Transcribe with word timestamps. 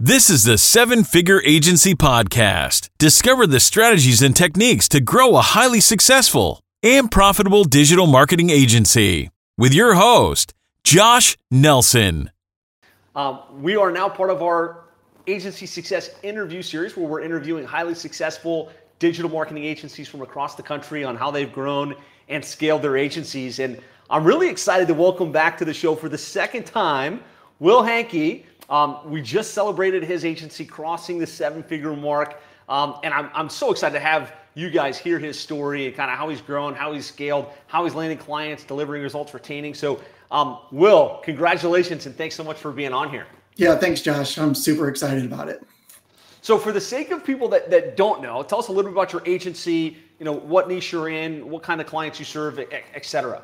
This 0.00 0.30
is 0.30 0.44
the 0.44 0.58
Seven 0.58 1.02
Figure 1.02 1.42
Agency 1.44 1.92
Podcast. 1.92 2.88
Discover 2.98 3.48
the 3.48 3.58
strategies 3.58 4.22
and 4.22 4.36
techniques 4.36 4.88
to 4.90 5.00
grow 5.00 5.34
a 5.34 5.40
highly 5.40 5.80
successful 5.80 6.60
and 6.84 7.10
profitable 7.10 7.64
digital 7.64 8.06
marketing 8.06 8.48
agency 8.48 9.28
with 9.56 9.74
your 9.74 9.94
host, 9.94 10.54
Josh 10.84 11.36
Nelson. 11.50 12.30
Um, 13.16 13.40
we 13.60 13.74
are 13.74 13.90
now 13.90 14.08
part 14.08 14.30
of 14.30 14.40
our 14.40 14.84
agency 15.26 15.66
success 15.66 16.10
interview 16.22 16.62
series 16.62 16.96
where 16.96 17.08
we're 17.08 17.22
interviewing 17.22 17.64
highly 17.64 17.96
successful 17.96 18.70
digital 19.00 19.28
marketing 19.28 19.64
agencies 19.64 20.06
from 20.06 20.22
across 20.22 20.54
the 20.54 20.62
country 20.62 21.02
on 21.02 21.16
how 21.16 21.32
they've 21.32 21.52
grown 21.52 21.96
and 22.28 22.44
scaled 22.44 22.82
their 22.82 22.96
agencies. 22.96 23.58
And 23.58 23.80
I'm 24.10 24.22
really 24.22 24.48
excited 24.48 24.86
to 24.86 24.94
welcome 24.94 25.32
back 25.32 25.58
to 25.58 25.64
the 25.64 25.74
show 25.74 25.96
for 25.96 26.08
the 26.08 26.18
second 26.18 26.66
time 26.66 27.20
Will 27.58 27.82
Hanke. 27.82 28.44
Um, 28.68 28.98
we 29.10 29.22
just 29.22 29.54
celebrated 29.54 30.04
his 30.04 30.24
agency 30.24 30.64
crossing 30.64 31.18
the 31.18 31.26
seven 31.26 31.62
figure 31.62 31.96
mark. 31.96 32.40
Um, 32.68 32.96
and 33.02 33.14
I'm, 33.14 33.30
I'm 33.32 33.48
so 33.48 33.70
excited 33.70 33.94
to 33.94 34.00
have 34.00 34.34
you 34.54 34.68
guys 34.70 34.98
hear 34.98 35.18
his 35.18 35.38
story 35.38 35.86
and 35.86 35.96
kind 35.96 36.10
of 36.10 36.18
how 36.18 36.28
he's 36.28 36.42
grown, 36.42 36.74
how 36.74 36.92
he's 36.92 37.06
scaled, 37.06 37.46
how 37.66 37.84
he's 37.84 37.94
landing 37.94 38.18
clients, 38.18 38.64
delivering 38.64 39.02
results, 39.02 39.32
retaining. 39.32 39.72
So, 39.74 40.00
um, 40.30 40.58
Will, 40.70 41.20
congratulations 41.24 42.04
and 42.04 42.14
thanks 42.14 42.34
so 42.34 42.44
much 42.44 42.58
for 42.58 42.72
being 42.72 42.92
on 42.92 43.08
here. 43.08 43.26
Yeah, 43.56 43.76
thanks, 43.76 44.02
Josh. 44.02 44.36
I'm 44.38 44.54
super 44.54 44.88
excited 44.88 45.24
about 45.24 45.48
it. 45.48 45.62
So, 46.42 46.58
for 46.58 46.72
the 46.72 46.80
sake 46.80 47.10
of 47.10 47.24
people 47.24 47.48
that, 47.48 47.70
that 47.70 47.96
don't 47.96 48.20
know, 48.20 48.42
tell 48.42 48.58
us 48.58 48.68
a 48.68 48.72
little 48.72 48.90
bit 48.90 48.94
about 48.94 49.12
your 49.12 49.22
agency. 49.26 49.96
You 50.18 50.24
know 50.24 50.32
what 50.32 50.68
niche 50.68 50.92
you're 50.92 51.08
in, 51.08 51.48
what 51.48 51.62
kind 51.62 51.80
of 51.80 51.86
clients 51.86 52.18
you 52.18 52.24
serve, 52.24 52.58
et 52.58 53.06
cetera. 53.06 53.42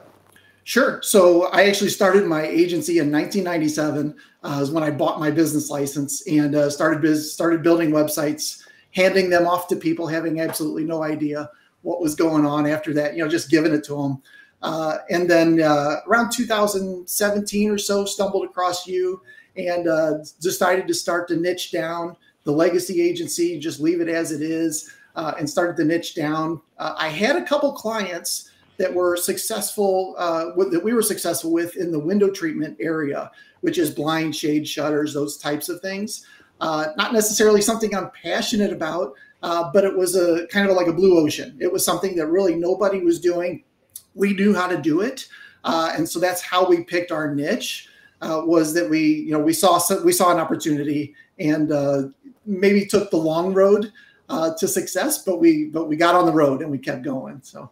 Sure. 0.64 1.00
So 1.02 1.45
I 1.48 1.64
actually 1.64 1.91
started 1.91 2.24
my 2.24 2.42
agency 2.42 2.98
in 2.98 3.12
1997. 3.12 4.16
Uh, 4.42 4.60
is 4.62 4.70
when 4.70 4.82
I 4.82 4.90
bought 4.90 5.20
my 5.20 5.30
business 5.30 5.70
license 5.70 6.27
and 6.27 6.54
uh, 6.54 6.70
started 6.70 7.02
biz- 7.02 7.32
started 7.32 7.62
building 7.62 7.90
websites, 7.90 8.62
handing 8.90 9.28
them 9.28 9.46
off 9.46 9.68
to 9.68 9.77
people, 9.77 10.06
having 10.06 10.40
absolutely 10.40 10.85
no 10.85 11.02
idea 11.02 11.51
what 11.82 12.01
was 12.01 12.15
going 12.15 12.46
on 12.46 12.66
after 12.66 12.95
that. 12.95 13.15
You 13.15 13.23
know, 13.23 13.29
just 13.29 13.51
giving 13.51 13.74
it 13.74 13.85
to 13.85 13.95
them. 13.95 14.23
Uh, 14.62 14.98
and 15.10 15.29
then 15.29 15.60
uh, 15.60 15.96
around 16.07 16.30
2017 16.30 17.70
or 17.70 17.76
so, 17.76 18.07
stumbled 18.07 18.46
across 18.46 18.87
you 18.87 19.20
and 19.59 19.87
uh, 19.87 20.15
decided 20.40 20.88
to 20.88 20.95
start 20.95 21.29
to 21.29 21.37
niche 21.37 21.73
down 21.73 22.16
the 22.45 22.52
legacy 22.52 23.02
agency, 23.02 23.59
just 23.59 23.80
leave 23.80 24.01
it 24.01 24.09
as 24.09 24.32
it 24.32 24.40
is, 24.40 24.90
uh, 25.16 25.35
and 25.38 25.48
started 25.48 25.76
to 25.76 25.85
niche 25.85 26.15
down. 26.15 26.60
I 26.79 27.09
had 27.09 27.37
a 27.37 27.45
couple 27.45 27.73
clients 27.73 28.51
that 28.76 28.92
were 28.92 29.16
successful 29.16 30.14
uh, 30.18 30.46
that 30.70 30.82
we 30.82 30.92
were 30.92 31.02
successful 31.02 31.52
with 31.52 31.76
in 31.76 31.92
the 31.92 31.98
window 31.98 32.30
treatment 32.30 32.76
area, 32.80 33.30
which 33.60 33.78
is 33.78 33.90
blind 33.90 34.34
shade 34.34 34.66
shutters, 34.66 35.14
those 35.14 35.36
types 35.36 35.68
of 35.68 35.80
things. 35.80 36.26
Uh, 36.60 36.88
not 36.96 37.12
necessarily 37.12 37.60
something 37.60 37.95
I'm 37.95 38.10
passionate 38.10 38.72
about, 38.72 39.14
uh, 39.42 39.70
but 39.72 39.84
it 39.84 39.96
was 39.96 40.16
a 40.16 40.46
kind 40.48 40.68
of 40.68 40.76
like 40.76 40.86
a 40.86 40.92
blue 40.92 41.18
ocean. 41.18 41.56
It 41.60 41.72
was 41.72 41.84
something 41.84 42.16
that 42.16 42.26
really 42.26 42.54
nobody 42.54 43.00
was 43.00 43.20
doing. 43.20 43.64
We 44.14 44.32
knew 44.32 44.54
how 44.54 44.68
to 44.68 44.80
do 44.80 45.00
it, 45.00 45.26
uh, 45.64 45.92
and 45.96 46.08
so 46.08 46.18
that's 46.18 46.40
how 46.40 46.68
we 46.68 46.84
picked 46.84 47.12
our 47.12 47.34
niche. 47.34 47.88
Uh, 48.22 48.40
was 48.45 48.72
that 48.72 48.88
we 48.88 49.00
you 49.00 49.32
know 49.32 49.40
we 49.40 49.52
saw 49.52 49.80
we 50.04 50.12
saw 50.12 50.32
an 50.32 50.38
opportunity 50.38 51.14
and 51.38 51.72
uh, 51.72 52.04
maybe 52.46 52.86
took 52.86 53.10
the 53.10 53.16
long 53.16 53.52
road 53.52 53.92
to 54.58 54.66
success, 54.66 55.22
but 55.24 55.40
we 55.40 55.66
but 55.66 55.88
we 55.88 55.96
got 55.96 56.14
on 56.14 56.26
the 56.26 56.32
road 56.32 56.62
and 56.62 56.70
we 56.70 56.78
kept 56.78 57.02
going. 57.02 57.40
So. 57.42 57.70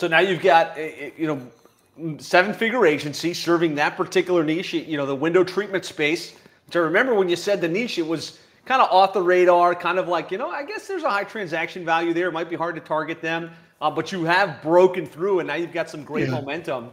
So 0.00 0.06
now 0.06 0.20
you've 0.20 0.40
got, 0.40 0.78
eh, 0.78 0.92
eh, 0.98 1.10
you 1.18 1.26
know, 1.26 2.16
seven 2.16 2.54
figure 2.54 2.86
agency 2.86 3.34
serving 3.34 3.74
that 3.74 3.98
particular 3.98 4.42
niche, 4.42 4.72
you 4.72 4.96
know, 4.96 5.04
the 5.04 5.14
window 5.14 5.44
treatment 5.44 5.84
space. 5.84 6.32
Which 6.64 6.74
I 6.74 6.78
remember 6.78 7.12
when 7.12 7.28
you 7.28 7.36
said 7.36 7.60
the 7.60 7.68
niche, 7.68 7.98
it 7.98 8.06
was 8.06 8.38
kind 8.64 8.80
of 8.80 8.90
off 8.90 9.12
the 9.12 9.20
radar, 9.20 9.74
kind 9.74 9.98
of 9.98 10.08
like, 10.08 10.30
you 10.30 10.38
know, 10.38 10.48
I 10.48 10.64
guess 10.64 10.88
there's 10.88 11.02
a 11.02 11.10
high 11.10 11.24
transaction 11.24 11.84
value 11.84 12.14
there. 12.14 12.28
It 12.28 12.32
might 12.32 12.48
be 12.48 12.56
hard 12.56 12.76
to 12.76 12.80
target 12.80 13.20
them, 13.20 13.50
uh, 13.82 13.90
but 13.90 14.10
you 14.10 14.24
have 14.24 14.62
broken 14.62 15.04
through 15.04 15.40
and 15.40 15.48
now 15.48 15.56
you've 15.56 15.74
got 15.74 15.90
some 15.90 16.02
great 16.02 16.28
yeah. 16.28 16.34
momentum. 16.40 16.88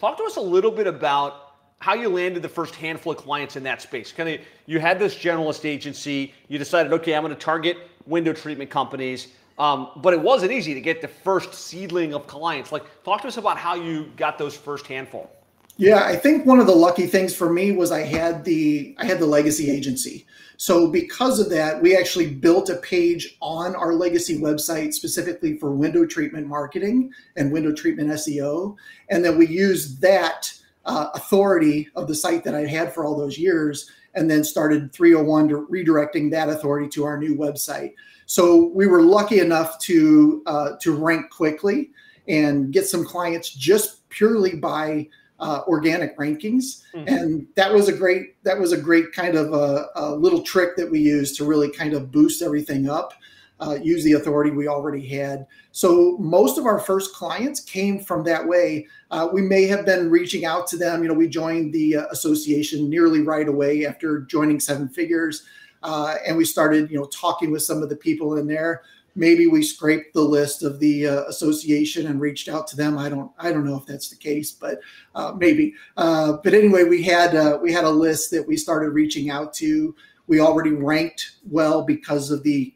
Talk 0.00 0.16
to 0.16 0.24
us 0.24 0.34
a 0.34 0.40
little 0.40 0.72
bit 0.72 0.88
about 0.88 1.52
how 1.78 1.94
you 1.94 2.08
landed 2.08 2.42
the 2.42 2.48
first 2.48 2.74
handful 2.74 3.12
of 3.12 3.18
clients 3.18 3.54
in 3.54 3.62
that 3.62 3.80
space. 3.80 4.10
Kind 4.10 4.28
of, 4.28 4.40
you 4.66 4.80
had 4.80 4.98
this 4.98 5.14
generalist 5.14 5.64
agency. 5.64 6.34
You 6.48 6.58
decided, 6.58 6.92
okay, 6.94 7.14
I'm 7.14 7.22
going 7.22 7.32
to 7.32 7.40
target 7.40 7.76
window 8.06 8.32
treatment 8.32 8.70
companies. 8.70 9.28
Um, 9.58 9.90
but 9.96 10.14
it 10.14 10.20
wasn't 10.20 10.52
easy 10.52 10.74
to 10.74 10.80
get 10.80 11.00
the 11.00 11.08
first 11.08 11.54
seedling 11.54 12.14
of 12.14 12.26
clients. 12.26 12.72
Like, 12.72 12.84
talk 13.04 13.22
to 13.22 13.28
us 13.28 13.36
about 13.36 13.58
how 13.58 13.74
you 13.74 14.10
got 14.16 14.38
those 14.38 14.56
first 14.56 14.86
handful. 14.86 15.30
Yeah, 15.76 16.04
I 16.04 16.16
think 16.16 16.46
one 16.46 16.60
of 16.60 16.66
the 16.66 16.74
lucky 16.74 17.06
things 17.06 17.34
for 17.34 17.50
me 17.50 17.72
was 17.72 17.90
I 17.90 18.02
had 18.02 18.44
the 18.44 18.94
I 18.98 19.06
had 19.06 19.18
the 19.18 19.26
legacy 19.26 19.70
agency. 19.70 20.26
So 20.58 20.86
because 20.86 21.40
of 21.40 21.50
that, 21.50 21.82
we 21.82 21.96
actually 21.96 22.28
built 22.28 22.68
a 22.68 22.76
page 22.76 23.36
on 23.40 23.74
our 23.74 23.94
legacy 23.94 24.38
website 24.38 24.92
specifically 24.92 25.56
for 25.56 25.72
window 25.72 26.06
treatment 26.06 26.46
marketing 26.46 27.10
and 27.36 27.50
window 27.50 27.72
treatment 27.72 28.10
SEO, 28.10 28.76
and 29.10 29.24
then 29.24 29.38
we 29.38 29.46
used 29.46 30.00
that 30.02 30.52
uh, 30.84 31.08
authority 31.14 31.88
of 31.96 32.06
the 32.06 32.14
site 32.14 32.44
that 32.44 32.54
I 32.54 32.66
had 32.66 32.92
for 32.92 33.04
all 33.04 33.16
those 33.16 33.38
years, 33.38 33.90
and 34.14 34.30
then 34.30 34.44
started 34.44 34.92
301 34.92 35.48
to 35.48 35.66
redirecting 35.68 36.30
that 36.30 36.48
authority 36.48 36.88
to 36.90 37.04
our 37.04 37.16
new 37.16 37.34
website. 37.34 37.94
So 38.26 38.70
we 38.74 38.86
were 38.86 39.02
lucky 39.02 39.40
enough 39.40 39.78
to 39.80 40.42
uh, 40.46 40.70
to 40.80 40.94
rank 40.96 41.30
quickly 41.30 41.90
and 42.28 42.72
get 42.72 42.86
some 42.86 43.04
clients 43.04 43.50
just 43.50 44.08
purely 44.08 44.56
by 44.56 45.08
uh, 45.40 45.62
organic 45.66 46.16
rankings, 46.16 46.82
mm-hmm. 46.94 47.08
and 47.08 47.46
that 47.56 47.72
was 47.72 47.88
a 47.88 47.92
great 47.92 48.42
that 48.44 48.58
was 48.58 48.72
a 48.72 48.80
great 48.80 49.12
kind 49.12 49.34
of 49.34 49.52
a, 49.52 49.86
a, 49.96 50.14
little 50.14 50.40
trick 50.42 50.76
that 50.76 50.88
we 50.88 51.00
used 51.00 51.36
to 51.36 51.44
really 51.44 51.68
kind 51.70 51.94
of 51.94 52.12
boost 52.12 52.42
everything 52.42 52.88
up. 52.88 53.12
Uh, 53.60 53.78
use 53.80 54.02
the 54.02 54.14
authority 54.14 54.50
we 54.50 54.66
already 54.66 55.06
had. 55.06 55.46
So 55.70 56.16
most 56.18 56.58
of 56.58 56.66
our 56.66 56.80
first 56.80 57.14
clients 57.14 57.60
came 57.60 58.00
from 58.00 58.24
that 58.24 58.44
way. 58.44 58.88
Uh, 59.12 59.28
we 59.32 59.40
may 59.40 59.68
have 59.68 59.86
been 59.86 60.10
reaching 60.10 60.44
out 60.44 60.66
to 60.68 60.76
them. 60.76 61.02
You 61.02 61.08
know, 61.08 61.14
we 61.14 61.28
joined 61.28 61.72
the 61.72 61.98
uh, 61.98 62.06
association 62.10 62.90
nearly 62.90 63.20
right 63.20 63.46
away 63.46 63.86
after 63.86 64.22
joining 64.22 64.58
Seven 64.58 64.88
Figures 64.88 65.44
uh, 65.82 66.16
and 66.26 66.36
we 66.36 66.44
started, 66.44 66.90
you 66.90 66.98
know, 66.98 67.06
talking 67.06 67.50
with 67.50 67.62
some 67.62 67.82
of 67.82 67.88
the 67.88 67.96
people 67.96 68.36
in 68.36 68.46
there. 68.46 68.82
Maybe 69.14 69.46
we 69.46 69.62
scraped 69.62 70.14
the 70.14 70.22
list 70.22 70.62
of 70.62 70.78
the 70.78 71.06
uh, 71.06 71.22
association 71.24 72.06
and 72.06 72.20
reached 72.20 72.48
out 72.48 72.66
to 72.68 72.76
them. 72.76 72.96
I 72.96 73.10
don't, 73.10 73.30
I 73.38 73.52
don't 73.52 73.66
know 73.66 73.76
if 73.76 73.84
that's 73.84 74.08
the 74.08 74.16
case, 74.16 74.52
but 74.52 74.80
uh, 75.14 75.34
maybe. 75.36 75.74
Uh, 75.96 76.38
but 76.42 76.54
anyway, 76.54 76.84
we 76.84 77.02
had 77.02 77.36
uh, 77.36 77.58
we 77.60 77.72
had 77.72 77.84
a 77.84 77.90
list 77.90 78.30
that 78.30 78.46
we 78.46 78.56
started 78.56 78.90
reaching 78.90 79.28
out 79.28 79.52
to. 79.54 79.94
We 80.28 80.40
already 80.40 80.72
ranked 80.72 81.32
well 81.50 81.82
because 81.82 82.30
of 82.30 82.42
the 82.42 82.74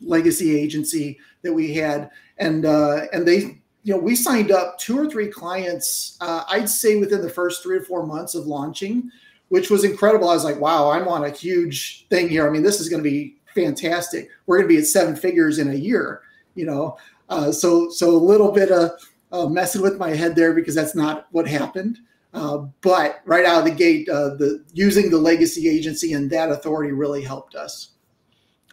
legacy 0.00 0.58
agency 0.58 1.18
that 1.42 1.52
we 1.52 1.72
had, 1.72 2.10
and 2.36 2.66
uh, 2.66 3.06
and 3.12 3.26
they 3.26 3.58
you 3.88 3.94
know, 3.94 4.00
we 4.00 4.14
signed 4.14 4.50
up 4.50 4.78
two 4.78 4.98
or 4.98 5.08
three 5.08 5.28
clients, 5.28 6.18
uh, 6.20 6.44
I'd 6.48 6.68
say 6.68 6.96
within 6.96 7.22
the 7.22 7.30
first 7.30 7.62
three 7.62 7.78
or 7.78 7.82
four 7.82 8.04
months 8.04 8.34
of 8.34 8.46
launching 8.46 9.10
which 9.48 9.70
was 9.70 9.84
incredible. 9.84 10.28
I 10.28 10.34
was 10.34 10.44
like, 10.44 10.60
wow, 10.60 10.90
I'm 10.90 11.08
on 11.08 11.24
a 11.24 11.30
huge 11.30 12.06
thing 12.08 12.28
here. 12.28 12.46
I 12.46 12.50
mean, 12.50 12.62
this 12.62 12.80
is 12.80 12.88
going 12.88 13.02
to 13.02 13.08
be 13.08 13.36
fantastic. 13.54 14.28
We're 14.46 14.58
going 14.58 14.68
to 14.68 14.74
be 14.74 14.80
at 14.80 14.86
seven 14.86 15.16
figures 15.16 15.58
in 15.58 15.70
a 15.70 15.74
year, 15.74 16.22
you 16.54 16.66
know. 16.66 16.98
Uh, 17.28 17.52
so 17.52 17.90
so 17.90 18.10
a 18.10 18.16
little 18.16 18.52
bit 18.52 18.70
of 18.70 18.90
uh, 19.32 19.46
messing 19.46 19.82
with 19.82 19.98
my 19.98 20.10
head 20.10 20.34
there 20.34 20.54
because 20.54 20.74
that's 20.74 20.94
not 20.94 21.26
what 21.32 21.46
happened. 21.46 21.98
Uh, 22.34 22.58
but 22.82 23.20
right 23.24 23.44
out 23.44 23.60
of 23.60 23.64
the 23.64 23.74
gate, 23.74 24.08
uh, 24.08 24.34
the 24.34 24.62
using 24.72 25.10
the 25.10 25.18
legacy 25.18 25.68
agency 25.68 26.12
and 26.12 26.30
that 26.30 26.50
authority 26.50 26.92
really 26.92 27.22
helped 27.22 27.54
us. 27.54 27.90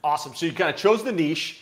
Awesome. 0.03 0.35
So 0.35 0.45
you 0.45 0.51
kind 0.51 0.69
of 0.69 0.75
chose 0.75 1.03
the 1.03 1.11
niche. 1.11 1.61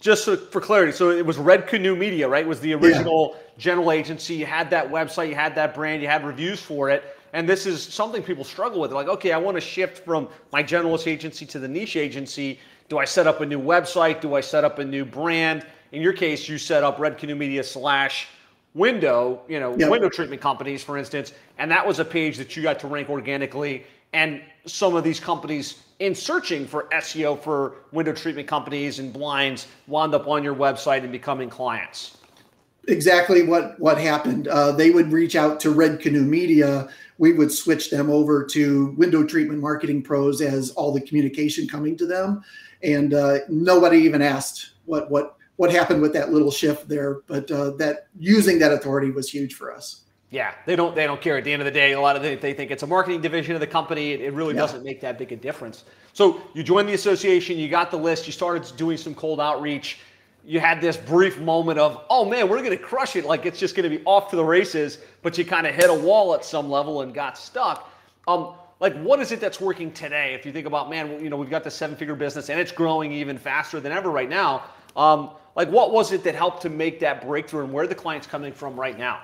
Just 0.00 0.24
so, 0.24 0.36
for 0.36 0.60
clarity, 0.60 0.90
so 0.90 1.10
it 1.10 1.24
was 1.24 1.36
Red 1.38 1.68
Canoe 1.68 1.94
Media, 1.94 2.28
right? 2.28 2.44
It 2.44 2.48
was 2.48 2.58
the 2.58 2.74
original 2.74 3.34
yeah. 3.34 3.40
general 3.58 3.92
agency. 3.92 4.34
You 4.34 4.46
had 4.46 4.68
that 4.70 4.90
website, 4.90 5.28
you 5.28 5.36
had 5.36 5.54
that 5.54 5.72
brand, 5.72 6.02
you 6.02 6.08
had 6.08 6.24
reviews 6.24 6.60
for 6.60 6.90
it 6.90 7.13
and 7.34 7.48
this 7.48 7.66
is 7.66 7.82
something 7.82 8.22
people 8.22 8.44
struggle 8.44 8.80
with. 8.80 8.92
like, 8.92 9.08
okay, 9.08 9.32
I 9.32 9.38
want 9.38 9.56
to 9.56 9.60
shift 9.60 10.04
from 10.04 10.28
my 10.52 10.62
generalist 10.62 11.08
agency 11.08 11.44
to 11.46 11.58
the 11.58 11.66
niche 11.66 11.96
agency. 11.96 12.60
Do 12.88 12.98
I 12.98 13.04
set 13.04 13.26
up 13.26 13.40
a 13.40 13.46
new 13.46 13.60
website? 13.60 14.20
Do 14.20 14.34
I 14.34 14.40
set 14.40 14.62
up 14.62 14.78
a 14.78 14.84
new 14.84 15.04
brand? 15.04 15.66
In 15.90 16.00
your 16.00 16.12
case, 16.12 16.48
you 16.48 16.58
set 16.58 16.84
up 16.84 17.00
Red 17.00 17.18
Canoe 17.18 17.34
Media 17.34 17.64
slash 17.64 18.28
window, 18.74 19.42
you 19.48 19.58
know, 19.58 19.76
yep. 19.76 19.90
window 19.90 20.08
treatment 20.08 20.40
companies, 20.40 20.84
for 20.84 20.96
instance, 20.96 21.32
and 21.58 21.70
that 21.70 21.84
was 21.84 21.98
a 21.98 22.04
page 22.04 22.36
that 22.36 22.56
you 22.56 22.62
got 22.62 22.78
to 22.80 22.86
rank 22.86 23.10
organically. 23.10 23.84
And 24.12 24.40
some 24.66 24.94
of 24.94 25.02
these 25.02 25.18
companies 25.18 25.82
in 25.98 26.14
searching 26.14 26.66
for 26.68 26.84
SEO 26.92 27.40
for 27.40 27.74
window 27.90 28.12
treatment 28.12 28.46
companies 28.46 29.00
and 29.00 29.12
blinds 29.12 29.66
wound 29.88 30.14
up 30.14 30.28
on 30.28 30.44
your 30.44 30.54
website 30.54 31.02
and 31.02 31.10
becoming 31.10 31.50
clients 31.50 32.18
exactly 32.88 33.42
what 33.42 33.78
what 33.80 33.98
happened. 33.98 34.48
Uh, 34.48 34.72
they 34.72 34.90
would 34.90 35.12
reach 35.12 35.36
out 35.36 35.60
to 35.60 35.70
Red 35.70 36.00
Canoe 36.00 36.24
Media. 36.24 36.88
We 37.18 37.32
would 37.32 37.52
switch 37.52 37.90
them 37.90 38.10
over 38.10 38.44
to 38.46 38.94
Window 38.96 39.24
Treatment 39.24 39.60
Marketing 39.60 40.02
Pros 40.02 40.40
as 40.40 40.70
all 40.72 40.92
the 40.92 41.00
communication 41.00 41.68
coming 41.68 41.96
to 41.96 42.06
them, 42.06 42.42
and 42.82 43.14
uh, 43.14 43.38
nobody 43.48 43.98
even 43.98 44.22
asked 44.22 44.72
what 44.84 45.10
what 45.10 45.36
what 45.56 45.70
happened 45.70 46.02
with 46.02 46.12
that 46.14 46.32
little 46.32 46.50
shift 46.50 46.88
there. 46.88 47.20
But 47.26 47.50
uh, 47.50 47.70
that 47.72 48.08
using 48.18 48.58
that 48.58 48.72
authority 48.72 49.10
was 49.10 49.30
huge 49.30 49.54
for 49.54 49.72
us. 49.72 50.00
Yeah, 50.30 50.52
they 50.66 50.74
don't 50.74 50.96
they 50.96 51.06
don't 51.06 51.20
care. 51.20 51.38
At 51.38 51.44
the 51.44 51.52
end 51.52 51.62
of 51.62 51.66
the 51.66 51.70
day, 51.70 51.92
a 51.92 52.00
lot 52.00 52.16
of 52.16 52.22
they, 52.22 52.34
they 52.34 52.52
think 52.52 52.72
it's 52.72 52.82
a 52.82 52.86
marketing 52.88 53.20
division 53.20 53.54
of 53.54 53.60
the 53.60 53.68
company. 53.68 54.10
It, 54.12 54.20
it 54.20 54.32
really 54.32 54.54
yeah. 54.54 54.60
doesn't 54.62 54.82
make 54.82 55.00
that 55.00 55.16
big 55.16 55.30
a 55.30 55.36
difference. 55.36 55.84
So 56.12 56.40
you 56.54 56.64
joined 56.64 56.88
the 56.88 56.94
association, 56.94 57.56
you 57.56 57.68
got 57.68 57.92
the 57.92 57.96
list, 57.96 58.26
you 58.26 58.32
started 58.32 58.76
doing 58.76 58.96
some 58.96 59.14
cold 59.14 59.40
outreach. 59.40 60.00
You 60.46 60.60
had 60.60 60.80
this 60.80 60.96
brief 60.96 61.38
moment 61.40 61.78
of, 61.78 62.04
oh 62.10 62.24
man, 62.24 62.48
we're 62.48 62.58
going 62.58 62.70
to 62.70 62.76
crush 62.76 63.16
it. 63.16 63.24
Like 63.24 63.46
it's 63.46 63.58
just 63.58 63.74
going 63.74 63.90
to 63.90 63.96
be 63.96 64.04
off 64.04 64.30
to 64.30 64.36
the 64.36 64.44
races. 64.44 64.98
But 65.22 65.38
you 65.38 65.44
kind 65.44 65.66
of 65.66 65.74
hit 65.74 65.88
a 65.88 65.94
wall 65.94 66.34
at 66.34 66.44
some 66.44 66.70
level 66.70 67.00
and 67.00 67.14
got 67.14 67.38
stuck. 67.38 67.90
Um, 68.28 68.54
like 68.80 68.94
what 69.00 69.20
is 69.20 69.32
it 69.32 69.40
that's 69.40 69.60
working 69.60 69.90
today? 69.92 70.34
If 70.34 70.44
you 70.44 70.52
think 70.52 70.66
about, 70.66 70.90
man, 70.90 71.22
you 71.22 71.30
know, 71.30 71.36
we've 71.36 71.48
got 71.48 71.64
the 71.64 71.70
seven-figure 71.70 72.16
business 72.16 72.50
and 72.50 72.60
it's 72.60 72.72
growing 72.72 73.12
even 73.12 73.38
faster 73.38 73.80
than 73.80 73.90
ever 73.90 74.10
right 74.10 74.28
now. 74.28 74.64
Um, 74.96 75.30
like 75.56 75.70
what 75.70 75.92
was 75.92 76.12
it 76.12 76.22
that 76.24 76.34
helped 76.34 76.62
to 76.62 76.68
make 76.68 77.00
that 77.00 77.24
breakthrough, 77.24 77.64
and 77.64 77.72
where 77.72 77.86
the 77.86 77.94
clients 77.94 78.26
coming 78.26 78.52
from 78.52 78.78
right 78.78 78.98
now? 78.98 79.22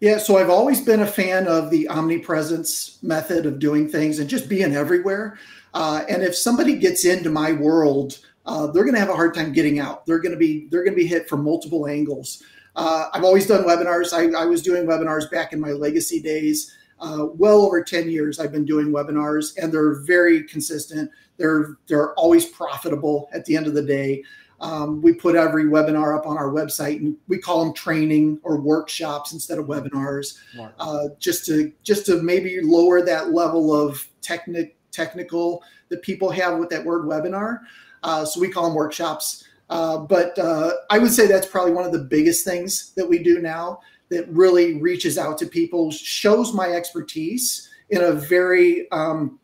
Yeah, 0.00 0.18
so 0.18 0.38
I've 0.38 0.50
always 0.50 0.80
been 0.80 1.00
a 1.00 1.06
fan 1.06 1.46
of 1.46 1.70
the 1.70 1.88
omnipresence 1.88 2.98
method 3.02 3.46
of 3.46 3.58
doing 3.58 3.88
things 3.88 4.18
and 4.18 4.30
just 4.30 4.48
being 4.48 4.74
everywhere. 4.74 5.38
Uh, 5.74 6.04
and 6.08 6.22
if 6.22 6.34
somebody 6.34 6.76
gets 6.78 7.04
into 7.04 7.30
my 7.30 7.52
world, 7.52 8.18
uh, 8.48 8.66
they're 8.66 8.84
going 8.84 8.94
to 8.94 9.00
have 9.00 9.10
a 9.10 9.14
hard 9.14 9.34
time 9.34 9.52
getting 9.52 9.78
out. 9.78 10.06
They're 10.06 10.18
going 10.18 10.32
to 10.32 10.38
be 10.38 10.68
they're 10.70 10.82
going 10.82 10.96
to 10.96 11.00
be 11.02 11.06
hit 11.06 11.28
from 11.28 11.44
multiple 11.44 11.86
angles. 11.86 12.42
Uh, 12.74 13.08
I've 13.12 13.24
always 13.24 13.46
done 13.46 13.64
webinars. 13.64 14.12
I, 14.12 14.40
I, 14.40 14.46
was 14.46 14.62
doing 14.62 14.86
webinars 14.86 15.30
back 15.30 15.52
in 15.52 15.60
my 15.60 15.72
legacy 15.72 16.20
days. 16.20 16.74
Uh, 17.00 17.26
well 17.34 17.62
over 17.62 17.82
10 17.82 18.10
years 18.10 18.40
I've 18.40 18.52
been 18.52 18.64
doing 18.64 18.88
webinars 18.88 19.56
and 19.58 19.72
they're 19.72 20.00
very 20.00 20.44
consistent. 20.44 21.10
They're 21.36 21.76
they're 21.86 22.14
always 22.14 22.46
profitable 22.46 23.28
at 23.32 23.44
the 23.44 23.56
end 23.56 23.66
of 23.66 23.74
the 23.74 23.82
day. 23.82 24.24
Um, 24.60 25.02
we 25.02 25.12
put 25.12 25.36
every 25.36 25.64
webinar 25.64 26.18
up 26.18 26.26
on 26.26 26.36
our 26.36 26.50
website 26.50 26.96
and 26.96 27.16
we 27.28 27.38
call 27.38 27.64
them 27.64 27.74
training 27.74 28.40
or 28.42 28.60
workshops 28.60 29.32
instead 29.32 29.58
of 29.58 29.66
webinars 29.66 30.38
uh, 30.78 31.08
just 31.20 31.44
to 31.46 31.72
just 31.82 32.06
to 32.06 32.22
maybe 32.22 32.60
lower 32.62 33.02
that 33.02 33.32
level 33.32 33.72
of 33.72 34.04
technic, 34.20 34.76
technical 34.90 35.62
that 35.88 36.02
people 36.02 36.30
have 36.30 36.58
with 36.58 36.68
that 36.70 36.84
word 36.84 37.04
webinar 37.04 37.60
uh, 38.02 38.24
so 38.24 38.40
we 38.40 38.48
call 38.48 38.64
them 38.64 38.74
workshops 38.74 39.44
uh, 39.70 39.98
but 39.98 40.38
uh, 40.38 40.72
i 40.90 40.98
would 40.98 41.12
say 41.12 41.26
that's 41.26 41.46
probably 41.46 41.72
one 41.72 41.84
of 41.84 41.92
the 41.92 41.98
biggest 41.98 42.44
things 42.44 42.92
that 42.94 43.08
we 43.08 43.18
do 43.18 43.40
now 43.40 43.80
that 44.08 44.28
really 44.28 44.80
reaches 44.80 45.18
out 45.18 45.38
to 45.38 45.46
people, 45.46 45.90
shows 45.90 46.52
my 46.52 46.68
expertise 46.68 47.68
in 47.90 48.02
a 48.02 48.12
very 48.12 48.90
um, 48.90 49.38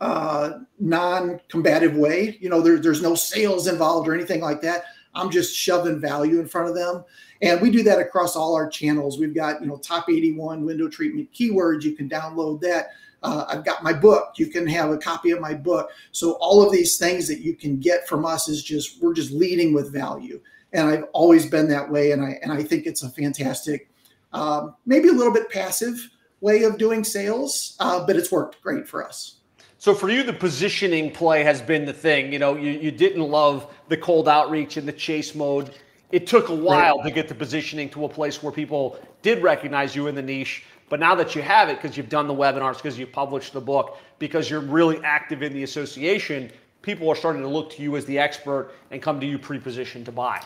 uh, 0.00 0.58
non-combative 0.78 1.96
way. 1.96 2.38
You 2.40 2.48
know, 2.48 2.60
there, 2.60 2.78
there's 2.78 3.02
no 3.02 3.14
sales 3.14 3.66
involved 3.66 4.08
or 4.08 4.14
anything 4.14 4.40
like 4.40 4.60
that. 4.62 4.84
I'm 5.14 5.30
just 5.30 5.54
shoving 5.54 6.00
value 6.00 6.40
in 6.40 6.48
front 6.48 6.68
of 6.68 6.74
them. 6.74 7.04
And 7.42 7.60
we 7.60 7.70
do 7.70 7.82
that 7.84 8.00
across 8.00 8.36
all 8.36 8.54
our 8.54 8.68
channels. 8.68 9.18
We've 9.18 9.34
got, 9.34 9.60
you 9.60 9.66
know, 9.66 9.76
top 9.76 10.08
81 10.08 10.64
window 10.64 10.88
treatment 10.88 11.30
keywords. 11.32 11.82
You 11.82 11.92
can 11.94 12.08
download 12.08 12.60
that. 12.62 12.88
Uh, 13.24 13.44
I've 13.48 13.64
got 13.64 13.82
my 13.82 13.92
book. 13.92 14.34
You 14.36 14.46
can 14.46 14.66
have 14.68 14.90
a 14.90 14.98
copy 14.98 15.32
of 15.32 15.40
my 15.40 15.54
book. 15.54 15.90
So 16.12 16.32
all 16.40 16.64
of 16.64 16.70
these 16.70 16.98
things 16.98 17.26
that 17.28 17.40
you 17.40 17.56
can 17.56 17.80
get 17.80 18.06
from 18.06 18.24
us 18.24 18.48
is 18.48 18.62
just 18.62 19.02
we're 19.02 19.14
just 19.14 19.32
leading 19.32 19.72
with 19.74 19.92
value. 19.92 20.40
And 20.72 20.88
I've 20.88 21.04
always 21.12 21.46
been 21.46 21.68
that 21.68 21.90
way. 21.90 22.12
And 22.12 22.22
I 22.22 22.38
and 22.42 22.52
I 22.52 22.62
think 22.62 22.86
it's 22.86 23.02
a 23.02 23.10
fantastic 23.10 23.88
um, 24.34 24.74
maybe 24.84 25.08
a 25.08 25.12
little 25.12 25.32
bit 25.32 25.48
passive 25.48 26.10
way 26.40 26.64
of 26.64 26.76
doing 26.76 27.04
sales, 27.04 27.76
uh, 27.80 28.04
but 28.04 28.16
it's 28.16 28.30
worked 28.30 28.60
great 28.60 28.86
for 28.86 29.06
us. 29.06 29.36
So 29.78 29.94
for 29.94 30.10
you, 30.10 30.22
the 30.22 30.32
positioning 30.32 31.10
play 31.10 31.42
has 31.44 31.62
been 31.62 31.84
the 31.84 31.92
thing. 31.92 32.32
You 32.32 32.38
know, 32.38 32.56
you, 32.56 32.70
you 32.70 32.90
didn't 32.90 33.22
love 33.22 33.72
the 33.88 33.96
cold 33.96 34.28
outreach 34.28 34.76
and 34.76 34.88
the 34.88 34.92
chase 34.92 35.34
mode. 35.34 35.74
It 36.10 36.26
took 36.26 36.48
a 36.48 36.54
while 36.54 36.98
right. 36.98 37.04
to 37.04 37.10
get 37.10 37.28
the 37.28 37.34
positioning 37.34 37.88
to 37.90 38.04
a 38.04 38.08
place 38.08 38.42
where 38.42 38.52
people 38.52 38.98
did 39.22 39.42
recognize 39.42 39.94
you 39.94 40.06
in 40.06 40.14
the 40.14 40.22
niche. 40.22 40.64
But 40.94 41.00
now 41.00 41.16
that 41.16 41.34
you 41.34 41.42
have 41.42 41.68
it, 41.70 41.82
because 41.82 41.96
you've 41.96 42.08
done 42.08 42.28
the 42.28 42.34
webinars, 42.34 42.76
because 42.76 42.96
you've 42.96 43.10
published 43.10 43.52
the 43.52 43.60
book, 43.60 43.98
because 44.20 44.48
you're 44.48 44.60
really 44.60 45.02
active 45.02 45.42
in 45.42 45.52
the 45.52 45.64
association, 45.64 46.52
people 46.82 47.08
are 47.08 47.16
starting 47.16 47.42
to 47.42 47.48
look 47.48 47.72
to 47.72 47.82
you 47.82 47.96
as 47.96 48.04
the 48.04 48.16
expert 48.16 48.70
and 48.92 49.02
come 49.02 49.18
to 49.18 49.26
you 49.26 49.36
pre-positioned 49.36 50.06
to 50.06 50.12
buy. 50.12 50.40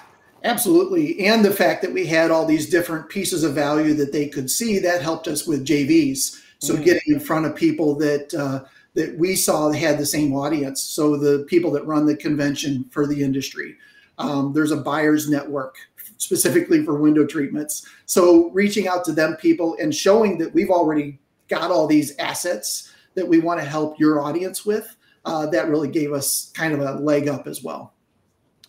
Absolutely. 0.44 1.26
And 1.26 1.44
the 1.44 1.52
fact 1.52 1.82
that 1.82 1.92
we 1.92 2.06
had 2.06 2.30
all 2.30 2.46
these 2.46 2.70
different 2.70 3.10
pieces 3.10 3.44
of 3.44 3.52
value 3.52 3.92
that 3.92 4.10
they 4.10 4.26
could 4.26 4.50
see, 4.50 4.78
that 4.78 5.02
helped 5.02 5.28
us 5.28 5.46
with 5.46 5.66
JVs. 5.66 6.40
So 6.60 6.76
mm. 6.76 6.82
getting 6.82 7.12
in 7.12 7.20
front 7.20 7.44
of 7.44 7.54
people 7.54 7.94
that 7.96 8.32
uh, 8.32 8.64
that 8.94 9.18
we 9.18 9.36
saw 9.36 9.70
had 9.70 9.98
the 9.98 10.06
same 10.06 10.32
audience. 10.32 10.80
So 10.80 11.18
the 11.18 11.44
people 11.44 11.70
that 11.72 11.84
run 11.84 12.06
the 12.06 12.16
convention 12.16 12.84
for 12.84 13.06
the 13.06 13.22
industry. 13.22 13.76
Um, 14.16 14.54
there's 14.54 14.72
a 14.72 14.78
buyers 14.78 15.28
network 15.28 15.76
specifically 16.18 16.84
for 16.84 16.94
window 16.94 17.26
treatments. 17.26 17.86
So 18.06 18.50
reaching 18.50 18.86
out 18.86 19.04
to 19.06 19.12
them 19.12 19.36
people 19.36 19.76
and 19.80 19.94
showing 19.94 20.36
that 20.38 20.52
we've 20.52 20.70
already 20.70 21.18
got 21.48 21.70
all 21.70 21.86
these 21.86 22.16
assets 22.18 22.92
that 23.14 23.26
we 23.26 23.40
want 23.40 23.60
to 23.60 23.66
help 23.66 23.98
your 23.98 24.20
audience 24.20 24.66
with, 24.66 24.96
uh, 25.24 25.46
that 25.46 25.68
really 25.68 25.88
gave 25.88 26.12
us 26.12 26.52
kind 26.54 26.74
of 26.74 26.80
a 26.80 26.92
leg 27.00 27.28
up 27.28 27.46
as 27.46 27.62
well. 27.62 27.94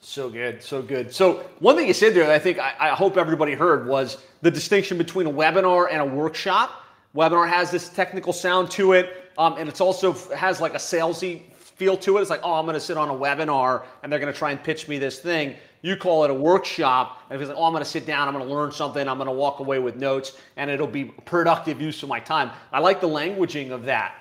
So 0.01 0.29
good, 0.29 0.63
so 0.63 0.81
good. 0.81 1.13
So 1.13 1.45
one 1.59 1.75
thing 1.75 1.87
you 1.87 1.93
said 1.93 2.13
there 2.13 2.25
that 2.25 2.33
I 2.33 2.39
think 2.39 2.57
I, 2.57 2.73
I, 2.79 2.89
hope 2.89 3.17
everybody 3.17 3.53
heard 3.53 3.87
was 3.87 4.17
the 4.41 4.49
distinction 4.49 4.97
between 4.97 5.27
a 5.27 5.31
webinar 5.31 5.87
and 5.91 6.01
a 6.01 6.05
workshop. 6.05 6.83
Webinar 7.15 7.47
has 7.47 7.69
this 7.69 7.89
technical 7.89 8.31
sound 8.31 8.71
to 8.71 8.93
it, 8.93 9.31
um, 9.37 9.55
and 9.57 9.67
it's 9.67 9.81
also 9.81 10.13
has 10.35 10.61
like 10.61 10.73
a 10.73 10.77
salesy 10.77 11.43
feel 11.79 11.95
to 11.97 12.17
it. 12.17 12.21
It's 12.21 12.29
like, 12.29 12.41
oh, 12.43 12.53
I'm 12.53 12.65
going 12.65 12.75
to 12.75 12.79
sit 12.79 12.97
on 12.97 13.09
a 13.09 13.13
webinar 13.13 13.83
and 14.03 14.11
they're 14.11 14.19
going 14.19 14.31
to 14.31 14.37
try 14.37 14.51
and 14.51 14.61
pitch 14.61 14.87
me 14.87 14.99
this 14.99 15.19
thing. 15.19 15.55
You 15.81 15.95
call 15.95 16.25
it 16.25 16.29
a 16.29 16.33
workshop, 16.33 17.23
and 17.29 17.39
it's 17.41 17.47
like, 17.47 17.57
oh, 17.57 17.63
I'm 17.63 17.71
going 17.71 17.83
to 17.83 17.89
sit 17.89 18.05
down, 18.05 18.27
I'm 18.27 18.33
going 18.33 18.45
to 18.45 18.53
learn 18.53 18.71
something, 18.71 19.07
I'm 19.07 19.17
going 19.17 19.27
to 19.27 19.33
walk 19.33 19.59
away 19.61 19.79
with 19.79 19.95
notes, 19.95 20.37
and 20.57 20.69
it'll 20.69 20.87
be 20.87 21.05
productive 21.05 21.79
use 21.79 22.03
of 22.03 22.09
my 22.09 22.19
time. 22.19 22.51
I 22.73 22.79
like 22.79 22.99
the 22.99 23.07
languaging 23.07 23.71
of 23.71 23.85
that. 23.85 24.15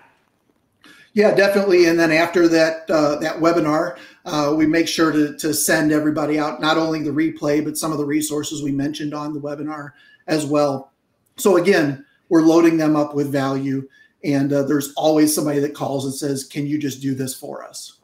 Yeah, 1.14 1.34
definitely. 1.34 1.86
And 1.86 1.98
then 1.98 2.12
after 2.12 2.46
that 2.46 2.88
uh, 2.88 3.16
that 3.16 3.36
webinar, 3.38 3.98
uh, 4.24 4.54
we 4.56 4.66
make 4.66 4.86
sure 4.86 5.10
to, 5.10 5.36
to 5.38 5.52
send 5.52 5.90
everybody 5.90 6.38
out 6.38 6.60
not 6.60 6.76
only 6.76 7.02
the 7.02 7.10
replay 7.10 7.64
but 7.64 7.76
some 7.76 7.90
of 7.90 7.98
the 7.98 8.04
resources 8.04 8.62
we 8.62 8.70
mentioned 8.70 9.14
on 9.14 9.32
the 9.32 9.40
webinar 9.40 9.92
as 10.28 10.46
well. 10.46 10.92
So 11.36 11.56
again, 11.56 12.04
we're 12.28 12.42
loading 12.42 12.76
them 12.76 12.94
up 12.94 13.16
with 13.16 13.32
value, 13.32 13.88
and 14.22 14.52
uh, 14.52 14.62
there's 14.62 14.92
always 14.94 15.34
somebody 15.34 15.58
that 15.60 15.74
calls 15.74 16.04
and 16.04 16.14
says, 16.14 16.44
"Can 16.44 16.66
you 16.66 16.78
just 16.78 17.00
do 17.00 17.16
this 17.16 17.34
for 17.34 17.64
us?" 17.64 17.97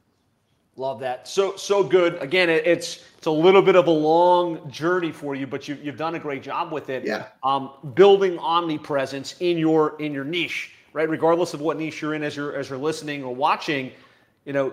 Love 0.76 0.98
that. 1.00 1.28
So 1.28 1.56
so 1.56 1.84
good. 1.84 2.20
Again, 2.20 2.50
it, 2.50 2.66
it's 2.66 3.04
it's 3.16 3.26
a 3.26 3.30
little 3.30 3.62
bit 3.62 3.76
of 3.76 3.86
a 3.86 3.92
long 3.92 4.68
journey 4.70 5.12
for 5.12 5.34
you, 5.34 5.46
but 5.46 5.68
you, 5.68 5.78
you've 5.82 5.96
done 5.96 6.16
a 6.16 6.18
great 6.18 6.42
job 6.42 6.72
with 6.72 6.90
it. 6.90 7.04
Yeah. 7.04 7.26
Um, 7.42 7.70
building 7.94 8.38
omnipresence 8.38 9.36
in 9.40 9.56
your 9.56 10.00
in 10.00 10.12
your 10.12 10.24
niche 10.24 10.72
right? 10.94 11.08
Regardless 11.08 11.52
of 11.52 11.60
what 11.60 11.76
niche 11.76 12.00
you're 12.00 12.14
in 12.14 12.22
as 12.22 12.34
you're 12.34 12.56
as 12.56 12.70
you're 12.70 12.78
listening 12.78 13.22
or 13.22 13.34
watching, 13.34 13.92
you 14.46 14.54
know, 14.54 14.72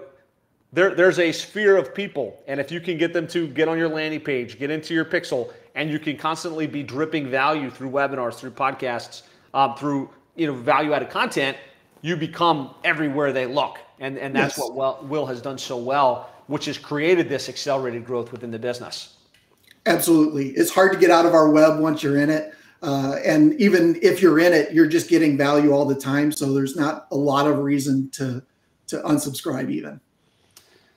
there, 0.71 0.95
there's 0.95 1.19
a 1.19 1.33
sphere 1.33 1.75
of 1.75 1.93
people. 1.93 2.41
And 2.47 2.61
if 2.61 2.71
you 2.71 2.79
can 2.79 2.97
get 2.97 3.11
them 3.11 3.27
to 3.27 3.47
get 3.47 3.67
on 3.67 3.77
your 3.77 3.89
landing 3.89 4.21
page, 4.21 4.57
get 4.57 4.69
into 4.69 4.93
your 4.93 5.03
pixel, 5.03 5.51
and 5.75 5.89
you 5.89 5.99
can 5.99 6.15
constantly 6.15 6.65
be 6.67 6.81
dripping 6.81 7.29
value 7.29 7.69
through 7.69 7.89
webinars, 7.89 8.35
through 8.35 8.51
podcasts, 8.51 9.23
um, 9.53 9.75
through 9.75 10.09
you 10.37 10.47
know 10.47 10.53
value-added 10.53 11.09
content, 11.09 11.57
you 12.01 12.15
become 12.15 12.73
everywhere 12.85 13.33
they 13.33 13.45
look. 13.45 13.79
And, 14.01 14.17
and 14.17 14.35
that's 14.35 14.57
yes. 14.57 14.69
what 14.71 15.05
Will 15.05 15.25
has 15.27 15.41
done 15.41 15.57
so 15.57 15.77
well, 15.77 16.29
which 16.47 16.65
has 16.65 16.77
created 16.77 17.29
this 17.29 17.47
accelerated 17.47 18.03
growth 18.03 18.33
within 18.33 18.51
the 18.51 18.59
business. 18.59 19.15
Absolutely. 19.85 20.49
It's 20.49 20.71
hard 20.71 20.91
to 20.91 20.97
get 20.97 21.09
out 21.09 21.25
of 21.25 21.33
our 21.33 21.49
web 21.49 21.79
once 21.79 22.03
you're 22.03 22.17
in 22.17 22.29
it. 22.29 22.53
Uh, 22.81 23.15
and 23.23 23.53
even 23.61 23.97
if 24.01 24.21
you're 24.21 24.39
in 24.39 24.51
it, 24.53 24.73
you're 24.73 24.87
just 24.87 25.07
getting 25.07 25.37
value 25.37 25.71
all 25.71 25.85
the 25.85 25.95
time. 25.95 26.31
So 26.31 26.51
there's 26.51 26.75
not 26.75 27.07
a 27.11 27.15
lot 27.15 27.47
of 27.47 27.59
reason 27.59 28.09
to 28.11 28.43
to 28.87 28.97
unsubscribe 29.03 29.69
even. 29.71 30.01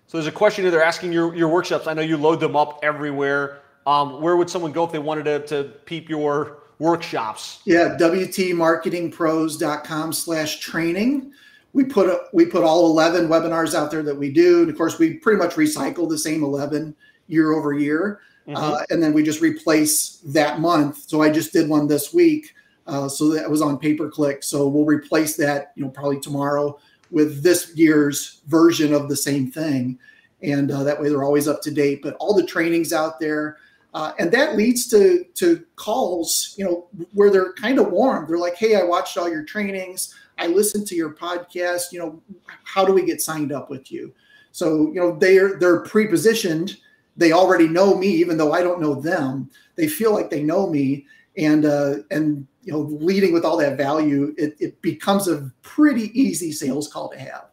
So 0.08 0.18
there's 0.18 0.26
a 0.26 0.32
question 0.32 0.64
here. 0.64 0.70
They're 0.70 0.82
asking 0.82 1.12
your, 1.12 1.34
your 1.34 1.48
workshops. 1.48 1.86
I 1.86 1.94
know 1.94 2.02
you 2.02 2.16
load 2.16 2.40
them 2.40 2.56
up 2.56 2.80
everywhere. 2.82 3.60
Um, 3.86 4.20
where 4.20 4.36
would 4.36 4.50
someone 4.50 4.72
go 4.72 4.84
if 4.84 4.92
they 4.92 4.98
wanted 4.98 5.24
to, 5.24 5.46
to 5.46 5.64
peep 5.84 6.08
your 6.08 6.58
workshops? 6.78 7.60
Yeah, 7.64 7.96
wtmarketingpros.com 7.98 10.12
slash 10.12 10.60
training. 10.60 11.32
We 11.74 11.84
put 11.84 12.08
we 12.32 12.46
put 12.46 12.62
all 12.62 12.86
11 12.86 13.28
webinars 13.28 13.74
out 13.74 13.90
there 13.90 14.02
that 14.02 14.16
we 14.16 14.32
do. 14.32 14.62
And 14.62 14.70
of 14.70 14.76
course, 14.76 14.98
we 14.98 15.14
pretty 15.14 15.38
much 15.38 15.54
recycle 15.54 16.08
the 16.08 16.16
same 16.16 16.42
11 16.42 16.96
year 17.26 17.52
over 17.52 17.74
year. 17.74 18.20
Mm-hmm. 18.46 18.56
Uh, 18.56 18.82
and 18.90 19.02
then 19.02 19.12
we 19.12 19.22
just 19.22 19.40
replace 19.40 20.18
that 20.24 20.60
month. 20.60 21.08
So 21.08 21.22
I 21.22 21.30
just 21.30 21.52
did 21.52 21.68
one 21.68 21.86
this 21.86 22.14
week. 22.14 22.54
Uh, 22.86 23.08
so 23.08 23.32
that 23.32 23.50
was 23.50 23.62
on 23.62 23.78
pay 23.78 23.94
per 23.94 24.08
click. 24.08 24.42
So 24.42 24.68
we'll 24.68 24.84
replace 24.84 25.36
that, 25.36 25.72
you 25.74 25.84
know, 25.84 25.90
probably 25.90 26.20
tomorrow 26.20 26.78
with 27.10 27.42
this 27.42 27.72
year's 27.74 28.40
version 28.46 28.92
of 28.92 29.08
the 29.08 29.16
same 29.16 29.50
thing. 29.50 29.98
And 30.42 30.70
uh, 30.70 30.82
that 30.82 31.00
way 31.00 31.08
they're 31.08 31.24
always 31.24 31.48
up 31.48 31.62
to 31.62 31.70
date. 31.70 32.02
But 32.02 32.16
all 32.20 32.34
the 32.34 32.46
trainings 32.46 32.92
out 32.92 33.18
there, 33.18 33.56
uh, 33.94 34.12
and 34.18 34.30
that 34.32 34.56
leads 34.56 34.88
to 34.88 35.24
to 35.34 35.64
calls, 35.76 36.54
you 36.58 36.64
know, 36.64 36.88
where 37.12 37.30
they're 37.30 37.52
kind 37.54 37.78
of 37.78 37.92
warm. 37.92 38.26
They're 38.26 38.38
like, 38.38 38.56
"Hey, 38.56 38.74
I 38.74 38.82
watched 38.82 39.16
all 39.16 39.28
your 39.28 39.44
trainings. 39.44 40.12
I 40.38 40.48
listened 40.48 40.86
to 40.88 40.94
your 40.94 41.14
podcast. 41.14 41.92
You 41.92 41.98
know, 42.00 42.22
how 42.64 42.84
do 42.84 42.92
we 42.92 43.04
get 43.04 43.20
signed 43.20 43.52
up 43.52 43.70
with 43.70 43.90
you?" 43.90 44.12
So 44.52 44.88
you 44.92 45.00
know 45.00 45.16
they're 45.18 45.58
they're 45.58 45.80
pre-positioned 45.80 46.76
they 47.16 47.32
already 47.32 47.68
know 47.68 47.96
me, 47.96 48.08
even 48.08 48.36
though 48.36 48.52
I 48.52 48.62
don't 48.62 48.80
know 48.80 48.94
them. 48.94 49.50
They 49.76 49.88
feel 49.88 50.12
like 50.12 50.30
they 50.30 50.42
know 50.42 50.68
me, 50.68 51.06
and 51.36 51.64
uh, 51.64 51.96
and 52.10 52.46
you 52.62 52.72
know, 52.72 52.80
leading 52.80 53.32
with 53.32 53.44
all 53.44 53.56
that 53.58 53.76
value, 53.76 54.34
it, 54.38 54.56
it 54.58 54.80
becomes 54.82 55.28
a 55.28 55.50
pretty 55.62 56.18
easy 56.18 56.50
sales 56.50 56.88
call 56.88 57.10
to 57.10 57.18
have. 57.18 57.46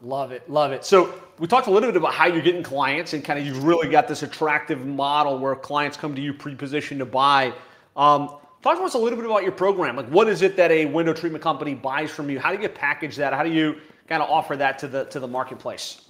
Love 0.00 0.30
it, 0.30 0.48
love 0.48 0.70
it. 0.72 0.84
So 0.84 1.12
we 1.38 1.48
talked 1.48 1.66
a 1.66 1.70
little 1.70 1.88
bit 1.88 1.96
about 1.96 2.14
how 2.14 2.26
you're 2.26 2.42
getting 2.42 2.62
clients 2.62 3.14
and 3.14 3.24
kind 3.24 3.38
of 3.38 3.44
you've 3.44 3.64
really 3.64 3.88
got 3.88 4.06
this 4.06 4.22
attractive 4.22 4.86
model 4.86 5.38
where 5.38 5.56
clients 5.56 5.96
come 5.96 6.14
to 6.14 6.20
you 6.20 6.32
pre-positioned 6.32 7.00
to 7.00 7.06
buy. 7.06 7.52
Um, 7.96 8.36
talk 8.62 8.78
to 8.78 8.84
us 8.84 8.94
a 8.94 8.98
little 8.98 9.16
bit 9.16 9.26
about 9.26 9.42
your 9.42 9.52
program. 9.52 9.96
Like, 9.96 10.08
what 10.08 10.28
is 10.28 10.42
it 10.42 10.56
that 10.56 10.70
a 10.70 10.86
window 10.86 11.12
treatment 11.12 11.42
company 11.42 11.74
buys 11.74 12.10
from 12.10 12.30
you? 12.30 12.38
How 12.38 12.54
do 12.54 12.60
you 12.60 12.68
package 12.68 13.16
that? 13.16 13.32
How 13.32 13.42
do 13.42 13.50
you 13.50 13.76
kind 14.08 14.22
of 14.22 14.30
offer 14.30 14.56
that 14.56 14.78
to 14.80 14.88
the 14.88 15.04
to 15.06 15.20
the 15.20 15.28
marketplace? 15.28 16.02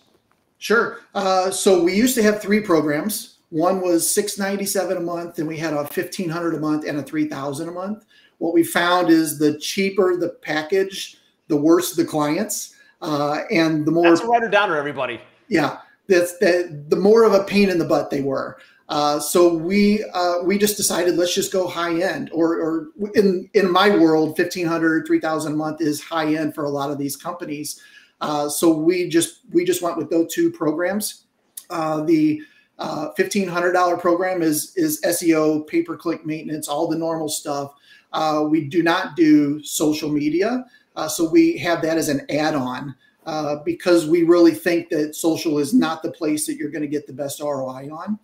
Sure. 0.59 1.00
Uh, 1.14 1.50
so 1.50 1.83
we 1.83 1.95
used 1.95 2.14
to 2.17 2.23
have 2.23 2.43
three 2.43 2.61
programs. 2.61 3.38
One 3.50 3.81
was 3.81 4.09
six 4.09 4.38
ninety 4.38 4.67
seven 4.67 4.97
a 4.97 5.00
month, 5.00 5.38
and 5.38 5.49
we 5.49 5.57
had 5.57 5.73
a 5.73 5.87
fifteen 5.87 6.28
hundred 6.28 6.55
a 6.55 6.61
month 6.61 6.87
and 6.87 6.99
a 6.99 7.02
three 7.02 7.28
thousand 7.28 7.69
a 7.69 7.73
month. 7.73 8.05
What 8.38 8.55
we 8.55 8.62
found 8.62 9.09
is 9.09 9.38
the 9.38 9.59
cheaper 9.59 10.17
the 10.17 10.28
package, 10.28 11.19
the 11.49 11.57
worse 11.57 11.95
the 11.95 12.05
clients. 12.05 12.75
Uh, 13.00 13.43
and 13.50 13.87
the 13.87 13.93
more 13.93 14.09
that's 14.09 14.23
a 14.23 14.26
writer 14.26 14.49
downer, 14.49 14.76
everybody. 14.76 15.21
Yeah, 15.49 15.78
that's 16.09 16.37
that. 16.38 16.90
The 16.90 16.97
more 16.97 17.25
of 17.25 17.33
a 17.33 17.45
pain 17.45 17.69
in 17.69 17.78
the 17.78 17.85
butt 17.85 18.11
they 18.11 18.23
were. 18.23 18.59
Uh, 18.88 19.21
so 19.21 19.52
we 19.52 20.02
uh, 20.14 20.42
we 20.45 20.57
just 20.57 20.76
decided 20.76 21.16
let's 21.16 21.35
just 21.35 21.52
go 21.52 21.68
high 21.68 22.00
end, 22.00 22.30
or 22.33 22.54
or 22.54 22.88
in 23.14 23.49
in 23.52 23.71
my 23.71 23.90
world, 23.90 24.28
1500 24.38 25.07
3000 25.07 25.52
a 25.52 25.57
month 25.57 25.80
is 25.80 26.00
high 26.00 26.35
end 26.35 26.54
for 26.54 26.64
a 26.64 26.71
lot 26.71 26.90
of 26.90 26.99
these 26.99 27.16
companies. 27.16 27.80
Uh, 28.21 28.49
so 28.49 28.73
we 28.73 29.09
just 29.09 29.40
we 29.52 29.64
just 29.64 29.83
went 29.83 29.97
with 29.97 30.11
those 30.11 30.33
two 30.33 30.50
programs. 30.50 31.25
Uh, 31.71 32.02
the 32.02 32.40
uh, 32.78 33.11
$1500 33.18 34.00
program 34.00 34.40
is 34.40 34.73
is 34.76 35.00
SEO, 35.02 35.66
pay 35.66 35.83
per 35.83 35.97
click 35.97 36.25
maintenance, 36.25 36.68
all 36.68 36.88
the 36.88 36.99
normal 36.99 37.28
stuff. 37.28 37.75
Uh, 38.12 38.47
we 38.49 38.64
do 38.64 38.83
not 38.83 39.16
do 39.16 39.62
social 39.62 40.11
media. 40.11 40.64
Uh, 40.97 41.09
so 41.09 41.28
we 41.28 41.57
have 41.59 41.83
that 41.83 41.99
as 41.99 42.09
an 42.09 42.23
add-on 42.30 42.95
uh, 43.26 43.57
because 43.64 44.07
we 44.07 44.23
really 44.23 44.52
think 44.52 44.88
that 44.88 45.14
social 45.14 45.59
is 45.59 45.75
not 45.75 46.02
the 46.02 46.11
place 46.11 46.47
that 46.47 46.57
you're 46.57 46.71
going 46.71 46.83
to 46.83 46.88
get 46.88 47.07
the 47.07 47.12
best 47.12 47.40
ROI 47.40 47.88
on. 47.92 48.18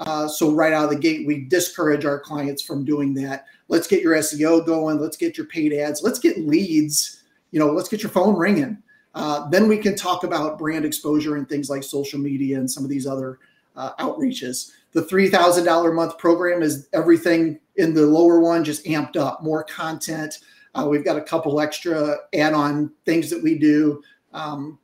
Uh, 0.00 0.26
so 0.26 0.50
right 0.50 0.72
out 0.72 0.84
of 0.84 0.90
the 0.90 0.98
gate, 0.98 1.26
we 1.26 1.44
discourage 1.44 2.04
our 2.04 2.18
clients 2.18 2.62
from 2.62 2.84
doing 2.84 3.14
that. 3.14 3.46
Let's 3.68 3.86
get 3.86 4.02
your 4.02 4.16
SEO 4.16 4.64
going. 4.66 4.98
Let's 4.98 5.16
get 5.16 5.36
your 5.36 5.46
paid 5.46 5.72
ads. 5.72 6.02
Let's 6.02 6.18
get 6.18 6.38
leads. 6.38 7.22
You 7.52 7.60
know, 7.60 7.66
let's 7.66 7.88
get 7.88 8.02
your 8.02 8.10
phone 8.10 8.36
ringing. 8.36 8.78
Uh, 9.14 9.48
then 9.50 9.68
we 9.68 9.76
can 9.76 9.94
talk 9.94 10.24
about 10.24 10.58
brand 10.58 10.84
exposure 10.84 11.36
and 11.36 11.48
things 11.48 11.68
like 11.68 11.82
social 11.82 12.18
media 12.18 12.58
and 12.58 12.70
some 12.70 12.84
of 12.84 12.90
these 12.90 13.06
other 13.06 13.38
uh, 13.76 13.92
outreaches. 13.96 14.72
The 14.92 15.02
$3,000 15.02 15.88
a 15.88 15.92
month 15.92 16.18
program 16.18 16.62
is 16.62 16.88
everything 16.92 17.60
in 17.76 17.94
the 17.94 18.06
lower 18.06 18.40
one, 18.40 18.64
just 18.64 18.84
amped 18.84 19.16
up, 19.16 19.42
more 19.42 19.64
content, 19.64 20.38
uh, 20.74 20.86
we've 20.88 21.04
got 21.04 21.16
a 21.16 21.22
couple 21.22 21.60
extra 21.60 22.16
add 22.34 22.52
on 22.52 22.92
things 23.04 23.30
that 23.30 23.42
we 23.42 23.58
do. 23.58 24.02
Um, 24.32 24.78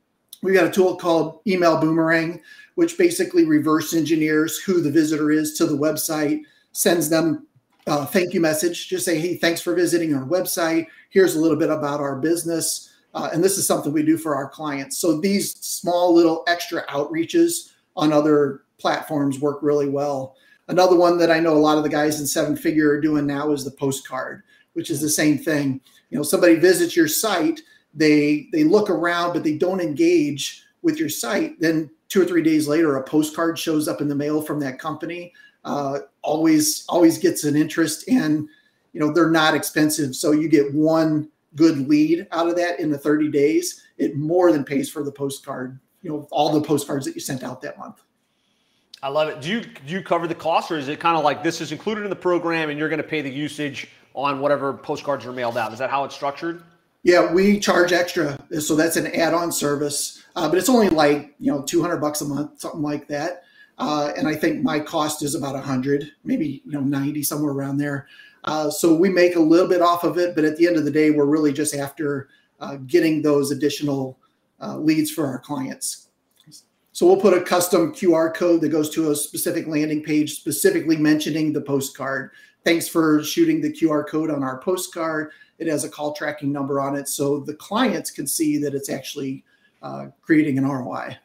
we've 0.47 0.55
got 0.55 0.65
a 0.65 0.71
tool 0.71 0.95
called 0.95 1.41
Email 1.45 1.77
Boomerang, 1.77 2.41
which 2.75 2.97
basically 2.97 3.43
reverse 3.43 3.93
engineers 3.93 4.57
who 4.57 4.79
the 4.79 4.89
visitor 4.89 5.29
is 5.29 5.57
to 5.57 5.65
the 5.65 5.77
website, 5.77 6.43
sends 6.71 7.09
them 7.09 7.45
a 7.85 8.05
thank 8.05 8.33
you 8.33 8.39
message. 8.39 8.87
Just 8.87 9.03
say, 9.03 9.19
hey, 9.19 9.35
thanks 9.35 9.59
for 9.59 9.75
visiting 9.75 10.15
our 10.15 10.25
website. 10.25 10.87
Here's 11.09 11.35
a 11.35 11.39
little 11.39 11.57
bit 11.57 11.69
about 11.69 11.99
our 11.99 12.15
business. 12.15 12.93
Uh, 13.13 13.29
and 13.33 13.43
this 13.43 13.57
is 13.57 13.67
something 13.67 13.91
we 13.91 14.03
do 14.03 14.17
for 14.17 14.35
our 14.35 14.47
clients. 14.47 14.99
So 14.99 15.19
these 15.19 15.55
small 15.59 16.13
little 16.13 16.45
extra 16.47 16.85
outreaches 16.87 17.73
on 17.97 18.13
other 18.13 18.61
platforms 18.77 19.41
work 19.41 19.59
really 19.61 19.89
well. 19.89 20.37
Another 20.69 20.95
one 20.95 21.17
that 21.17 21.31
I 21.31 21.41
know 21.41 21.57
a 21.57 21.59
lot 21.59 21.77
of 21.77 21.83
the 21.83 21.89
guys 21.89 22.21
in 22.21 22.27
seven 22.27 22.55
figure 22.55 22.89
are 22.91 23.01
doing 23.01 23.27
now 23.27 23.51
is 23.51 23.65
the 23.65 23.71
postcard 23.71 24.43
which 24.77 24.91
is 24.91 25.01
the 25.01 25.09
same 25.09 25.39
thing. 25.39 25.81
You 26.11 26.17
know, 26.17 26.23
somebody 26.23 26.53
visits 26.53 26.95
your 26.95 27.07
site, 27.07 27.61
they 27.97 28.47
they 28.51 28.63
look 28.63 28.89
around, 28.89 29.33
but 29.33 29.43
they 29.43 29.57
don't 29.57 29.81
engage 29.81 30.63
with 30.81 30.99
your 30.99 31.09
site. 31.09 31.59
Then 31.59 31.89
two 32.07 32.21
or 32.21 32.25
three 32.25 32.43
days 32.43 32.67
later, 32.67 32.95
a 32.95 33.03
postcard 33.03 33.59
shows 33.59 33.87
up 33.87 33.99
in 33.99 34.07
the 34.07 34.15
mail 34.15 34.41
from 34.41 34.59
that 34.61 34.79
company. 34.79 35.33
Uh, 35.65 35.99
always 36.21 36.85
always 36.87 37.17
gets 37.17 37.43
an 37.43 37.55
interest, 37.55 38.07
and 38.07 38.47
you 38.93 38.99
know 38.99 39.11
they're 39.11 39.29
not 39.29 39.55
expensive, 39.55 40.15
so 40.15 40.31
you 40.31 40.47
get 40.47 40.73
one 40.73 41.29
good 41.55 41.89
lead 41.89 42.27
out 42.31 42.47
of 42.47 42.55
that 42.55 42.79
in 42.79 42.91
the 42.91 42.97
30 42.97 43.29
days. 43.29 43.83
It 43.97 44.15
more 44.15 44.51
than 44.51 44.63
pays 44.63 44.89
for 44.89 45.03
the 45.03 45.11
postcard. 45.11 45.79
You 46.03 46.11
know, 46.11 46.27
all 46.31 46.51
the 46.51 46.61
postcards 46.61 47.05
that 47.05 47.15
you 47.15 47.21
sent 47.21 47.43
out 47.43 47.61
that 47.63 47.79
month. 47.79 48.01
I 49.01 49.09
love 49.09 49.27
it. 49.27 49.41
Do 49.41 49.49
you 49.49 49.61
do 49.61 49.93
you 49.93 50.01
cover 50.01 50.27
the 50.27 50.35
cost, 50.35 50.71
or 50.71 50.77
is 50.77 50.87
it 50.87 50.99
kind 50.99 51.17
of 51.17 51.23
like 51.23 51.43
this 51.43 51.61
is 51.61 51.71
included 51.71 52.03
in 52.03 52.09
the 52.09 52.15
program, 52.15 52.69
and 52.69 52.77
you're 52.79 52.89
going 52.89 53.01
to 53.01 53.07
pay 53.07 53.21
the 53.21 53.29
usage 53.29 53.89
on 54.17 54.39
whatever 54.39 54.73
postcards 54.73 55.25
are 55.25 55.31
mailed 55.31 55.57
out. 55.57 55.71
Is 55.71 55.79
that 55.79 55.91
how 55.91 56.03
it's 56.03 56.15
structured? 56.15 56.63
Yeah, 57.07 57.31
we 57.31 57.57
charge 57.57 57.93
extra, 57.93 58.37
so 58.59 58.75
that's 58.75 58.97
an 58.97 59.07
add-on 59.15 59.49
service, 59.49 60.21
uh, 60.35 60.49
but 60.49 60.57
it's 60.57 60.67
only 60.67 60.89
like 60.89 61.35
you 61.39 61.49
know 61.49 61.61
200 61.61 61.99
bucks 61.99 62.19
a 62.19 62.25
month, 62.25 62.59
something 62.59 62.81
like 62.81 63.07
that. 63.07 63.43
Uh, 63.77 64.11
and 64.17 64.27
I 64.27 64.35
think 64.35 64.61
my 64.61 64.81
cost 64.81 65.23
is 65.23 65.33
about 65.33 65.53
100, 65.53 66.11
maybe 66.25 66.61
you 66.65 66.71
know 66.73 66.81
90, 66.81 67.23
somewhere 67.23 67.53
around 67.53 67.77
there. 67.77 68.09
Uh, 68.43 68.69
so 68.69 68.93
we 68.93 69.07
make 69.07 69.37
a 69.37 69.39
little 69.39 69.69
bit 69.69 69.81
off 69.81 70.03
of 70.03 70.17
it, 70.17 70.35
but 70.35 70.43
at 70.43 70.57
the 70.57 70.67
end 70.67 70.75
of 70.75 70.83
the 70.83 70.91
day, 70.91 71.09
we're 71.09 71.23
really 71.23 71.53
just 71.53 71.73
after 71.73 72.27
uh, 72.59 72.75
getting 72.87 73.21
those 73.21 73.51
additional 73.51 74.19
uh, 74.59 74.75
leads 74.77 75.09
for 75.09 75.25
our 75.25 75.39
clients. 75.39 76.09
So 76.91 77.07
we'll 77.07 77.21
put 77.21 77.33
a 77.33 77.41
custom 77.41 77.93
QR 77.93 78.35
code 78.35 78.59
that 78.59 78.69
goes 78.69 78.89
to 78.95 79.11
a 79.11 79.15
specific 79.15 79.65
landing 79.65 80.03
page, 80.03 80.33
specifically 80.33 80.97
mentioning 80.97 81.53
the 81.53 81.61
postcard 81.61 82.31
thanks 82.67 82.89
for 82.89 83.23
shooting 83.23 83.61
the 83.61 83.71
QR 83.71 84.05
code 84.05 84.29
on 84.29 84.43
our 84.43 84.59
postcard. 84.59 85.31
It 85.59 85.67
has 85.67 85.83
a 85.83 85.89
call 85.89 86.13
tracking 86.13 86.51
number 86.51 86.79
on 86.79 86.95
it, 86.95 87.07
so 87.07 87.39
the 87.39 87.53
clients 87.55 88.11
can 88.11 88.27
see 88.27 88.57
that 88.59 88.75
it's 88.75 88.89
actually 88.89 89.43
uh, 89.81 90.07
creating 90.21 90.57
an 90.57 90.67
ROI. 90.67 91.17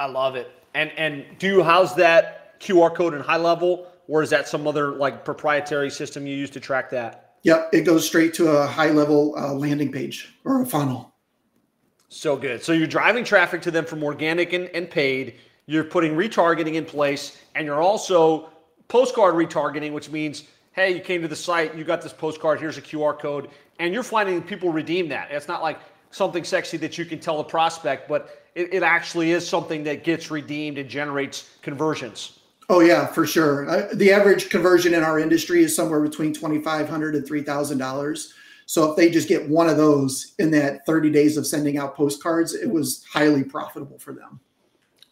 I 0.00 0.06
love 0.06 0.34
it. 0.34 0.50
And 0.74 0.90
and 0.96 1.24
do 1.38 1.46
you 1.46 1.62
house 1.62 1.94
that 1.94 2.58
QR 2.60 2.94
code 2.94 3.14
in 3.14 3.20
high 3.20 3.36
level, 3.36 3.86
or 4.08 4.22
is 4.22 4.30
that 4.30 4.48
some 4.48 4.66
other 4.66 4.92
like 4.92 5.24
proprietary 5.24 5.90
system 5.90 6.26
you 6.26 6.36
use 6.36 6.50
to 6.50 6.60
track 6.60 6.90
that? 6.90 7.36
Yep, 7.42 7.70
it 7.72 7.80
goes 7.82 8.06
straight 8.06 8.34
to 8.34 8.48
a 8.48 8.66
high 8.66 8.90
level 8.90 9.34
uh, 9.36 9.52
landing 9.52 9.90
page 9.90 10.34
or 10.44 10.62
a 10.62 10.66
funnel. 10.66 11.12
So 12.08 12.36
good. 12.36 12.62
So 12.62 12.72
you're 12.72 12.86
driving 12.86 13.24
traffic 13.24 13.62
to 13.62 13.70
them 13.70 13.84
from 13.84 14.04
organic 14.04 14.52
and, 14.52 14.66
and 14.74 14.88
paid. 14.88 15.36
You're 15.66 15.84
putting 15.84 16.14
retargeting 16.14 16.74
in 16.74 16.84
place, 16.84 17.40
and 17.54 17.66
you're 17.66 17.80
also 17.80 18.50
postcard 18.88 19.34
retargeting, 19.34 19.92
which 19.92 20.10
means 20.10 20.44
hey, 20.72 20.94
you 20.94 21.00
came 21.00 21.22
to 21.22 21.28
the 21.28 21.36
site, 21.36 21.74
you 21.74 21.84
got 21.84 22.02
this 22.02 22.12
postcard, 22.12 22.58
here's 22.58 22.78
a 22.78 22.82
QR 22.82 23.18
code, 23.18 23.50
and 23.78 23.92
you're 23.92 24.02
finding 24.02 24.42
people 24.42 24.70
redeem 24.70 25.08
that. 25.08 25.30
It's 25.30 25.48
not 25.48 25.62
like 25.62 25.78
something 26.10 26.44
sexy 26.44 26.76
that 26.78 26.98
you 26.98 27.04
can 27.04 27.18
tell 27.18 27.40
a 27.40 27.44
prospect, 27.44 28.08
but 28.08 28.42
it, 28.54 28.72
it 28.72 28.82
actually 28.82 29.32
is 29.32 29.46
something 29.46 29.84
that 29.84 30.04
gets 30.04 30.30
redeemed 30.30 30.78
and 30.78 30.88
generates 30.88 31.50
conversions. 31.62 32.38
Oh 32.68 32.80
yeah, 32.80 33.06
for 33.06 33.26
sure. 33.26 33.68
Uh, 33.68 33.88
the 33.94 34.12
average 34.12 34.48
conversion 34.48 34.94
in 34.94 35.02
our 35.02 35.18
industry 35.18 35.62
is 35.62 35.74
somewhere 35.74 36.00
between 36.00 36.32
twenty 36.32 36.60
five 36.60 36.88
hundred 36.88 37.14
and 37.14 37.26
three 37.26 37.42
thousand 37.42 37.78
dollars. 37.78 38.32
So 38.66 38.90
if 38.90 38.96
they 38.96 39.10
just 39.10 39.28
get 39.28 39.46
one 39.48 39.68
of 39.68 39.76
those 39.76 40.34
in 40.38 40.50
that 40.52 40.86
thirty 40.86 41.10
days 41.10 41.36
of 41.36 41.46
sending 41.46 41.76
out 41.76 41.96
postcards, 41.96 42.54
it 42.54 42.70
was 42.70 43.04
highly 43.12 43.42
profitable 43.42 43.98
for 43.98 44.12
them. 44.12 44.40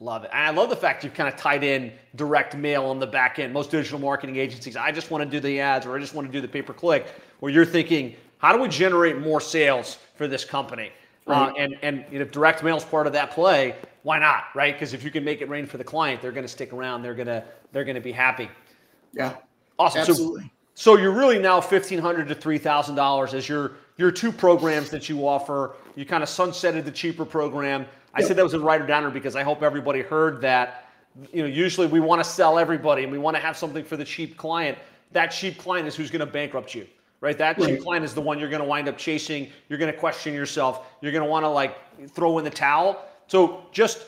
Love 0.02 0.24
it. 0.24 0.30
And 0.32 0.46
I 0.46 0.50
love 0.50 0.70
the 0.70 0.76
fact 0.76 1.04
you've 1.04 1.12
kind 1.12 1.28
of 1.28 1.38
tied 1.38 1.62
in 1.62 1.92
direct 2.16 2.56
mail 2.56 2.86
on 2.86 2.98
the 2.98 3.06
back 3.06 3.38
end. 3.38 3.52
Most 3.52 3.70
digital 3.70 3.98
marketing 3.98 4.36
agencies, 4.36 4.74
I 4.74 4.90
just 4.90 5.10
want 5.10 5.22
to 5.22 5.30
do 5.30 5.40
the 5.40 5.60
ads 5.60 5.84
or 5.84 5.94
I 5.94 6.00
just 6.00 6.14
want 6.14 6.26
to 6.26 6.32
do 6.32 6.40
the 6.40 6.48
pay 6.48 6.62
per 6.62 6.72
click, 6.72 7.06
where 7.40 7.52
you're 7.52 7.66
thinking, 7.66 8.16
how 8.38 8.56
do 8.56 8.62
we 8.62 8.68
generate 8.68 9.18
more 9.18 9.42
sales 9.42 9.98
for 10.14 10.26
this 10.26 10.42
company? 10.42 10.90
Uh, 11.26 11.32
right. 11.32 11.50
Uh, 11.50 11.54
and 11.58 11.76
and 11.82 12.04
if 12.10 12.30
direct 12.30 12.64
mail 12.64 12.78
is 12.78 12.84
part 12.84 13.06
of 13.06 13.12
that 13.12 13.30
play, 13.30 13.76
why 14.02 14.18
not? 14.18 14.44
Right? 14.54 14.74
Because 14.74 14.94
if 14.94 15.04
you 15.04 15.10
can 15.10 15.22
make 15.22 15.42
it 15.42 15.50
rain 15.50 15.66
for 15.66 15.76
the 15.76 15.84
client, 15.84 16.22
they're 16.22 16.32
going 16.32 16.44
to 16.44 16.48
stick 16.48 16.72
around. 16.72 17.02
They're 17.02 17.14
gonna 17.14 17.44
they're 17.72 17.84
going 17.84 17.94
to 17.94 18.00
be 18.00 18.12
happy. 18.12 18.48
Yeah. 19.12 19.34
Awesome. 19.78 20.00
Absolutely. 20.00 20.50
So, 20.74 20.94
so 20.94 20.96
you're 20.96 21.12
really 21.12 21.38
now 21.38 21.60
fifteen 21.60 21.98
hundred 21.98 22.26
to 22.28 22.34
three 22.34 22.56
thousand 22.56 22.94
dollars 22.94 23.34
as 23.34 23.50
your 23.50 23.72
your 23.98 24.10
two 24.10 24.32
programs 24.32 24.88
that 24.90 25.10
you 25.10 25.28
offer. 25.28 25.74
You 25.94 26.06
kind 26.06 26.22
of 26.22 26.30
sunsetted 26.30 26.86
the 26.86 26.90
cheaper 26.90 27.26
program 27.26 27.84
I 28.14 28.22
said 28.22 28.36
that 28.36 28.42
was 28.42 28.54
a 28.54 28.60
writer 28.60 28.86
downer 28.86 29.10
because 29.10 29.36
I 29.36 29.42
hope 29.42 29.62
everybody 29.62 30.02
heard 30.02 30.40
that. 30.42 30.86
You 31.32 31.42
know, 31.42 31.48
usually 31.48 31.86
we 31.86 32.00
want 32.00 32.22
to 32.22 32.28
sell 32.28 32.58
everybody 32.58 33.02
and 33.02 33.12
we 33.12 33.18
want 33.18 33.36
to 33.36 33.42
have 33.42 33.56
something 33.56 33.84
for 33.84 33.96
the 33.96 34.04
cheap 34.04 34.36
client. 34.36 34.78
That 35.12 35.28
cheap 35.28 35.58
client 35.58 35.88
is 35.88 35.96
who's 35.96 36.10
going 36.10 36.20
to 36.20 36.26
bankrupt 36.26 36.74
you, 36.74 36.86
right? 37.20 37.36
That 37.36 37.58
right. 37.58 37.68
cheap 37.68 37.82
client 37.82 38.04
is 38.04 38.14
the 38.14 38.20
one 38.20 38.38
you're 38.38 38.48
going 38.48 38.62
to 38.62 38.68
wind 38.68 38.88
up 38.88 38.96
chasing. 38.96 39.48
You're 39.68 39.78
going 39.78 39.92
to 39.92 39.98
question 39.98 40.34
yourself. 40.34 40.86
You're 41.00 41.12
going 41.12 41.24
to 41.24 41.30
want 41.30 41.44
to 41.44 41.48
like 41.48 41.76
throw 42.10 42.38
in 42.38 42.44
the 42.44 42.50
towel. 42.50 43.04
So 43.26 43.64
just 43.72 44.04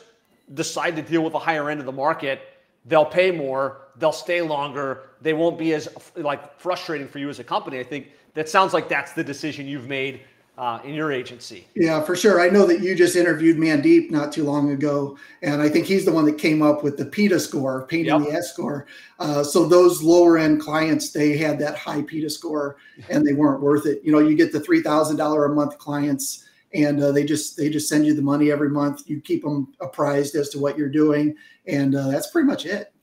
decide 0.53 0.95
to 0.95 1.01
deal 1.01 1.23
with 1.23 1.33
the 1.33 1.39
higher 1.39 1.69
end 1.69 1.79
of 1.79 1.85
the 1.85 1.91
market. 1.91 2.41
They'll 2.85 3.05
pay 3.05 3.31
more. 3.31 3.87
They'll 3.97 4.11
stay 4.11 4.41
longer. 4.41 5.09
They 5.21 5.33
won't 5.33 5.57
be 5.57 5.73
as 5.73 5.87
like 6.15 6.59
frustrating 6.59 7.07
for 7.07 7.19
you 7.19 7.29
as 7.29 7.39
a 7.39 7.43
company. 7.43 7.79
I 7.79 7.83
think 7.83 8.11
that 8.33 8.49
sounds 8.49 8.73
like 8.73 8.89
that's 8.89 9.13
the 9.13 9.23
decision 9.23 9.67
you've 9.67 9.87
made 9.87 10.21
uh, 10.57 10.79
in 10.83 10.93
your 10.93 11.11
agency. 11.11 11.65
Yeah, 11.75 12.01
for 12.03 12.15
sure. 12.15 12.39
I 12.39 12.49
know 12.49 12.65
that 12.67 12.81
you 12.81 12.95
just 12.95 13.15
interviewed 13.15 13.57
Mandeep 13.57 14.11
not 14.11 14.31
too 14.31 14.43
long 14.43 14.71
ago, 14.71 15.17
and 15.41 15.61
I 15.61 15.69
think 15.69 15.85
he's 15.85 16.05
the 16.05 16.11
one 16.11 16.25
that 16.25 16.37
came 16.37 16.61
up 16.61 16.83
with 16.83 16.97
the 16.97 17.05
PITA 17.05 17.39
score, 17.39 17.87
painting 17.87 18.21
yep. 18.21 18.21
the 18.21 18.31
S 18.31 18.53
score. 18.53 18.85
Uh, 19.19 19.43
so 19.43 19.65
those 19.65 20.03
lower 20.03 20.37
end 20.37 20.61
clients, 20.61 21.11
they 21.11 21.35
had 21.35 21.57
that 21.59 21.75
high 21.75 22.03
PITA 22.03 22.29
score, 22.29 22.77
and 23.09 23.25
they 23.25 23.33
weren't 23.33 23.61
worth 23.61 23.87
it. 23.87 24.01
You 24.03 24.11
know, 24.11 24.19
you 24.19 24.35
get 24.35 24.51
the 24.51 24.59
three 24.59 24.81
thousand 24.81 25.17
dollar 25.17 25.45
a 25.45 25.55
month 25.55 25.77
clients, 25.79 26.47
and 26.73 27.01
uh, 27.01 27.11
they 27.11 27.23
just 27.23 27.57
they 27.57 27.69
just 27.69 27.89
send 27.89 28.05
you 28.05 28.13
the 28.13 28.21
money 28.21 28.51
every 28.51 28.69
month. 28.69 29.03
You 29.07 29.21
keep 29.21 29.43
them 29.43 29.73
apprised 29.81 30.35
as 30.35 30.49
to 30.49 30.59
what 30.59 30.77
you're 30.77 30.89
doing, 30.89 31.35
and 31.65 31.95
uh, 31.95 32.09
that's 32.09 32.29
pretty 32.29 32.47
much 32.47 32.67
it. 32.67 32.93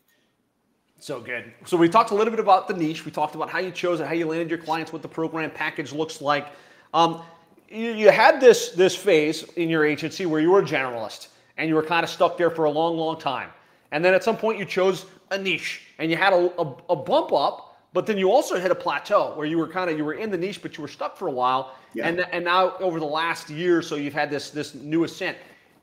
So 1.01 1.19
good. 1.19 1.53
So 1.65 1.77
we 1.77 1.89
talked 1.89 2.11
a 2.11 2.15
little 2.15 2.31
bit 2.31 2.41
about 2.41 2.69
the 2.69 2.75
niche. 2.75 3.05
We 3.07 3.11
talked 3.11 3.35
about 3.35 3.49
how 3.49 3.59
you 3.59 3.71
chose 3.71 4.01
it, 4.01 4.07
how 4.07 4.13
you 4.13 4.27
landed 4.27 4.51
your 4.51 4.59
clients, 4.59 4.93
what 4.93 5.01
the 5.03 5.09
program 5.09 5.51
package 5.51 5.93
looks 5.93 6.21
like. 6.21 6.49
Um, 6.93 7.23
you, 7.71 7.93
you 7.93 8.11
had 8.11 8.41
this 8.41 8.71
this 8.71 8.97
phase 8.97 9.45
in 9.55 9.69
your 9.69 9.85
agency 9.85 10.27
where 10.27 10.41
you 10.41 10.51
were 10.51 10.61
a 10.61 10.65
generalist 10.65 11.29
and 11.57 11.69
you 11.69 11.75
were 11.75 11.83
kind 11.83 12.05
of 12.05 12.11
stuck 12.11 12.37
there 12.37 12.51
for 12.51 12.65
a 12.65 12.71
long, 12.71 12.97
long 12.97 13.19
time. 13.19 13.51
And 13.93 14.05
then 14.05 14.15
at 14.15 14.25
some 14.25 14.37
point 14.37 14.59
you 14.59 14.65
chose 14.65 15.07
a 15.31 15.39
niche 15.39 15.83
and 15.99 16.11
you 16.11 16.17
had 16.17 16.33
a, 16.33 16.51
a, 16.61 16.77
a 16.91 16.97
bump 16.97 17.33
up, 17.33 17.77
but 17.93 18.07
then 18.07 18.19
you 18.19 18.31
also 18.31 18.59
hit 18.59 18.71
a 18.71 18.75
plateau 18.75 19.35
where 19.35 19.47
you 19.47 19.59
were 19.59 19.69
kind 19.69 19.91
of 19.91 19.97
you 19.97 20.05
were 20.05 20.15
in 20.15 20.31
the 20.31 20.39
niche, 20.39 20.63
but 20.63 20.77
you 20.77 20.83
were 20.83 20.89
stuck 20.89 21.17
for 21.17 21.29
a 21.29 21.33
while. 21.33 21.75
Yeah. 21.95 22.09
And 22.09 22.21
and 22.33 22.45
now 22.45 22.77
over 22.79 22.99
the 22.99 23.07
last 23.07 23.51
year 23.51 23.79
or 23.79 23.83
so, 23.83 23.97
you've 23.97 24.15
had 24.15 24.31
this 24.31 24.51
this 24.51 24.75
new 24.75 25.05
ascent. 25.05 25.37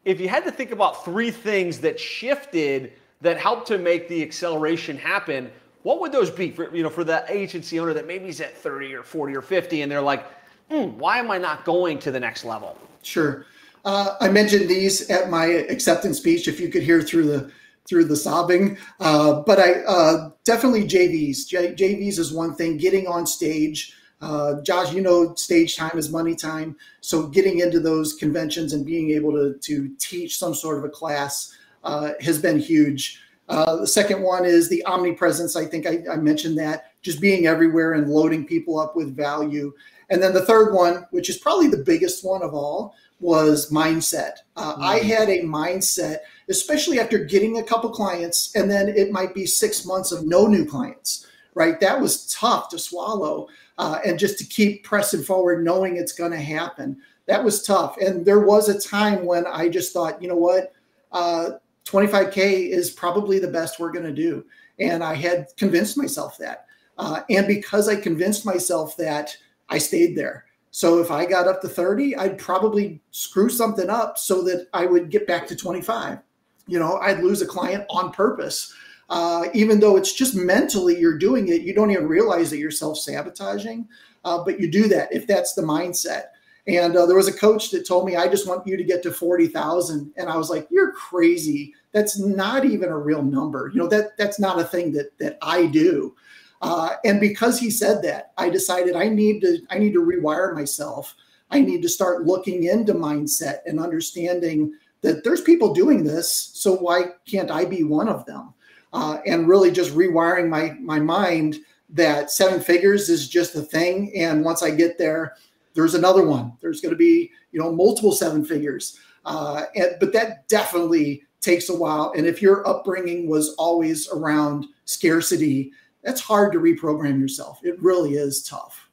If 0.03 0.20
you 0.20 0.29
had 0.29 0.46
to 0.46 0.51
think 0.51 0.72
about 0.72 1.03
three 1.03 1.32
things 1.32 1.79
that 1.79 2.00
shifted 2.00 2.94
that 3.22 3.38
helped 3.38 3.67
to 3.67 3.77
make 3.77 4.08
the 4.08 4.22
acceleration 4.22 4.98
happen, 4.98 5.51
what 5.84 6.00
would 6.00 6.12
those 6.12 6.32
be 6.32 6.51
for 6.51 6.74
you 6.75 6.84
know 6.84 6.89
for 6.89 7.03
that 7.06 7.29
agency 7.29 7.79
owner 7.79 7.94
that 7.94 8.08
maybe 8.08 8.27
is 8.27 8.41
at 8.41 8.58
30 8.58 8.94
or 8.94 9.03
40 9.03 9.36
or 9.36 9.41
50 9.41 9.82
and 9.82 9.91
they're 9.91 10.01
like, 10.01 10.25
mm, 10.72 10.94
why 10.94 11.20
am 11.20 11.32
I 11.32 11.38
not 11.38 11.66
going 11.66 12.00
to 12.00 12.12
the 12.12 12.20
next 12.20 12.46
level? 12.46 12.78
Sure. 13.04 13.46
Uh, 13.86 14.16
I 14.20 14.30
mentioned 14.30 14.70
these 14.70 15.10
at 15.10 15.30
my 15.30 15.46
acceptance 15.46 16.18
speech. 16.18 16.48
If 16.48 16.60
you 16.60 16.70
could 16.70 16.84
hear 16.84 17.02
through 17.02 17.28
the 17.28 17.52
through 17.88 18.04
the 18.04 18.18
sobbing, 18.18 18.78
uh, 19.00 19.42
but 19.44 19.60
I 19.60 19.82
uh, 19.84 20.32
definitely 20.44 20.84
JVs. 20.84 21.48
J- 21.48 21.74
JVs 21.74 22.20
is 22.20 22.34
one 22.34 22.54
thing. 22.54 22.76
Getting 22.76 23.08
on 23.08 23.26
stage, 23.26 23.94
uh, 24.20 24.62
Josh, 24.62 24.94
you 24.94 25.02
know, 25.02 25.34
stage 25.36 25.78
time 25.78 25.98
is 25.98 26.12
money 26.12 26.36
time. 26.36 26.76
So 27.00 27.28
getting 27.28 27.60
into 27.60 27.80
those 27.80 28.16
conventions 28.16 28.74
and 28.74 28.86
being 28.86 29.12
able 29.12 29.32
to 29.34 29.58
to 29.58 29.90
teach 30.00 30.38
some 30.38 30.54
sort 30.54 30.80
of 30.80 30.84
a 30.84 30.90
class 30.90 31.56
uh, 31.84 32.12
has 32.20 32.42
been 32.42 32.60
huge. 32.60 33.22
Uh, 33.50 33.78
the 33.78 33.88
second 33.88 34.22
one 34.22 34.44
is 34.44 34.68
the 34.68 34.86
omnipresence. 34.86 35.56
I 35.56 35.66
think 35.66 35.88
I, 35.88 36.00
I 36.12 36.18
mentioned 36.18 36.58
that 36.58 36.92
just 37.02 37.22
being 37.22 37.48
everywhere 37.48 37.94
and 37.94 38.10
loading 38.10 38.46
people 38.46 38.80
up 38.80 38.96
with 38.96 39.16
value. 39.16 39.72
And 40.10 40.22
then 40.22 40.34
the 40.34 40.46
third 40.46 40.74
one, 40.74 41.06
which 41.12 41.30
is 41.30 41.38
probably 41.38 41.68
the 41.68 41.78
biggest 41.78 42.24
one 42.24 42.42
of 42.42 42.54
all, 42.54 42.96
was 43.20 43.72
mindset. 43.72 44.34
Uh, 44.56 44.74
mm-hmm. 44.74 44.84
I 44.84 44.98
had 45.00 45.30
a 45.30 45.44
mindset, 45.44 46.18
especially 46.50 47.00
after 47.00 47.18
getting 47.18 47.58
a 47.58 47.64
couple 47.64 47.90
clients, 47.90 48.56
and 48.56 48.70
then 48.70 48.90
it 48.90 49.12
might 49.12 49.34
be 49.34 49.46
six 49.46 49.86
months 49.86 50.12
of 50.12 50.26
no 50.26 50.46
new 50.48 50.66
clients, 50.66 51.28
right? 51.56 51.80
That 51.80 52.00
was 52.00 52.32
tough 52.32 52.70
to 52.70 52.80
swallow. 52.80 53.48
Uh, 53.78 54.00
and 54.06 54.18
just 54.18 54.40
to 54.40 54.44
keep 54.44 54.84
pressing 54.84 55.24
forward, 55.24 55.64
knowing 55.64 55.98
it's 55.98 56.12
going 56.12 56.32
to 56.32 56.40
happen. 56.40 56.98
That 57.28 57.44
was 57.44 57.62
tough. 57.62 57.98
And 57.98 58.26
there 58.26 58.40
was 58.40 58.70
a 58.70 58.80
time 58.80 59.26
when 59.26 59.46
I 59.46 59.70
just 59.70 59.94
thought, 59.94 60.22
you 60.22 60.28
know 60.28 60.36
what? 60.36 60.74
Uh, 61.12 61.52
25K 61.86 62.70
is 62.70 62.90
probably 62.90 63.38
the 63.40 63.48
best 63.48 63.80
we're 63.80 63.92
going 63.92 64.06
to 64.06 64.12
do. 64.12 64.46
And 64.80 65.04
I 65.04 65.14
had 65.14 65.48
convinced 65.58 65.98
myself 65.98 66.38
that. 66.40 66.66
Uh, 66.98 67.22
and 67.30 67.48
because 67.48 67.88
I 67.88 67.96
convinced 67.96 68.46
myself 68.46 68.98
that, 68.98 69.38
I 69.70 69.78
stayed 69.78 70.18
there. 70.18 70.46
So 70.72 71.00
if 71.00 71.10
I 71.10 71.26
got 71.26 71.48
up 71.48 71.62
to 71.62 71.68
30, 71.68 72.16
I'd 72.18 72.38
probably 72.38 73.02
screw 73.12 73.50
something 73.50 73.90
up 73.90 74.18
so 74.18 74.44
that 74.44 74.68
I 74.74 74.86
would 74.86 75.10
get 75.10 75.26
back 75.26 75.48
to 75.48 75.56
25. 75.56 76.20
You 76.68 76.80
know, 76.80 76.98
I'd 76.98 77.24
lose 77.24 77.42
a 77.42 77.48
client 77.48 77.86
on 77.90 78.12
purpose. 78.12 78.74
Uh, 79.10 79.46
even 79.54 79.80
though 79.80 79.96
it's 79.96 80.14
just 80.14 80.36
mentally 80.36 81.00
you're 81.00 81.18
doing 81.18 81.48
it, 81.48 81.62
you 81.62 81.74
don't 81.74 81.92
even 81.92 82.08
realize 82.08 82.50
that 82.50 82.58
you're 82.58 82.72
self 82.72 82.98
sabotaging. 82.98 83.88
Uh, 84.26 84.44
but 84.44 84.60
you 84.60 84.70
do 84.70 84.88
that 84.90 85.12
if 85.14 85.26
that's 85.26 85.54
the 85.54 85.62
mindset. 85.62 86.26
And 86.68 86.98
uh, 86.98 87.06
there 87.06 87.16
was 87.16 87.30
a 87.30 87.34
coach 87.34 87.72
that 87.72 87.88
told 87.88 88.06
me, 88.06 88.18
I 88.18 88.28
just 88.28 88.46
want 88.46 88.68
you 88.68 88.76
to 88.76 88.84
get 88.84 89.02
to 89.04 89.12
40,000. 89.12 90.12
And 90.18 90.30
I 90.30 90.36
was 90.36 90.50
like, 90.50 90.68
you're 90.70 90.92
crazy. 90.92 91.74
That's 91.94 92.20
not 92.20 92.66
even 92.66 92.90
a 92.90 92.98
real 92.98 93.24
number. 93.24 93.72
You 93.74 93.80
know, 93.80 93.88
that 93.88 94.18
that's 94.18 94.39
not 94.39 94.60
a 94.60 94.65
thing 94.65 94.91
that 94.91 95.18
that 95.20 95.38
I 95.41 95.65
do. 95.65 96.13
Uh, 96.62 96.96
and 97.06 97.20
because 97.20 97.60
he 97.60 97.70
said 97.70 98.02
that, 98.04 98.32
I 98.38 98.50
decided 98.50 98.96
I 98.96 99.10
need 99.10 99.41
to 99.41 99.60
I 99.70 99.78
need 99.78 99.93
to 99.93 100.04
rewire 100.04 100.54
myself. 100.54 101.15
I 101.52 101.62
need 101.62 101.82
to 101.84 101.89
start 101.89 102.26
looking 102.26 102.65
into 102.65 102.93
mindset 102.93 103.60
and 103.65 103.80
understanding 103.80 104.74
that 105.02 105.24
there's 105.24 105.41
people 105.41 105.74
doing 105.74 106.04
this. 106.04 106.52
So 106.54 106.76
why 106.76 107.06
can't 107.26 107.52
I 107.52 107.65
be 107.65 107.84
one 107.84 108.10
of 108.10 108.26
them? 108.26 108.54
Uh, 108.91 109.20
and 109.26 109.48
really 109.48 109.72
just 109.72 109.96
rewiring 109.96 110.50
my 110.50 110.72
my 110.82 111.00
mind 111.00 111.58
that 111.89 112.32
seven 112.32 112.60
figures 112.60 113.10
is 113.10 113.30
just 113.30 113.56
a 113.56 113.62
thing. 113.62 114.12
And 114.15 114.43
once 114.43 114.63
I 114.63 114.72
get 114.72 114.98
there, 114.98 115.36
there's 115.74 115.96
another 115.96 116.26
one. 116.26 116.54
There's 116.60 116.82
going 116.82 116.93
to 116.93 116.98
be 116.98 117.32
you 117.52 117.60
know 117.60 117.72
multiple 117.72 118.12
seven 118.12 118.43
figures. 118.43 119.00
Uh, 119.26 119.65
and, 119.76 119.98
but 120.00 120.13
that 120.13 120.48
definitely 120.48 121.24
takes 121.41 121.70
a 121.70 121.76
while. 121.76 122.13
And 122.15 122.26
if 122.26 122.41
your 122.41 122.67
upbringing 122.67 123.28
was 123.30 123.54
always 123.56 124.10
around 124.10 124.65
scarcity, 124.86 125.72
that's 126.08 126.22
hard 126.22 126.54
to 126.54 126.60
reprogram 126.60 127.20
yourself. 127.20 127.60
It 127.63 127.84
really 127.84 128.13
is 128.13 128.41
tough. 128.41 128.89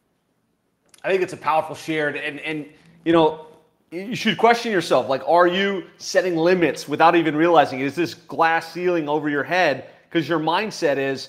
I 1.05 1.09
think 1.09 1.23
it's 1.23 1.33
a 1.33 1.37
powerful 1.37 1.77
shared 1.77 2.17
and 2.17 2.41
and 2.41 2.67
you 3.05 3.13
know 3.13 3.47
you 3.93 4.17
should 4.17 4.37
question 4.37 4.73
yourself 4.73 5.09
like 5.09 5.23
are 5.29 5.47
you 5.47 5.85
setting 5.99 6.35
limits 6.37 6.89
without 6.89 7.15
even 7.15 7.37
realizing 7.37 7.79
it? 7.79 7.87
Is 7.87 7.95
this 7.95 8.15
glass 8.15 8.73
ceiling 8.73 9.09
over 9.09 9.29
your 9.29 9.45
head 9.45 9.91
because 10.11 10.29
your 10.29 10.41
mindset 10.41 10.97
is 10.97 11.29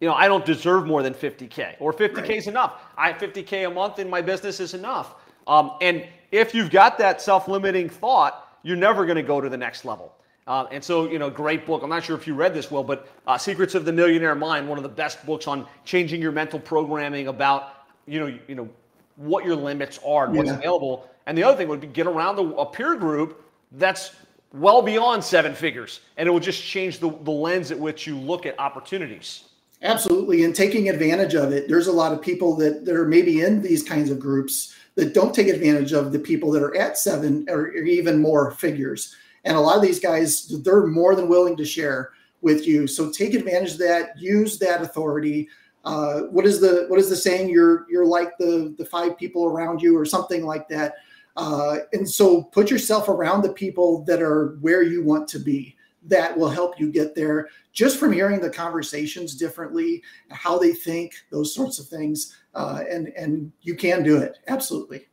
you 0.00 0.08
know 0.08 0.14
I 0.14 0.26
don't 0.26 0.46
deserve 0.46 0.86
more 0.86 1.02
than 1.02 1.12
50k 1.12 1.74
or 1.80 1.92
50k 1.92 2.16
right. 2.16 2.30
is 2.30 2.46
enough. 2.46 2.80
I 2.96 3.08
have 3.08 3.20
50k 3.20 3.66
a 3.66 3.70
month 3.70 3.98
in 3.98 4.08
my 4.08 4.22
business 4.22 4.58
is 4.58 4.72
enough. 4.72 5.16
Um, 5.46 5.72
and 5.82 6.08
if 6.32 6.54
you've 6.54 6.70
got 6.70 6.96
that 6.96 7.20
self-limiting 7.20 7.90
thought, 7.90 8.58
you're 8.62 8.74
never 8.74 9.04
going 9.04 9.16
to 9.16 9.22
go 9.22 9.40
to 9.42 9.50
the 9.50 9.56
next 9.56 9.84
level. 9.84 10.16
Uh, 10.46 10.66
and 10.70 10.82
so, 10.82 11.10
you 11.10 11.18
know, 11.18 11.28
great 11.28 11.66
book. 11.66 11.82
I'm 11.82 11.90
not 11.90 12.04
sure 12.04 12.16
if 12.16 12.26
you 12.26 12.34
read 12.34 12.54
this, 12.54 12.70
well, 12.70 12.84
but 12.84 13.08
uh, 13.26 13.36
Secrets 13.36 13.74
of 13.74 13.84
the 13.84 13.92
Millionaire 13.92 14.34
Mind, 14.36 14.68
one 14.68 14.78
of 14.78 14.84
the 14.84 14.88
best 14.88 15.24
books 15.26 15.48
on 15.48 15.66
changing 15.84 16.22
your 16.22 16.30
mental 16.30 16.60
programming 16.60 17.26
about, 17.28 17.86
you 18.06 18.20
know, 18.20 18.38
you 18.46 18.54
know, 18.54 18.68
what 19.16 19.44
your 19.44 19.56
limits 19.56 19.98
are 20.06 20.26
and 20.26 20.36
what's 20.36 20.48
yeah. 20.48 20.56
available. 20.56 21.10
And 21.26 21.36
the 21.36 21.42
other 21.42 21.56
thing 21.56 21.68
would 21.68 21.80
be 21.80 21.88
get 21.88 22.06
around 22.06 22.38
a, 22.38 22.42
a 22.42 22.66
peer 22.66 22.94
group 22.94 23.44
that's 23.72 24.12
well 24.52 24.82
beyond 24.82 25.24
seven 25.24 25.54
figures, 25.54 26.00
and 26.16 26.28
it 26.28 26.30
will 26.30 26.40
just 26.40 26.62
change 26.62 27.00
the, 27.00 27.10
the 27.10 27.30
lens 27.30 27.72
at 27.72 27.78
which 27.78 28.06
you 28.06 28.16
look 28.16 28.46
at 28.46 28.58
opportunities. 28.60 29.44
Absolutely, 29.82 30.44
and 30.44 30.54
taking 30.54 30.88
advantage 30.88 31.34
of 31.34 31.52
it. 31.52 31.68
There's 31.68 31.88
a 31.88 31.92
lot 31.92 32.12
of 32.12 32.22
people 32.22 32.56
that, 32.56 32.84
that 32.84 32.94
are 32.94 33.06
maybe 33.06 33.42
in 33.42 33.60
these 33.60 33.82
kinds 33.82 34.10
of 34.10 34.20
groups 34.20 34.74
that 34.94 35.12
don't 35.12 35.34
take 35.34 35.48
advantage 35.48 35.92
of 35.92 36.12
the 36.12 36.18
people 36.18 36.50
that 36.52 36.62
are 36.62 36.74
at 36.76 36.96
seven 36.96 37.46
or 37.50 37.72
even 37.72 38.20
more 38.20 38.52
figures. 38.52 39.14
And 39.46 39.56
a 39.56 39.60
lot 39.60 39.76
of 39.76 39.82
these 39.82 40.00
guys, 40.00 40.48
they're 40.62 40.86
more 40.86 41.14
than 41.14 41.28
willing 41.28 41.56
to 41.56 41.64
share 41.64 42.10
with 42.42 42.66
you. 42.66 42.86
So 42.86 43.10
take 43.10 43.32
advantage 43.32 43.72
of 43.72 43.78
that. 43.78 44.18
Use 44.18 44.58
that 44.58 44.82
authority. 44.82 45.48
Uh, 45.84 46.22
what 46.22 46.44
is 46.44 46.60
the 46.60 46.86
what 46.88 46.98
is 46.98 47.08
the 47.08 47.16
saying? 47.16 47.48
You're 47.48 47.86
you're 47.88 48.04
like 48.04 48.36
the 48.38 48.74
the 48.76 48.84
five 48.84 49.16
people 49.16 49.46
around 49.46 49.80
you, 49.80 49.96
or 49.96 50.04
something 50.04 50.44
like 50.44 50.68
that. 50.68 50.94
Uh, 51.36 51.78
and 51.92 52.08
so 52.08 52.42
put 52.42 52.70
yourself 52.70 53.08
around 53.08 53.42
the 53.42 53.52
people 53.52 54.02
that 54.04 54.20
are 54.20 54.58
where 54.60 54.82
you 54.82 55.04
want 55.04 55.28
to 55.28 55.38
be. 55.38 55.76
That 56.02 56.36
will 56.36 56.50
help 56.50 56.78
you 56.78 56.90
get 56.90 57.14
there 57.14 57.48
just 57.72 57.98
from 57.98 58.12
hearing 58.12 58.40
the 58.40 58.50
conversations 58.50 59.34
differently, 59.34 60.02
how 60.30 60.56
they 60.56 60.72
think, 60.72 61.14
those 61.30 61.52
sorts 61.54 61.78
of 61.78 61.88
things. 61.88 62.36
Uh, 62.54 62.82
and 62.90 63.08
and 63.16 63.52
you 63.62 63.76
can 63.76 64.02
do 64.02 64.18
it 64.18 64.38
absolutely. 64.48 65.06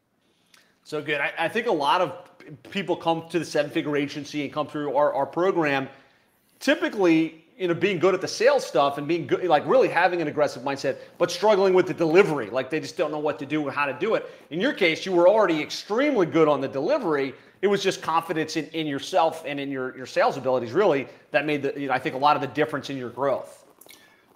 So 0.83 1.01
good. 1.01 1.21
I, 1.21 1.33
I 1.37 1.47
think 1.47 1.67
a 1.67 1.71
lot 1.71 2.01
of 2.01 2.32
people 2.69 2.95
come 2.95 3.27
to 3.29 3.39
the 3.39 3.45
seven 3.45 3.71
figure 3.71 3.95
agency 3.95 4.43
and 4.43 4.53
come 4.53 4.67
through 4.67 4.95
our, 4.95 5.13
our 5.13 5.25
program, 5.25 5.89
typically, 6.59 7.43
you 7.57 7.67
know, 7.67 7.73
being 7.73 7.99
good 7.99 8.13
at 8.13 8.21
the 8.21 8.27
sales 8.27 8.65
stuff 8.65 8.97
and 8.97 9.07
being 9.07 9.27
good, 9.27 9.43
like 9.45 9.65
really 9.67 9.87
having 9.87 10.21
an 10.21 10.27
aggressive 10.27 10.63
mindset, 10.63 10.97
but 11.17 11.29
struggling 11.29 11.73
with 11.73 11.87
the 11.87 11.93
delivery. 11.93 12.49
Like 12.49 12.69
they 12.69 12.79
just 12.79 12.97
don't 12.97 13.11
know 13.11 13.19
what 13.19 13.39
to 13.39 13.45
do 13.45 13.63
and 13.67 13.75
how 13.75 13.85
to 13.85 13.93
do 13.93 14.15
it. 14.15 14.29
In 14.49 14.59
your 14.59 14.73
case, 14.73 15.05
you 15.05 15.11
were 15.11 15.27
already 15.27 15.61
extremely 15.61 16.25
good 16.25 16.47
on 16.47 16.61
the 16.61 16.67
delivery. 16.67 17.33
It 17.61 17.67
was 17.67 17.81
just 17.81 18.01
confidence 18.01 18.57
in, 18.57 18.65
in 18.67 18.87
yourself 18.87 19.43
and 19.45 19.59
in 19.59 19.71
your, 19.71 19.95
your 19.95 20.05
sales 20.05 20.37
abilities, 20.37 20.71
really, 20.71 21.07
that 21.31 21.45
made 21.45 21.61
the, 21.61 21.79
you 21.79 21.87
know, 21.87 21.93
I 21.93 21.99
think 21.99 22.15
a 22.15 22.17
lot 22.17 22.35
of 22.35 22.41
the 22.41 22.47
difference 22.49 22.89
in 22.89 22.97
your 22.97 23.09
growth. 23.09 23.65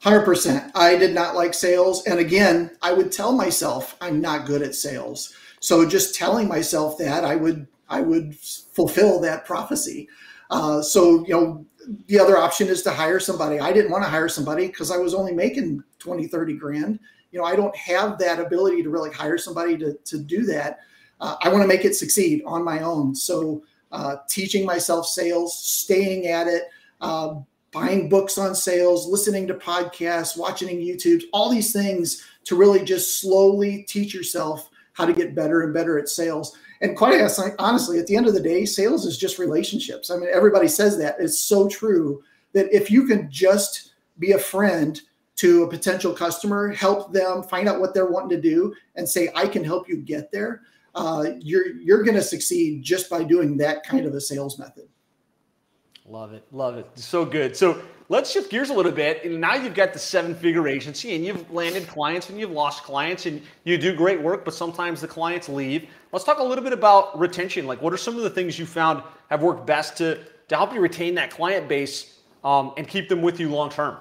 100%. 0.03 0.71
I 0.75 0.95
did 0.95 1.13
not 1.13 1.35
like 1.35 1.53
sales. 1.53 2.05
And 2.05 2.19
again, 2.19 2.71
I 2.81 2.93
would 2.93 3.11
tell 3.11 3.31
myself 3.31 3.97
I'm 3.99 4.21
not 4.21 4.45
good 4.45 4.61
at 4.61 4.75
sales. 4.75 5.33
So 5.59 5.87
just 5.87 6.15
telling 6.15 6.47
myself 6.47 6.97
that 6.99 7.25
I 7.25 7.35
would 7.35 7.67
I 7.89 8.01
would 8.01 8.35
fulfill 8.37 9.19
that 9.21 9.45
prophecy. 9.45 10.07
Uh, 10.49 10.81
so, 10.81 11.25
you 11.25 11.33
know, 11.33 11.65
the 12.07 12.19
other 12.19 12.37
option 12.37 12.67
is 12.67 12.81
to 12.83 12.91
hire 12.91 13.19
somebody. 13.19 13.59
I 13.59 13.71
didn't 13.71 13.91
want 13.91 14.03
to 14.03 14.09
hire 14.09 14.29
somebody 14.29 14.67
because 14.67 14.91
I 14.91 14.97
was 14.97 15.13
only 15.13 15.33
making 15.33 15.83
20, 15.99 16.27
30 16.27 16.53
grand. 16.55 16.99
You 17.31 17.39
know, 17.39 17.45
I 17.45 17.55
don't 17.55 17.75
have 17.75 18.17
that 18.19 18.39
ability 18.39 18.83
to 18.83 18.89
really 18.89 19.11
hire 19.11 19.37
somebody 19.37 19.77
to, 19.77 19.93
to 19.93 20.17
do 20.17 20.43
that. 20.45 20.79
uh, 21.19 21.35
I 21.41 21.49
want 21.49 21.61
to 21.61 21.67
make 21.67 21.85
it 21.85 21.95
succeed 21.95 22.43
on 22.45 22.63
my 22.63 22.81
own. 22.81 23.15
So 23.15 23.63
uh, 23.91 24.17
teaching 24.29 24.65
myself 24.65 25.05
sales, 25.05 25.57
staying 25.57 26.27
at 26.27 26.47
it, 26.47 26.63
uh, 27.01 27.35
buying 27.71 28.09
books 28.09 28.37
on 28.37 28.55
sales, 28.55 29.07
listening 29.07 29.47
to 29.47 29.53
podcasts, 29.53 30.37
watching 30.37 30.77
YouTube, 30.77 31.23
all 31.33 31.49
these 31.49 31.73
things 31.73 32.25
to 32.45 32.55
really 32.55 32.83
just 32.83 33.19
slowly 33.19 33.83
teach 33.83 34.13
yourself 34.13 34.69
how 34.93 35.05
to 35.05 35.13
get 35.13 35.35
better 35.35 35.61
and 35.61 35.73
better 35.73 35.99
at 35.99 36.09
sales. 36.09 36.57
And 36.81 36.95
quite 36.95 37.19
honestly, 37.59 37.99
at 37.99 38.07
the 38.07 38.15
end 38.15 38.27
of 38.27 38.33
the 38.33 38.39
day, 38.39 38.65
sales 38.65 39.05
is 39.05 39.17
just 39.17 39.39
relationships. 39.39 40.11
I 40.11 40.17
mean, 40.17 40.29
everybody 40.31 40.67
says 40.67 40.97
that. 40.99 41.15
It's 41.19 41.39
so 41.39 41.67
true 41.67 42.21
that 42.53 42.71
if 42.75 42.91
you 42.91 43.05
can 43.05 43.29
just 43.31 43.93
be 44.19 44.33
a 44.33 44.39
friend 44.39 44.99
to 45.37 45.63
a 45.63 45.69
potential 45.69 46.13
customer, 46.13 46.69
help 46.69 47.13
them 47.13 47.43
find 47.43 47.69
out 47.69 47.79
what 47.79 47.93
they're 47.93 48.11
wanting 48.11 48.29
to 48.29 48.41
do, 48.41 48.73
and 48.95 49.07
say, 49.07 49.29
"I 49.35 49.47
can 49.47 49.63
help 49.63 49.87
you 49.87 49.97
get 49.97 50.31
there." 50.31 50.61
Uh, 50.95 51.33
you're 51.39 51.75
you're 51.77 52.03
going 52.03 52.15
to 52.15 52.23
succeed 52.23 52.81
just 52.81 53.09
by 53.09 53.23
doing 53.23 53.57
that 53.57 53.83
kind 53.83 54.05
of 54.05 54.15
a 54.15 54.21
sales 54.21 54.57
method. 54.57 54.87
Love 56.05 56.33
it, 56.33 56.43
love 56.51 56.77
it, 56.77 56.87
so 56.95 57.25
good. 57.25 57.55
So 57.55 57.81
let's 58.09 58.31
shift 58.31 58.49
gears 58.49 58.69
a 58.69 58.73
little 58.73 58.91
bit. 58.91 59.23
And 59.25 59.39
now 59.39 59.55
you've 59.55 59.73
got 59.73 59.93
the 59.93 59.99
seven-figure 59.99 60.67
agency, 60.67 61.15
and 61.15 61.25
you've 61.25 61.49
landed 61.51 61.87
clients, 61.87 62.29
and 62.29 62.39
you've 62.39 62.51
lost 62.51 62.83
clients, 62.83 63.25
and 63.25 63.41
you 63.63 63.77
do 63.77 63.95
great 63.95 64.21
work, 64.21 64.45
but 64.45 64.53
sometimes 64.53 65.01
the 65.01 65.07
clients 65.07 65.49
leave. 65.49 65.89
Let's 66.11 66.25
talk 66.25 66.39
a 66.39 66.43
little 66.43 66.63
bit 66.63 66.73
about 66.73 67.17
retention. 67.17 67.67
Like, 67.67 67.81
what 67.81 67.93
are 67.93 67.97
some 67.97 68.15
of 68.15 68.23
the 68.23 68.29
things 68.29 68.57
you 68.57 68.65
found 68.65 69.03
have 69.29 69.41
worked 69.41 69.65
best 69.65 69.97
to 69.97 70.19
to 70.47 70.55
help 70.55 70.73
you 70.73 70.79
retain 70.79 71.13
that 71.15 71.29
client 71.29 71.67
base 71.67 72.19
um, 72.43 72.73
and 72.77 72.87
keep 72.87 73.09
them 73.09 73.21
with 73.21 73.39
you 73.39 73.49
long 73.49 73.69
term? 73.69 73.97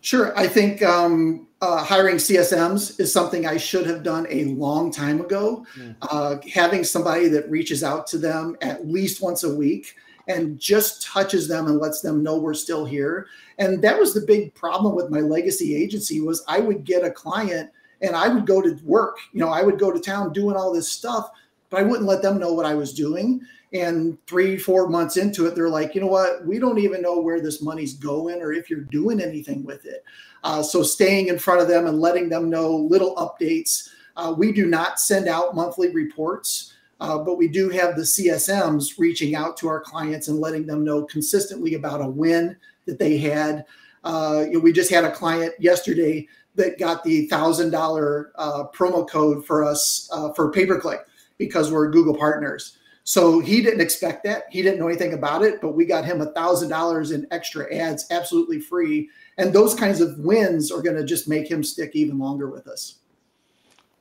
Sure. 0.00 0.38
I 0.38 0.46
think 0.46 0.82
um, 0.82 1.46
uh, 1.62 1.82
hiring 1.82 2.16
CSMs 2.16 3.00
is 3.00 3.10
something 3.10 3.46
I 3.46 3.56
should 3.56 3.86
have 3.86 4.02
done 4.02 4.26
a 4.28 4.44
long 4.44 4.90
time 4.92 5.20
ago. 5.20 5.64
Mm. 5.78 5.96
Uh, 6.02 6.36
having 6.52 6.84
somebody 6.84 7.28
that 7.28 7.50
reaches 7.50 7.82
out 7.82 8.06
to 8.08 8.18
them 8.18 8.56
at 8.60 8.86
least 8.86 9.22
once 9.22 9.44
a 9.44 9.54
week 9.54 9.96
and 10.28 10.58
just 10.58 11.02
touches 11.02 11.48
them 11.48 11.66
and 11.66 11.78
lets 11.78 12.00
them 12.00 12.22
know 12.22 12.38
we're 12.38 12.54
still 12.54 12.84
here. 12.84 13.26
And 13.58 13.82
that 13.82 13.98
was 13.98 14.14
the 14.14 14.22
big 14.22 14.54
problem 14.54 14.94
with 14.94 15.10
my 15.10 15.20
legacy 15.20 15.76
agency 15.76 16.20
was 16.20 16.44
I 16.48 16.60
would 16.60 16.84
get 16.84 17.04
a 17.04 17.10
client 17.10 17.70
and 18.00 18.16
I 18.16 18.28
would 18.28 18.46
go 18.46 18.60
to 18.60 18.78
work. 18.84 19.18
You 19.32 19.40
know, 19.40 19.50
I 19.50 19.62
would 19.62 19.78
go 19.78 19.92
to 19.92 20.00
town 20.00 20.32
doing 20.32 20.56
all 20.56 20.72
this 20.72 20.90
stuff, 20.90 21.30
but 21.70 21.80
I 21.80 21.82
wouldn't 21.82 22.08
let 22.08 22.22
them 22.22 22.38
know 22.38 22.52
what 22.52 22.66
I 22.66 22.74
was 22.74 22.92
doing. 22.92 23.40
And 23.72 24.16
three, 24.26 24.56
four 24.56 24.88
months 24.88 25.16
into 25.16 25.46
it, 25.46 25.54
they're 25.54 25.68
like, 25.68 25.94
you 25.94 26.00
know 26.00 26.06
what? 26.06 26.46
We 26.46 26.58
don't 26.58 26.78
even 26.78 27.02
know 27.02 27.18
where 27.18 27.40
this 27.40 27.60
money's 27.60 27.94
going 27.94 28.40
or 28.40 28.52
if 28.52 28.70
you're 28.70 28.80
doing 28.80 29.20
anything 29.20 29.64
with 29.64 29.84
it. 29.84 30.04
Uh, 30.44 30.62
so 30.62 30.82
staying 30.82 31.28
in 31.28 31.38
front 31.38 31.60
of 31.60 31.68
them 31.68 31.86
and 31.86 32.00
letting 32.00 32.28
them 32.28 32.48
know 32.48 32.70
little 32.70 33.16
updates. 33.16 33.88
Uh, 34.16 34.32
we 34.36 34.52
do 34.52 34.66
not 34.66 35.00
send 35.00 35.26
out 35.26 35.56
monthly 35.56 35.90
reports, 35.90 36.73
uh, 37.00 37.18
but 37.18 37.36
we 37.36 37.48
do 37.48 37.68
have 37.70 37.96
the 37.96 38.02
CSMs 38.02 38.98
reaching 38.98 39.34
out 39.34 39.56
to 39.58 39.68
our 39.68 39.80
clients 39.80 40.28
and 40.28 40.38
letting 40.38 40.66
them 40.66 40.84
know 40.84 41.04
consistently 41.04 41.74
about 41.74 42.00
a 42.00 42.08
win 42.08 42.56
that 42.86 42.98
they 42.98 43.18
had. 43.18 43.64
Uh, 44.04 44.44
you 44.46 44.54
know, 44.54 44.60
we 44.60 44.72
just 44.72 44.90
had 44.90 45.04
a 45.04 45.12
client 45.12 45.54
yesterday 45.58 46.26
that 46.54 46.78
got 46.78 47.02
the 47.02 47.26
thousand 47.26 47.70
dollar 47.70 48.32
uh, 48.36 48.64
promo 48.74 49.08
code 49.08 49.44
for 49.44 49.64
us 49.64 50.08
uh, 50.12 50.32
for 50.32 50.52
pay 50.52 50.66
per 50.66 50.80
click 50.80 51.00
because 51.38 51.72
we're 51.72 51.90
Google 51.90 52.16
partners. 52.16 52.78
So 53.04 53.38
he 53.40 53.60
didn't 53.60 53.82
expect 53.82 54.24
that. 54.24 54.44
He 54.50 54.62
didn't 54.62 54.78
know 54.78 54.88
anything 54.88 55.12
about 55.12 55.42
it, 55.42 55.60
but 55.60 55.74
we 55.74 55.84
got 55.84 56.06
him 56.06 56.22
a 56.22 56.32
thousand 56.32 56.70
dollars 56.70 57.10
in 57.10 57.26
extra 57.30 57.72
ads 57.74 58.06
absolutely 58.10 58.60
free. 58.60 59.10
And 59.36 59.52
those 59.52 59.74
kinds 59.74 60.00
of 60.00 60.18
wins 60.18 60.72
are 60.72 60.80
going 60.80 60.96
to 60.96 61.04
just 61.04 61.28
make 61.28 61.50
him 61.50 61.62
stick 61.62 61.90
even 61.94 62.18
longer 62.18 62.48
with 62.48 62.66
us. 62.66 62.96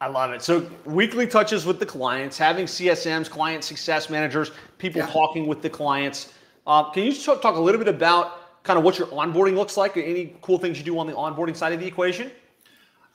I 0.04 0.08
love 0.08 0.34
it. 0.34 0.42
So 0.42 0.70
weekly 0.84 1.26
touches 1.26 1.66
with 1.66 1.80
the 1.80 1.86
clients, 1.86 2.38
having 2.38 2.66
CSMs, 2.66 3.30
client 3.30 3.64
success 3.64 4.10
managers, 4.10 4.52
people 4.78 5.00
yeah. 5.00 5.08
talking 5.08 5.48
with 5.48 5.62
the 5.62 5.70
clients. 5.70 6.34
Uh, 6.68 6.92
can 6.92 7.04
you 7.04 7.14
talk, 7.14 7.42
talk 7.42 7.56
a 7.56 7.60
little 7.60 7.80
bit 7.80 7.88
about 7.88 8.64
kind 8.64 8.78
of 8.78 8.84
what 8.84 9.00
your 9.00 9.08
onboarding 9.08 9.56
looks 9.56 9.78
like? 9.78 9.96
Any 9.96 10.36
cool 10.42 10.58
things 10.58 10.78
you 10.78 10.84
do 10.84 11.00
on 11.00 11.08
the 11.08 11.14
onboarding 11.14 11.56
side 11.56 11.72
of 11.72 11.80
the 11.80 11.88
equation? 11.88 12.32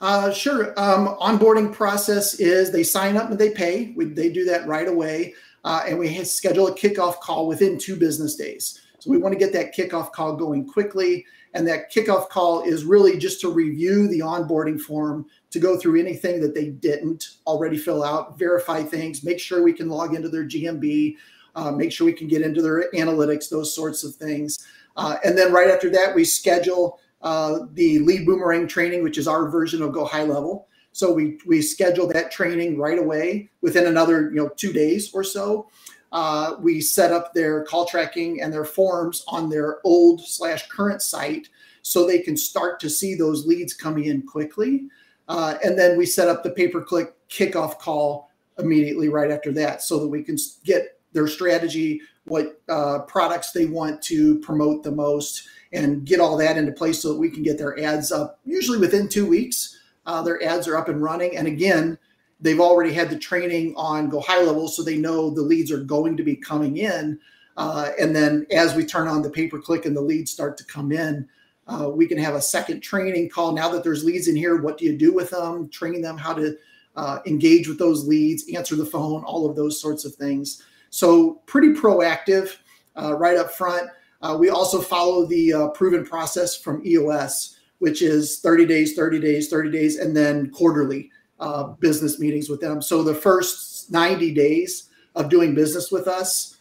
Uh, 0.01 0.31
sure. 0.31 0.73
Um, 0.79 1.15
onboarding 1.21 1.71
process 1.71 2.39
is 2.39 2.71
they 2.71 2.81
sign 2.81 3.17
up 3.17 3.29
and 3.29 3.37
they 3.37 3.51
pay. 3.51 3.93
We, 3.95 4.05
they 4.05 4.31
do 4.31 4.43
that 4.45 4.65
right 4.65 4.87
away 4.87 5.35
uh, 5.63 5.83
and 5.87 5.99
we 5.99 6.23
schedule 6.23 6.69
a 6.69 6.73
kickoff 6.73 7.19
call 7.19 7.47
within 7.47 7.77
two 7.77 7.97
business 7.97 8.35
days. 8.35 8.81
So 8.97 9.11
we 9.11 9.19
want 9.19 9.33
to 9.33 9.39
get 9.39 9.53
that 9.53 9.75
kickoff 9.75 10.11
call 10.11 10.35
going 10.35 10.65
quickly. 10.65 11.23
And 11.53 11.67
that 11.67 11.91
kickoff 11.91 12.29
call 12.29 12.63
is 12.63 12.83
really 12.83 13.17
just 13.19 13.41
to 13.41 13.51
review 13.51 14.07
the 14.07 14.19
onboarding 14.19 14.79
form, 14.79 15.27
to 15.51 15.59
go 15.59 15.77
through 15.77 15.99
anything 15.99 16.39
that 16.41 16.53
they 16.53 16.67
didn't 16.67 17.37
already 17.47 17.77
fill 17.77 18.03
out, 18.03 18.37
verify 18.37 18.83
things, 18.83 19.23
make 19.23 19.39
sure 19.39 19.63
we 19.63 19.73
can 19.73 19.89
log 19.89 20.13
into 20.13 20.29
their 20.29 20.45
GMB, 20.45 21.15
uh, 21.55 21.71
make 21.71 21.91
sure 21.91 22.05
we 22.05 22.13
can 22.13 22.27
get 22.27 22.41
into 22.41 22.61
their 22.61 22.89
analytics, 22.91 23.49
those 23.49 23.73
sorts 23.73 24.03
of 24.03 24.15
things. 24.15 24.65
Uh, 24.95 25.17
and 25.23 25.37
then 25.37 25.51
right 25.51 25.69
after 25.69 25.89
that, 25.89 26.13
we 26.13 26.23
schedule 26.23 26.99
uh, 27.21 27.59
the 27.73 27.99
lead 27.99 28.25
boomerang 28.25 28.67
training, 28.67 29.03
which 29.03 29.17
is 29.17 29.27
our 29.27 29.49
version 29.49 29.81
of 29.81 29.91
Go 29.91 30.05
High 30.05 30.23
Level. 30.23 30.67
So 30.91 31.13
we 31.13 31.37
we 31.45 31.61
schedule 31.61 32.07
that 32.07 32.31
training 32.31 32.77
right 32.77 32.97
away 32.97 33.49
within 33.61 33.87
another 33.87 34.29
you 34.29 34.35
know 34.35 34.49
two 34.49 34.73
days 34.73 35.13
or 35.13 35.23
so. 35.23 35.69
Uh, 36.11 36.55
we 36.59 36.81
set 36.81 37.11
up 37.11 37.33
their 37.33 37.63
call 37.63 37.85
tracking 37.85 38.41
and 38.41 38.51
their 38.51 38.65
forms 38.65 39.23
on 39.27 39.49
their 39.49 39.79
old 39.83 40.25
slash 40.25 40.67
current 40.67 41.01
site 41.01 41.47
so 41.83 42.05
they 42.05 42.19
can 42.19 42.35
start 42.35 42.79
to 42.79 42.89
see 42.89 43.13
those 43.13 43.45
leads 43.45 43.73
coming 43.73 44.05
in 44.05 44.23
quickly. 44.23 44.87
Uh, 45.29 45.55
and 45.63 45.79
then 45.79 45.97
we 45.97 46.05
set 46.05 46.27
up 46.27 46.43
the 46.43 46.49
pay 46.49 46.67
per 46.67 46.81
click 46.81 47.15
kickoff 47.29 47.79
call 47.79 48.29
immediately 48.57 49.07
right 49.07 49.31
after 49.31 49.53
that 49.53 49.81
so 49.81 49.99
that 49.99 50.07
we 50.07 50.21
can 50.21 50.35
get 50.65 50.99
their 51.13 51.27
strategy, 51.27 52.01
what 52.25 52.61
uh, 52.67 52.99
products 52.99 53.51
they 53.51 53.65
want 53.65 54.01
to 54.01 54.39
promote 54.39 54.83
the 54.83 54.91
most, 54.91 55.47
and 55.71 56.05
get 56.05 56.19
all 56.19 56.35
that 56.35 56.57
into 56.57 56.71
place 56.71 57.01
so 57.01 57.13
that 57.13 57.19
we 57.19 57.29
can 57.29 57.43
get 57.43 57.57
their 57.57 57.79
ads 57.79 58.11
up 58.11 58.39
usually 58.43 58.77
within 58.77 59.07
two 59.07 59.25
weeks 59.25 59.77
uh, 60.09 60.23
their 60.23 60.43
ads 60.43 60.67
are 60.67 60.75
up 60.75 60.89
and 60.89 61.03
running. 61.03 61.37
And 61.37 61.47
again, 61.47 61.95
they've 62.41 62.59
already 62.59 62.91
had 62.91 63.11
the 63.11 63.19
training 63.19 63.75
on 63.77 64.09
go 64.09 64.19
high 64.19 64.41
level, 64.41 64.67
so 64.67 64.83
they 64.83 64.97
know 64.97 65.29
the 65.29 65.43
leads 65.43 65.71
are 65.71 65.83
going 65.83 66.17
to 66.17 66.23
be 66.23 66.35
coming 66.35 66.77
in. 66.77 67.19
Uh, 67.57 67.91
and 67.99 68.15
then 68.15 68.47
as 68.51 68.73
we 68.73 68.85
turn 68.85 69.07
on 69.07 69.21
the 69.21 69.29
pay 69.29 69.47
per 69.47 69.59
click 69.59 69.85
and 69.85 69.95
the 69.95 70.01
leads 70.01 70.31
start 70.31 70.57
to 70.57 70.63
come 70.63 70.91
in, 70.91 71.29
uh, 71.69 71.87
we 71.87 72.07
can 72.07 72.17
have 72.17 72.33
a 72.33 72.41
second 72.41 72.81
training 72.81 73.29
call. 73.29 73.51
Now 73.51 73.69
that 73.69 73.83
there's 73.83 74.03
leads 74.03 74.27
in 74.27 74.35
here, 74.35 74.59
what 74.61 74.77
do 74.77 74.85
you 74.85 74.97
do 74.97 75.13
with 75.13 75.29
them? 75.29 75.69
Training 75.69 76.01
them 76.01 76.17
how 76.17 76.33
to 76.33 76.57
uh, 76.95 77.19
engage 77.27 77.67
with 77.67 77.77
those 77.77 78.07
leads, 78.07 78.51
answer 78.53 78.75
the 78.75 78.85
phone, 78.85 79.23
all 79.23 79.47
of 79.47 79.55
those 79.55 79.79
sorts 79.79 80.03
of 80.03 80.15
things. 80.15 80.63
So 80.89 81.41
pretty 81.45 81.69
proactive 81.69 82.57
uh, 82.97 83.15
right 83.15 83.37
up 83.37 83.51
front. 83.51 83.89
Uh, 84.21 84.35
we 84.39 84.49
also 84.49 84.81
follow 84.81 85.25
the 85.27 85.53
uh, 85.53 85.67
proven 85.69 86.03
process 86.03 86.57
from 86.57 86.85
EOS 86.85 87.55
which 87.77 88.01
is 88.01 88.39
30 88.41 88.65
days, 88.65 88.93
30 88.93 89.21
days, 89.21 89.47
30 89.47 89.71
days, 89.71 89.99
and 89.99 90.13
then 90.13 90.49
quarterly 90.49 91.09
uh, 91.39 91.63
business 91.63 92.19
meetings 92.19 92.49
with 92.49 92.59
them. 92.59 92.81
So 92.81 93.03
the 93.03 93.15
first 93.15 93.89
90 93.89 94.33
days 94.33 94.89
of 95.15 95.29
doing 95.29 95.55
business 95.55 95.89
with 95.89 96.05
us, 96.05 96.57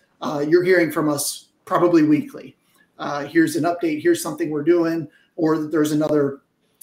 you're 0.47 0.63
hearing 0.63 0.93
from 0.93 1.09
us 1.09 1.49
probably 1.65 2.05
weekly. 2.05 2.58
Uh, 2.99 3.25
here's 3.27 3.57
an 3.57 3.65
update. 3.65 4.03
Here's 4.03 4.23
something 4.23 4.51
we're 4.51 4.63
doing, 4.63 5.09
or 5.37 5.59
there's 5.59 5.93
another 5.93 6.41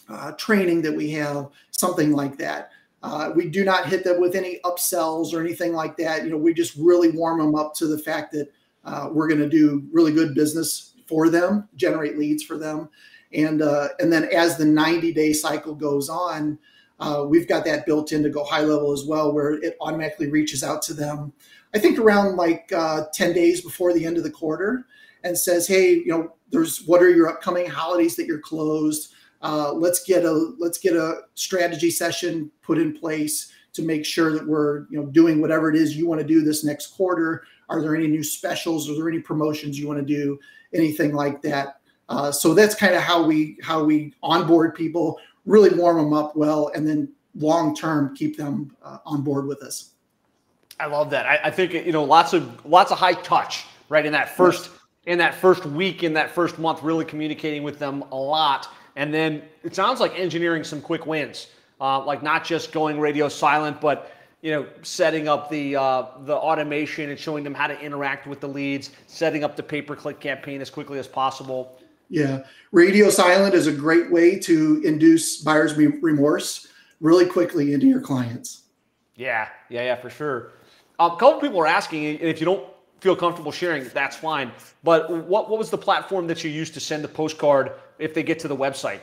uh, 0.10 0.32
training 0.34 0.82
that 0.84 0.94
we 0.94 1.12
have, 1.12 1.50
something 1.72 2.12
like 2.12 2.38
that. 2.38 2.72
Uh, 3.04 3.32
we 3.36 3.48
do 3.48 3.64
not 3.64 3.88
hit 3.88 4.04
them 4.04 4.20
with 4.20 4.36
any 4.36 4.60
upsells 4.66 5.34
or 5.34 5.40
anything 5.40 5.74
like 5.74 5.96
that. 5.98 6.24
You 6.24 6.32
know, 6.32 6.38
we 6.38 6.54
just 6.54 6.76
really 6.76 7.12
warm 7.12 7.40
them 7.40 7.54
up 7.54 7.76
to 7.76 7.88
the 7.88 8.00
fact 8.00 8.32
that 8.32 8.52
uh, 8.84 9.10
we're 9.12 9.28
going 9.28 9.42
to 9.42 9.50
do 9.50 9.84
really 9.92 10.12
good 10.12 10.34
business 10.34 10.94
for 11.08 11.30
them, 11.30 11.70
generate 11.76 12.18
leads 12.18 12.44
for 12.44 12.58
them, 12.58 12.90
and 13.32 13.62
uh, 13.62 13.90
and 14.00 14.12
then 14.12 14.24
as 14.34 14.58
the 14.58 14.66
90 14.66 15.14
day 15.14 15.34
cycle 15.34 15.76
goes 15.76 16.10
on, 16.10 16.58
uh, 17.00 17.26
we've 17.28 17.48
got 17.48 17.66
that 17.66 17.86
built 17.86 18.12
in 18.12 18.24
to 18.24 18.30
go 18.30 18.44
high 18.44 18.62
level 18.62 18.92
as 18.92 19.06
well, 19.06 19.32
where 19.32 19.54
it 19.54 19.76
automatically 19.82 20.30
reaches 20.30 20.64
out 20.64 20.82
to 20.84 20.94
them. 20.94 21.34
I 21.74 21.80
think 21.80 22.00
around 22.00 22.38
like 22.38 22.72
uh, 22.74 23.06
10 23.14 23.34
days 23.34 23.62
before 23.62 23.94
the 23.94 24.06
end 24.06 24.18
of 24.18 24.24
the 24.24 24.32
quarter, 24.32 24.86
and 25.26 25.38
says, 25.38 25.68
"Hey, 25.68 25.96
you 25.96 26.08
know, 26.08 26.34
there's 26.52 26.84
what 26.86 27.02
are 27.02 27.10
your 27.10 27.28
upcoming 27.28 27.70
holidays 27.70 28.16
that 28.16 28.28
you're 28.28 28.40
closed? 28.40 29.14
Uh, 29.42 29.74
let's 29.74 30.04
get 30.04 30.24
a 30.24 30.32
let's 30.60 30.78
get 30.78 30.96
a 30.96 31.22
strategy 31.34 31.92
session 31.92 32.50
put 32.62 32.78
in 32.78 32.98
place 32.98 33.52
to 33.74 33.82
make 33.82 34.06
sure 34.06 34.32
that 34.32 34.48
we're 34.48 34.86
you 34.90 34.98
know 34.98 35.08
doing 35.08 35.42
whatever 35.42 35.70
it 35.70 35.76
is 35.76 35.98
you 35.98 36.08
want 36.08 36.22
to 36.22 36.28
do 36.28 36.42
this 36.42 36.64
next 36.64 36.88
quarter. 36.88 37.44
Are 37.68 37.82
there 37.82 37.96
any 37.96 38.08
new 38.08 38.24
specials? 38.24 38.90
Are 38.90 38.96
there 38.96 39.10
any 39.10 39.20
promotions 39.20 39.78
you 39.78 39.88
want 39.88 40.00
to 40.00 40.06
do? 40.06 40.40
Anything 40.74 41.14
like 41.14 41.42
that?" 41.42 41.82
Uh, 42.08 42.32
so 42.32 42.54
that's 42.54 42.76
kind 42.76 42.94
of 42.94 43.02
how 43.02 43.26
we 43.26 43.58
how 43.64 43.84
we 43.84 44.14
onboard 44.22 44.76
people, 44.76 45.20
really 45.46 45.76
warm 45.76 45.98
them 45.98 46.14
up 46.14 46.36
well, 46.36 46.72
and 46.76 46.88
then 46.88 47.12
long 47.34 47.76
term 47.76 48.16
keep 48.16 48.38
them 48.38 48.76
uh, 48.84 49.00
on 49.06 49.24
board 49.24 49.48
with 49.48 49.64
us. 49.64 49.92
I 50.80 50.86
love 50.88 51.10
that. 51.10 51.26
I, 51.26 51.40
I, 51.46 51.52
think 51.52 51.74
you 51.74 51.92
know 51.92 52.04
lots 52.04 52.34
of 52.34 52.66
lots 52.66 52.92
of 52.92 53.00
high 53.00 53.14
touch 53.14 53.66
right 53.90 54.06
in 54.06 54.12
that 54.14 54.36
first. 54.36 54.70
In 55.06 55.18
that 55.20 55.36
first 55.36 55.66
week 55.66 56.04
in 56.04 56.14
that 56.14 56.32
first 56.32 56.58
month, 56.60 56.82
really 56.84 57.06
communicating 57.06 57.64
with 57.64 57.80
them 57.80 58.04
a 58.12 58.16
lot, 58.16 58.70
and 58.96 59.14
then 59.14 59.44
it 59.64 59.76
sounds 59.76 60.00
like 60.00 60.18
engineering 60.18 60.64
some 60.64 60.82
quick 60.82 61.06
wins, 61.06 61.48
uh, 61.80 62.04
like 62.04 62.24
not 62.24 62.44
just 62.44 62.72
going 62.72 63.00
radio 63.00 63.30
silent, 63.30 63.80
but 63.80 64.12
you 64.42 64.52
know, 64.52 64.68
setting 64.84 65.28
up 65.28 65.50
the 65.50 65.76
uh, 65.76 66.06
the 66.22 66.36
automation 66.36 67.10
and 67.10 67.20
showing 67.20 67.44
them 67.44 67.54
how 67.54 67.68
to 67.68 67.80
interact 67.80 68.28
with 68.28 68.40
the 68.40 68.48
leads, 68.48 68.92
setting 69.08 69.44
up 69.44 69.56
the 69.56 69.64
pay 69.64 69.82
per 69.82 69.96
click 69.96 70.20
campaign 70.20 70.62
as 70.62 70.70
quickly 70.70 71.00
as 71.00 71.08
possible. 71.08 71.80
Yeah, 72.10 72.44
radio 72.72 73.10
silent 73.10 73.56
is 73.56 73.66
a 73.68 73.72
great 73.72 74.12
way 74.12 74.38
to 74.40 74.82
induce 74.86 75.42
buyer's 75.42 75.76
remorse 75.76 76.68
really 77.02 77.26
quickly 77.26 77.74
into 77.74 77.88
your 77.88 78.02
clients. 78.02 78.64
Yeah, 79.16 79.48
yeah, 79.70 79.84
yeah, 79.84 79.96
for 79.96 80.10
sure. 80.10 80.52
Um, 81.00 81.12
a 81.12 81.18
couple 81.18 81.42
people 81.42 81.60
are 81.60 81.68
asking, 81.68 82.06
and 82.06 82.22
if 82.22 82.40
you 82.40 82.46
don't 82.46 82.66
feel 83.06 83.16
comfortable 83.16 83.52
sharing, 83.52 83.88
that's 83.90 84.16
fine. 84.16 84.52
But 84.84 85.10
what 85.28 85.48
what 85.48 85.60
was 85.60 85.70
the 85.70 85.78
platform 85.78 86.26
that 86.28 86.44
you 86.44 86.50
used 86.50 86.74
to 86.74 86.80
send 86.80 87.04
the 87.04 87.08
postcard 87.08 87.74
if 88.00 88.16
they 88.16 88.24
get 88.24 88.40
to 88.40 88.48
the 88.48 88.56
website? 88.56 89.00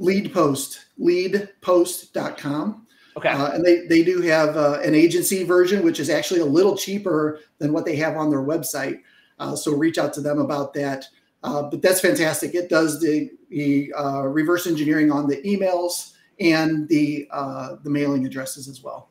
Lead 0.00 0.34
Post, 0.34 0.86
leadpost.com. 1.00 2.86
Okay. 3.16 3.28
Uh, 3.28 3.52
and 3.52 3.64
they, 3.64 3.86
they 3.86 4.02
do 4.02 4.20
have 4.22 4.56
uh, 4.56 4.80
an 4.82 4.92
agency 4.92 5.44
version, 5.44 5.84
which 5.84 6.00
is 6.00 6.10
actually 6.10 6.40
a 6.40 6.44
little 6.44 6.76
cheaper 6.76 7.38
than 7.58 7.72
what 7.72 7.84
they 7.84 7.94
have 7.94 8.16
on 8.16 8.28
their 8.28 8.40
website. 8.40 9.00
Uh, 9.38 9.54
so 9.54 9.72
reach 9.72 9.98
out 9.98 10.12
to 10.14 10.20
them 10.20 10.40
about 10.40 10.74
that. 10.74 11.04
Uh, 11.44 11.62
but 11.62 11.80
that's 11.80 12.00
fantastic. 12.00 12.56
It 12.56 12.68
does 12.68 13.00
the, 13.00 13.30
the 13.50 13.92
uh, 13.96 14.22
reverse 14.22 14.66
engineering 14.66 15.12
on 15.12 15.28
the 15.28 15.40
emails 15.42 16.14
and 16.40 16.88
the 16.88 17.28
uh, 17.30 17.76
the 17.84 17.90
mailing 17.90 18.26
addresses 18.26 18.66
as 18.66 18.82
well. 18.82 19.10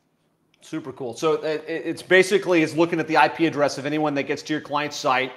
Super 0.64 0.94
cool. 0.94 1.14
So 1.14 1.34
it's 1.44 2.02
basically 2.02 2.64
it's 2.64 2.74
looking 2.74 3.00
at 3.00 3.08
the 3.08 3.16
IP 3.16 3.42
address 3.42 3.78
of 3.78 3.86
anyone 3.86 4.14
that 4.14 4.24
gets 4.24 4.42
to 4.44 4.54
your 4.54 4.62
client's 4.62 4.96
site, 4.96 5.34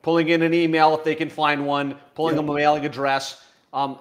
pulling 0.00 0.30
in 0.30 0.40
an 0.42 0.54
email 0.54 0.94
if 0.96 1.04
they 1.04 1.14
can 1.14 1.28
find 1.28 1.66
one, 1.66 1.96
pulling 2.14 2.34
yep. 2.34 2.44
them 2.44 2.48
a 2.48 2.54
mailing 2.54 2.86
address. 2.86 3.44
Um, 3.74 3.98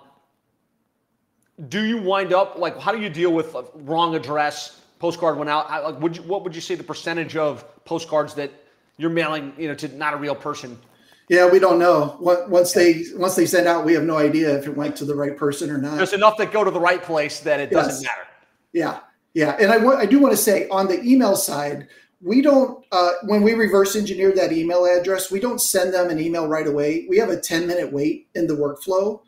do 1.67 1.83
you 1.83 2.01
wind 2.01 2.33
up 2.33 2.57
like 2.57 2.79
how 2.79 2.93
do 2.93 3.01
you 3.01 3.09
deal 3.09 3.33
with 3.33 3.53
wrong 3.75 4.15
address 4.15 4.79
postcard 4.99 5.37
went 5.37 5.49
out? 5.49 5.69
Like 5.69 5.99
would 5.99 6.15
you 6.15 6.23
what 6.23 6.45
would 6.45 6.55
you 6.55 6.61
say 6.61 6.75
the 6.75 6.83
percentage 6.83 7.35
of 7.35 7.65
postcards 7.83 8.33
that 8.35 8.49
you're 8.97 9.09
mailing 9.09 9.53
you 9.57 9.67
know 9.67 9.75
to 9.75 9.89
not 9.89 10.13
a 10.13 10.17
real 10.17 10.35
person? 10.35 10.79
Yeah 11.27 11.49
we 11.49 11.59
don't 11.59 11.77
know. 11.77 12.15
Once 12.21 12.71
they 12.71 13.03
once 13.15 13.35
they 13.35 13.45
send 13.45 13.67
out 13.67 13.83
we 13.83 13.93
have 13.93 14.03
no 14.03 14.17
idea 14.17 14.57
if 14.57 14.65
it 14.65 14.77
went 14.77 14.95
to 14.95 15.03
the 15.05 15.13
right 15.13 15.35
person 15.35 15.69
or 15.69 15.77
not. 15.77 15.97
There's 15.97 16.13
enough 16.13 16.37
that 16.37 16.53
go 16.53 16.63
to 16.63 16.71
the 16.71 16.79
right 16.79 17.03
place 17.03 17.41
that 17.41 17.59
it 17.59 17.69
doesn't 17.69 18.01
matter. 18.01 18.27
Yeah 18.71 18.99
yeah 19.33 19.55
and 19.59 19.71
i 19.71 20.05
do 20.05 20.19
want 20.19 20.31
to 20.31 20.37
say 20.37 20.67
on 20.69 20.87
the 20.87 21.01
email 21.03 21.35
side 21.35 21.87
we 22.21 22.41
don't 22.41 22.85
uh, 22.91 23.11
when 23.23 23.41
we 23.41 23.53
reverse 23.53 23.95
engineer 23.95 24.33
that 24.33 24.51
email 24.51 24.85
address 24.85 25.31
we 25.31 25.39
don't 25.39 25.61
send 25.61 25.93
them 25.93 26.09
an 26.09 26.19
email 26.19 26.47
right 26.47 26.67
away 26.67 27.05
we 27.09 27.17
have 27.17 27.29
a 27.29 27.39
10 27.39 27.65
minute 27.65 27.91
wait 27.91 28.27
in 28.35 28.45
the 28.47 28.53
workflow 28.53 29.21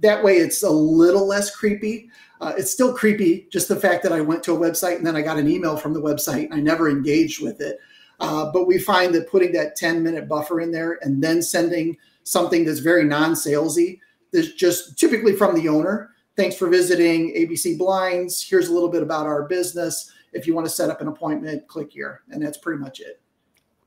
that 0.00 0.22
way 0.22 0.36
it's 0.36 0.62
a 0.62 0.70
little 0.70 1.26
less 1.26 1.54
creepy. 1.54 2.10
Uh, 2.40 2.52
it's 2.56 2.70
still 2.70 2.94
creepy, 2.94 3.48
just 3.50 3.68
the 3.68 3.76
fact 3.76 4.02
that 4.04 4.12
I 4.12 4.20
went 4.20 4.44
to 4.44 4.54
a 4.54 4.58
website 4.58 4.96
and 4.96 5.06
then 5.06 5.16
I 5.16 5.22
got 5.22 5.38
an 5.38 5.48
email 5.48 5.76
from 5.76 5.92
the 5.92 6.00
website. 6.00 6.48
I 6.52 6.60
never 6.60 6.88
engaged 6.88 7.42
with 7.42 7.60
it. 7.60 7.78
Uh, 8.20 8.50
but 8.52 8.66
we 8.66 8.78
find 8.78 9.14
that 9.14 9.30
putting 9.30 9.52
that 9.52 9.76
10 9.76 10.02
minute 10.02 10.28
buffer 10.28 10.60
in 10.60 10.70
there 10.70 10.98
and 11.02 11.22
then 11.22 11.42
sending 11.42 11.96
something 12.22 12.64
that's 12.64 12.78
very 12.80 13.04
non 13.04 13.32
salesy, 13.32 14.00
that's 14.32 14.52
just 14.52 14.98
typically 14.98 15.34
from 15.34 15.54
the 15.54 15.68
owner. 15.68 16.10
Thanks 16.38 16.54
for 16.54 16.68
visiting 16.68 17.34
ABC 17.34 17.76
Blinds. 17.76 18.40
Here's 18.40 18.68
a 18.68 18.72
little 18.72 18.88
bit 18.88 19.02
about 19.02 19.26
our 19.26 19.42
business. 19.48 20.12
If 20.32 20.46
you 20.46 20.54
want 20.54 20.68
to 20.68 20.72
set 20.72 20.88
up 20.88 21.00
an 21.00 21.08
appointment, 21.08 21.66
click 21.66 21.90
here. 21.90 22.22
And 22.30 22.40
that's 22.40 22.56
pretty 22.56 22.80
much 22.80 23.00
it. 23.00 23.20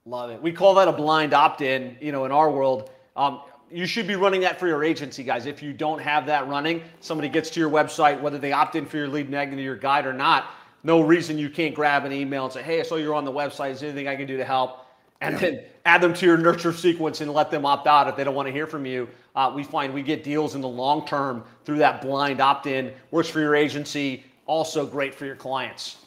Love 0.06 0.32
it. 0.32 0.42
We 0.42 0.52
call 0.52 0.74
that 0.74 0.90
a 0.90 0.92
blind 0.92 1.34
opt 1.34 1.62
in, 1.62 1.96
you 2.02 2.12
know, 2.12 2.26
in 2.26 2.32
our 2.34 2.52
world. 2.52 2.90
Um, 3.16 3.44
you 3.72 3.86
should 3.86 4.06
be 4.06 4.18
running 4.18 4.42
that 4.42 4.60
for 4.60 4.68
your 4.68 4.84
agency, 4.84 5.24
guys. 5.24 5.46
If 5.46 5.64
you 5.64 5.72
don't 5.72 6.00
have 6.00 6.26
that 6.26 6.46
running, 6.50 6.84
somebody 7.00 7.30
gets 7.30 7.50
to 7.52 7.60
your 7.62 7.70
website, 7.70 8.20
whether 8.20 8.38
they 8.38 8.52
opt 8.52 8.76
in 8.76 8.86
for 8.86 8.98
your 8.98 9.08
lead 9.08 9.30
magnet 9.30 9.58
or 9.58 9.62
your 9.62 9.78
guide 9.78 10.06
or 10.06 10.12
not, 10.12 10.52
no 10.84 11.00
reason 11.00 11.38
you 11.38 11.50
can't 11.50 11.74
grab 11.74 12.04
an 12.04 12.12
email 12.12 12.44
and 12.44 12.54
say, 12.54 12.64
hey, 12.64 12.82
I 12.82 12.84
saw 12.84 12.98
you're 12.98 13.16
on 13.16 13.24
the 13.24 13.32
website. 13.32 13.72
Is 13.72 13.80
there 13.80 13.92
anything 13.92 14.10
I 14.10 14.18
can 14.18 14.28
do 14.28 14.36
to 14.36 14.44
help? 14.44 14.81
And 15.22 15.38
then 15.38 15.64
add 15.86 16.02
them 16.02 16.14
to 16.16 16.26
your 16.26 16.38
nurture 16.38 16.74
sequence 16.74 17.22
and 17.22 17.32
let 17.32 17.52
them 17.52 17.66
opt 17.66 17.88
out 17.88 18.08
if 18.08 18.16
they 18.16 18.24
don't 18.24 18.36
want 18.36 18.48
to 18.48 18.52
hear 18.52 18.68
from 18.68 18.86
you. 18.86 19.08
Uh, 19.36 19.52
we 19.54 19.64
find 19.64 19.94
we 19.94 20.02
get 20.02 20.24
deals 20.24 20.56
in 20.56 20.62
the 20.62 20.68
long 20.68 21.06
term 21.06 21.44
through 21.64 21.78
that 21.78 22.02
blind 22.02 22.42
opt 22.42 22.68
in. 22.68 22.92
Works 23.12 23.30
for 23.30 23.40
your 23.40 23.56
agency, 23.56 24.24
also 24.46 24.86
great 24.86 25.16
for 25.16 25.26
your 25.26 25.36
clients. 25.36 25.98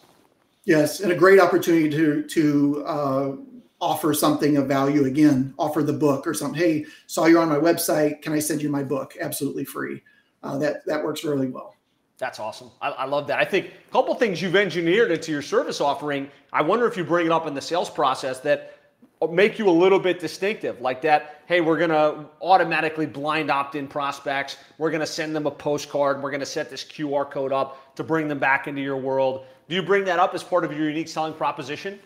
Yes, 0.64 1.00
and 1.00 1.12
a 1.12 1.16
great 1.16 1.40
opportunity 1.40 1.90
to 1.90 2.22
to 2.22 2.84
uh, 2.86 3.36
offer 3.80 4.14
something 4.14 4.56
of 4.56 4.66
value 4.66 5.04
again. 5.04 5.54
Offer 5.58 5.82
the 5.82 5.92
book 5.92 6.26
or 6.26 6.34
something. 6.34 6.58
Hey 6.58 6.86
saw 7.06 7.26
you're 7.26 7.40
on 7.40 7.48
my 7.48 7.56
website. 7.56 8.22
Can 8.22 8.32
i 8.32 8.38
send 8.38 8.62
you 8.62 8.68
my 8.68 8.82
book? 8.82 9.14
Absolutely 9.20 9.64
free. 9.64 10.02
Uh, 10.42 10.58
that 10.58 10.84
that 10.86 11.02
works 11.02 11.24
really 11.24 11.48
well. 11.48 11.74
That's 12.16 12.38
awesome. 12.38 12.70
I, 12.80 12.90
I, 12.90 13.04
love 13.06 13.26
that. 13.26 13.40
I 13.40 13.44
think 13.44 13.72
a 13.88 13.92
couple 13.92 14.14
things 14.14 14.40
you've 14.40 14.54
engineered 14.54 15.10
into 15.10 15.32
your 15.32 15.42
service 15.42 15.80
offering 15.80 16.30
i 16.52 16.62
wonder 16.62 16.86
if 16.86 16.96
you 16.96 17.04
bring 17.04 17.26
it 17.26 17.32
up 17.32 17.46
in 17.46 17.54
the 17.54 17.60
sales 17.60 17.90
process 17.90 18.38
that 18.40 18.83
make 19.28 19.58
you 19.58 19.68
a 19.68 19.70
little 19.70 19.98
bit 19.98 20.20
distinctive 20.20 20.80
like 20.80 21.00
that 21.02 21.42
hey 21.46 21.60
we're 21.60 21.78
going 21.78 21.90
to 21.90 22.24
automatically 22.42 23.06
blind 23.06 23.50
opt 23.50 23.74
in 23.74 23.86
prospects 23.86 24.56
we're 24.78 24.90
going 24.90 25.00
to 25.00 25.06
send 25.06 25.34
them 25.34 25.46
a 25.46 25.50
postcard 25.50 26.22
we're 26.22 26.30
going 26.30 26.40
to 26.40 26.46
set 26.46 26.70
this 26.70 26.84
qr 26.84 27.30
code 27.30 27.52
up 27.52 27.94
to 27.94 28.02
bring 28.02 28.28
them 28.28 28.38
back 28.38 28.66
into 28.66 28.80
your 28.80 28.96
world 28.96 29.46
do 29.68 29.74
you 29.74 29.82
bring 29.82 30.04
that 30.04 30.18
up 30.18 30.34
as 30.34 30.42
part 30.42 30.64
of 30.64 30.72
your 30.72 30.88
unique 30.88 31.08
selling 31.08 31.34
proposition 31.34 31.98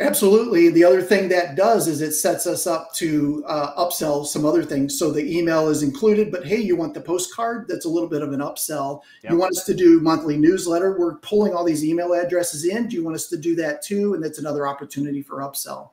Absolutely. 0.00 0.70
The 0.70 0.82
other 0.82 1.00
thing 1.00 1.28
that 1.28 1.54
does 1.54 1.86
is 1.86 2.00
it 2.00 2.12
sets 2.12 2.48
us 2.48 2.66
up 2.66 2.92
to 2.94 3.44
uh, 3.46 3.76
upsell 3.76 4.26
some 4.26 4.44
other 4.44 4.64
things. 4.64 4.98
So 4.98 5.12
the 5.12 5.24
email 5.24 5.68
is 5.68 5.84
included, 5.84 6.32
but 6.32 6.44
hey, 6.44 6.56
you 6.56 6.74
want 6.74 6.94
the 6.94 7.00
postcard? 7.00 7.66
That's 7.68 7.84
a 7.84 7.88
little 7.88 8.08
bit 8.08 8.20
of 8.20 8.32
an 8.32 8.40
upsell. 8.40 9.02
Yep. 9.22 9.32
You 9.32 9.38
want 9.38 9.56
us 9.56 9.64
to 9.64 9.74
do 9.74 10.00
monthly 10.00 10.36
newsletter? 10.36 10.98
We're 10.98 11.16
pulling 11.18 11.54
all 11.54 11.62
these 11.62 11.84
email 11.84 12.12
addresses 12.12 12.64
in. 12.64 12.88
Do 12.88 12.96
you 12.96 13.04
want 13.04 13.14
us 13.14 13.28
to 13.28 13.36
do 13.36 13.54
that 13.56 13.82
too? 13.82 14.14
And 14.14 14.24
that's 14.24 14.40
another 14.40 14.66
opportunity 14.66 15.22
for 15.22 15.38
upsell. 15.38 15.90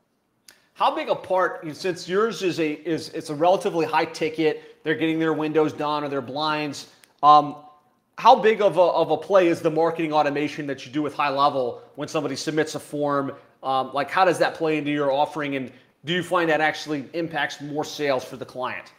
How 0.81 0.89
big 0.89 1.09
a 1.09 1.15
part, 1.15 1.63
since 1.75 2.09
yours 2.09 2.41
is 2.41 2.59
a 2.59 2.71
is 2.71 3.09
it's 3.09 3.29
a 3.29 3.35
relatively 3.35 3.85
high 3.85 4.05
ticket, 4.05 4.81
they're 4.83 4.95
getting 4.95 5.19
their 5.19 5.31
windows 5.31 5.73
done 5.73 6.03
or 6.03 6.09
their 6.09 6.23
blinds. 6.23 6.87
Um, 7.21 7.57
how 8.17 8.33
big 8.41 8.63
of 8.63 8.77
a, 8.77 8.81
of 8.81 9.11
a 9.11 9.17
play 9.17 9.47
is 9.47 9.61
the 9.61 9.69
marketing 9.69 10.11
automation 10.11 10.65
that 10.65 10.83
you 10.83 10.91
do 10.91 11.03
with 11.03 11.13
high 11.13 11.29
level 11.29 11.83
when 11.97 12.07
somebody 12.07 12.35
submits 12.35 12.73
a 12.73 12.79
form 12.79 13.33
um, 13.61 13.93
like, 13.93 14.09
how 14.09 14.25
does 14.25 14.39
that 14.39 14.55
play 14.55 14.79
into 14.79 14.89
your 14.89 15.11
offering, 15.11 15.55
and 15.55 15.71
do 16.03 16.13
you 16.13 16.23
find 16.23 16.49
that 16.49 16.61
actually 16.61 17.05
impacts 17.13 17.61
more 17.61 17.85
sales 17.85 18.25
for 18.25 18.37
the 18.37 18.45
client? 18.45 18.91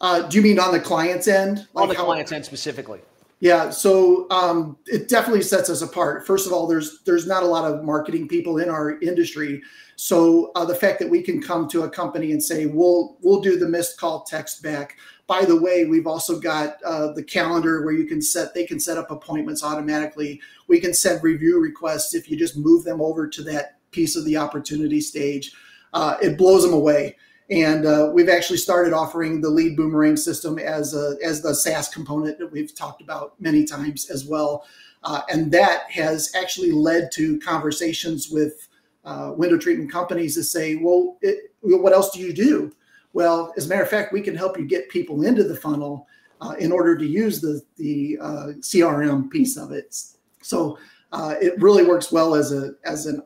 Uh, 0.00 0.22
do 0.22 0.38
you 0.38 0.42
mean 0.42 0.58
on 0.58 0.72
the 0.72 0.80
client's 0.80 1.28
end? 1.28 1.68
Like 1.74 1.82
on 1.82 1.88
the 1.90 1.96
how, 1.96 2.06
client's 2.06 2.32
end 2.32 2.46
specifically. 2.46 3.00
Yeah, 3.40 3.68
so 3.68 4.26
um, 4.30 4.78
it 4.86 5.10
definitely 5.10 5.42
sets 5.42 5.68
us 5.68 5.82
apart. 5.82 6.26
First 6.26 6.46
of 6.46 6.54
all, 6.54 6.66
there's 6.66 7.02
there's 7.02 7.26
not 7.26 7.42
a 7.42 7.46
lot 7.46 7.70
of 7.70 7.84
marketing 7.84 8.26
people 8.26 8.56
in 8.56 8.70
our 8.70 8.98
industry, 9.00 9.62
so 10.00 10.52
uh, 10.54 10.64
the 10.64 10.76
fact 10.76 11.00
that 11.00 11.10
we 11.10 11.22
can 11.22 11.42
come 11.42 11.66
to 11.70 11.82
a 11.82 11.90
company 11.90 12.30
and 12.30 12.40
say 12.40 12.66
we'll 12.66 13.16
we'll 13.20 13.40
do 13.40 13.58
the 13.58 13.68
missed 13.68 13.98
call 13.98 14.22
text 14.22 14.62
back. 14.62 14.96
By 15.26 15.44
the 15.44 15.60
way, 15.60 15.86
we've 15.86 16.06
also 16.06 16.38
got 16.38 16.80
uh, 16.84 17.12
the 17.14 17.22
calendar 17.24 17.84
where 17.84 17.92
you 17.92 18.04
can 18.04 18.22
set 18.22 18.54
they 18.54 18.64
can 18.64 18.78
set 18.78 18.96
up 18.96 19.10
appointments 19.10 19.64
automatically. 19.64 20.40
We 20.68 20.78
can 20.78 20.94
send 20.94 21.24
review 21.24 21.60
requests 21.60 22.14
if 22.14 22.30
you 22.30 22.38
just 22.38 22.56
move 22.56 22.84
them 22.84 23.00
over 23.00 23.26
to 23.26 23.42
that 23.42 23.78
piece 23.90 24.14
of 24.14 24.24
the 24.24 24.36
opportunity 24.36 25.00
stage. 25.00 25.52
Uh, 25.92 26.16
it 26.22 26.38
blows 26.38 26.62
them 26.62 26.74
away. 26.74 27.16
And 27.50 27.84
uh, 27.84 28.12
we've 28.14 28.28
actually 28.28 28.58
started 28.58 28.92
offering 28.92 29.40
the 29.40 29.50
lead 29.50 29.76
boomerang 29.76 30.16
system 30.16 30.60
as 30.60 30.94
a, 30.94 31.16
as 31.24 31.42
the 31.42 31.54
SaaS 31.54 31.88
component 31.88 32.38
that 32.38 32.52
we've 32.52 32.72
talked 32.72 33.02
about 33.02 33.40
many 33.40 33.64
times 33.64 34.10
as 34.10 34.26
well. 34.26 34.64
Uh, 35.02 35.22
and 35.28 35.50
that 35.50 35.90
has 35.90 36.32
actually 36.36 36.70
led 36.70 37.10
to 37.14 37.40
conversations 37.40 38.28
with 38.30 38.67
uh, 39.08 39.32
window 39.32 39.56
treatment 39.56 39.90
companies 39.90 40.34
to 40.34 40.42
say, 40.42 40.76
well, 40.76 41.16
it, 41.22 41.52
what 41.62 41.92
else 41.92 42.10
do 42.10 42.20
you 42.20 42.32
do? 42.32 42.70
Well, 43.14 43.54
as 43.56 43.66
a 43.66 43.68
matter 43.68 43.82
of 43.82 43.88
fact, 43.88 44.12
we 44.12 44.20
can 44.20 44.36
help 44.36 44.58
you 44.58 44.66
get 44.66 44.90
people 44.90 45.24
into 45.24 45.44
the 45.44 45.56
funnel 45.56 46.06
uh, 46.42 46.54
in 46.58 46.70
order 46.70 46.96
to 46.96 47.06
use 47.06 47.40
the, 47.40 47.62
the 47.76 48.18
uh, 48.20 48.46
CRM 48.60 49.30
piece 49.30 49.56
of 49.56 49.72
it. 49.72 49.96
So 50.42 50.78
uh, 51.12 51.36
it 51.40 51.60
really 51.60 51.84
works 51.84 52.12
well 52.12 52.34
as 52.34 52.52
a, 52.52 52.72
as 52.84 53.06
an, 53.06 53.22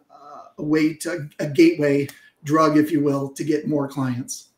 a 0.58 0.62
way 0.62 0.94
to 0.94 1.28
a 1.40 1.46
gateway 1.46 2.08
drug, 2.44 2.76
if 2.76 2.92
you 2.92 3.02
will, 3.02 3.30
to 3.30 3.42
get 3.42 3.66
more 3.66 3.88
clients. 3.88 4.50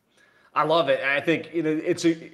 I 0.55 0.65
love 0.65 0.89
it. 0.89 1.01
I 1.01 1.21
think 1.21 1.51
you 1.53 1.63
know 1.63 1.71
it's 1.85 2.05
a 2.05 2.31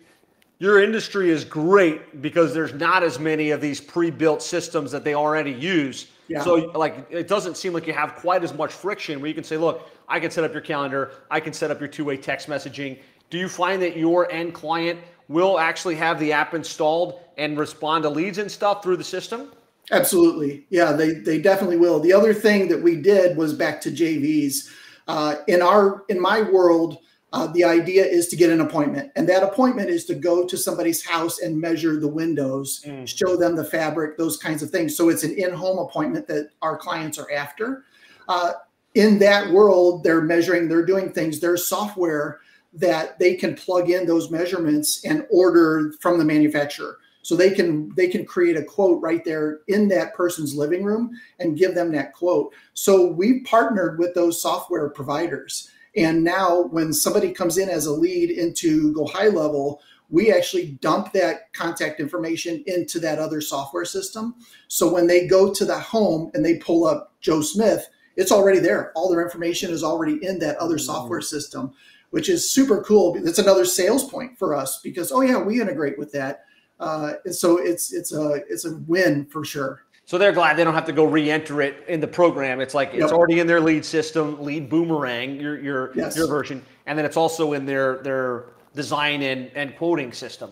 your 0.58 0.82
industry 0.82 1.30
is 1.30 1.44
great 1.44 2.20
because 2.20 2.52
there's 2.52 2.74
not 2.74 3.02
as 3.02 3.18
many 3.18 3.50
of 3.50 3.62
these 3.62 3.80
pre-built 3.80 4.42
systems 4.42 4.90
that 4.92 5.04
they 5.04 5.14
already 5.14 5.52
use. 5.52 6.08
Yeah. 6.30 6.44
So 6.44 6.54
like 6.76 7.08
it 7.10 7.26
doesn't 7.26 7.56
seem 7.56 7.72
like 7.72 7.88
you 7.88 7.92
have 7.92 8.14
quite 8.14 8.44
as 8.44 8.54
much 8.54 8.72
friction 8.72 9.20
where 9.20 9.26
you 9.26 9.34
can 9.34 9.42
say, 9.42 9.56
look, 9.56 9.90
I 10.08 10.20
can 10.20 10.30
set 10.30 10.44
up 10.44 10.52
your 10.52 10.62
calendar, 10.62 11.10
I 11.28 11.40
can 11.40 11.52
set 11.52 11.72
up 11.72 11.80
your 11.80 11.88
two-way 11.88 12.16
text 12.16 12.48
messaging. 12.48 13.00
Do 13.30 13.38
you 13.38 13.48
find 13.48 13.82
that 13.82 13.96
your 13.96 14.30
end 14.30 14.54
client 14.54 15.00
will 15.26 15.58
actually 15.58 15.96
have 15.96 16.20
the 16.20 16.32
app 16.32 16.54
installed 16.54 17.20
and 17.36 17.58
respond 17.58 18.04
to 18.04 18.10
leads 18.10 18.38
and 18.38 18.48
stuff 18.48 18.80
through 18.80 18.98
the 18.98 19.04
system? 19.04 19.50
Absolutely. 19.90 20.66
Yeah, 20.70 20.92
they 20.92 21.14
they 21.14 21.40
definitely 21.40 21.78
will. 21.78 21.98
The 21.98 22.12
other 22.12 22.32
thing 22.32 22.68
that 22.68 22.80
we 22.80 22.94
did 22.94 23.36
was 23.36 23.52
back 23.52 23.80
to 23.80 23.90
JVs 23.90 24.70
uh, 25.08 25.34
in 25.48 25.60
our 25.62 26.04
in 26.08 26.20
my 26.20 26.42
world, 26.42 26.98
Uh, 27.32 27.46
the 27.48 27.62
idea 27.62 28.04
is 28.04 28.26
to 28.26 28.36
get 28.36 28.50
an 28.50 28.60
appointment, 28.60 29.12
and 29.14 29.28
that 29.28 29.44
appointment 29.44 29.88
is 29.88 30.04
to 30.04 30.14
go 30.14 30.44
to 30.44 30.56
somebody's 30.56 31.04
house 31.04 31.40
and 31.40 31.60
measure 31.60 32.00
the 32.00 32.08
windows, 32.08 32.82
mm. 32.84 33.06
show 33.06 33.36
them 33.36 33.54
the 33.54 33.64
fabric, 33.64 34.18
those 34.18 34.36
kinds 34.36 34.62
of 34.62 34.70
things. 34.70 34.96
So 34.96 35.08
it's 35.08 35.22
an 35.22 35.38
in-home 35.38 35.78
appointment 35.78 36.26
that 36.26 36.50
our 36.60 36.76
clients 36.76 37.18
are 37.18 37.30
after. 37.30 37.84
Uh, 38.28 38.52
in 38.94 39.20
that 39.20 39.48
world, 39.50 40.02
they're 40.02 40.22
measuring, 40.22 40.68
they're 40.68 40.84
doing 40.84 41.12
things. 41.12 41.38
There's 41.38 41.68
software 41.68 42.40
that 42.72 43.18
they 43.18 43.34
can 43.34 43.54
plug 43.54 43.90
in 43.90 44.06
those 44.06 44.30
measurements 44.30 45.04
and 45.04 45.24
order 45.30 45.92
from 46.00 46.18
the 46.18 46.24
manufacturer. 46.24 46.98
So 47.22 47.36
they 47.36 47.50
can 47.50 47.94
they 47.96 48.08
can 48.08 48.24
create 48.24 48.56
a 48.56 48.64
quote 48.64 49.00
right 49.02 49.24
there 49.24 49.60
in 49.68 49.88
that 49.88 50.14
person's 50.14 50.56
living 50.56 50.82
room 50.84 51.10
and 51.38 51.58
give 51.58 51.74
them 51.74 51.92
that 51.92 52.12
quote. 52.14 52.54
So 52.74 53.12
we've 53.12 53.44
partnered 53.44 53.98
with 53.98 54.14
those 54.14 54.40
software 54.40 54.88
providers 54.88 55.70
and 55.96 56.22
now, 56.22 56.62
when 56.70 56.92
somebody 56.92 57.32
comes 57.32 57.58
in 57.58 57.68
as 57.68 57.86
a 57.86 57.92
lead 57.92 58.30
into 58.30 58.92
Go 58.92 59.06
High 59.06 59.28
Level, 59.28 59.82
we 60.08 60.32
actually 60.32 60.72
dump 60.80 61.12
that 61.12 61.52
contact 61.52 62.00
information 62.00 62.62
into 62.66 62.98
that 63.00 63.18
other 63.18 63.40
software 63.40 63.84
system. 63.84 64.34
So 64.68 64.92
when 64.92 65.06
they 65.06 65.26
go 65.26 65.52
to 65.52 65.64
the 65.64 65.78
home 65.78 66.30
and 66.34 66.44
they 66.44 66.58
pull 66.58 66.86
up 66.86 67.14
Joe 67.20 67.40
Smith, 67.42 67.88
it's 68.16 68.32
already 68.32 68.58
there. 68.58 68.92
All 68.94 69.08
their 69.08 69.22
information 69.22 69.70
is 69.70 69.84
already 69.84 70.24
in 70.24 70.38
that 70.40 70.56
other 70.58 70.78
software 70.78 71.20
system, 71.20 71.72
which 72.10 72.28
is 72.28 72.50
super 72.50 72.82
cool. 72.82 73.16
It's 73.16 73.38
another 73.38 73.64
sales 73.64 74.08
point 74.08 74.36
for 74.38 74.54
us 74.54 74.80
because 74.82 75.12
oh 75.12 75.20
yeah, 75.22 75.40
we 75.40 75.60
integrate 75.60 75.98
with 75.98 76.12
that. 76.12 76.44
Uh, 76.80 77.14
and 77.24 77.34
so 77.34 77.58
it's 77.58 77.92
it's 77.92 78.12
a 78.12 78.40
it's 78.48 78.64
a 78.64 78.76
win 78.88 79.26
for 79.26 79.44
sure. 79.44 79.82
So 80.10 80.18
they're 80.18 80.32
glad 80.32 80.56
they 80.56 80.64
don't 80.64 80.74
have 80.74 80.86
to 80.86 80.92
go 80.92 81.04
re-enter 81.04 81.62
it 81.62 81.84
in 81.86 82.00
the 82.00 82.08
program. 82.08 82.60
It's 82.60 82.74
like 82.74 82.88
it's 82.88 82.98
yep. 82.98 83.12
already 83.12 83.38
in 83.38 83.46
their 83.46 83.60
lead 83.60 83.84
system, 83.84 84.42
lead 84.42 84.68
boomerang, 84.68 85.38
your 85.38 85.60
your 85.60 85.92
yes. 85.94 86.16
your 86.16 86.26
version, 86.26 86.64
and 86.86 86.98
then 86.98 87.06
it's 87.06 87.16
also 87.16 87.52
in 87.52 87.64
their 87.64 87.98
their 87.98 88.46
design 88.74 89.22
and, 89.22 89.52
and 89.54 89.76
quoting 89.76 90.12
system. 90.12 90.50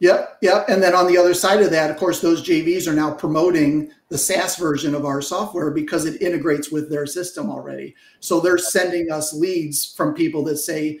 Yep, 0.00 0.38
yep. 0.42 0.68
And 0.68 0.82
then 0.82 0.92
on 0.96 1.06
the 1.06 1.16
other 1.16 1.34
side 1.34 1.62
of 1.62 1.70
that, 1.70 1.88
of 1.88 1.98
course, 1.98 2.20
those 2.20 2.44
JVs 2.44 2.88
are 2.88 2.92
now 2.92 3.14
promoting 3.14 3.92
the 4.08 4.18
SaaS 4.18 4.56
version 4.56 4.96
of 4.96 5.04
our 5.04 5.22
software 5.22 5.70
because 5.70 6.04
it 6.04 6.20
integrates 6.20 6.72
with 6.72 6.90
their 6.90 7.06
system 7.06 7.48
already. 7.48 7.94
So 8.18 8.40
they're 8.40 8.58
sending 8.58 9.12
us 9.12 9.32
leads 9.32 9.94
from 9.94 10.14
people 10.14 10.42
that 10.46 10.56
say, 10.56 10.86
you 10.88 11.00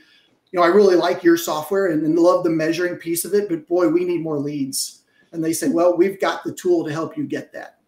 know, 0.52 0.62
I 0.62 0.68
really 0.68 0.94
like 0.94 1.24
your 1.24 1.36
software 1.36 1.88
and, 1.88 2.04
and 2.04 2.16
love 2.16 2.44
the 2.44 2.50
measuring 2.50 2.98
piece 2.98 3.24
of 3.24 3.34
it, 3.34 3.48
but 3.48 3.66
boy, 3.66 3.88
we 3.88 4.04
need 4.04 4.22
more 4.22 4.38
leads. 4.38 5.02
And 5.32 5.42
they 5.42 5.52
say, 5.52 5.70
well, 5.70 5.96
we've 5.96 6.20
got 6.20 6.44
the 6.44 6.52
tool 6.52 6.84
to 6.84 6.92
help 6.92 7.16
you 7.16 7.24
get 7.24 7.52
that. 7.52 7.79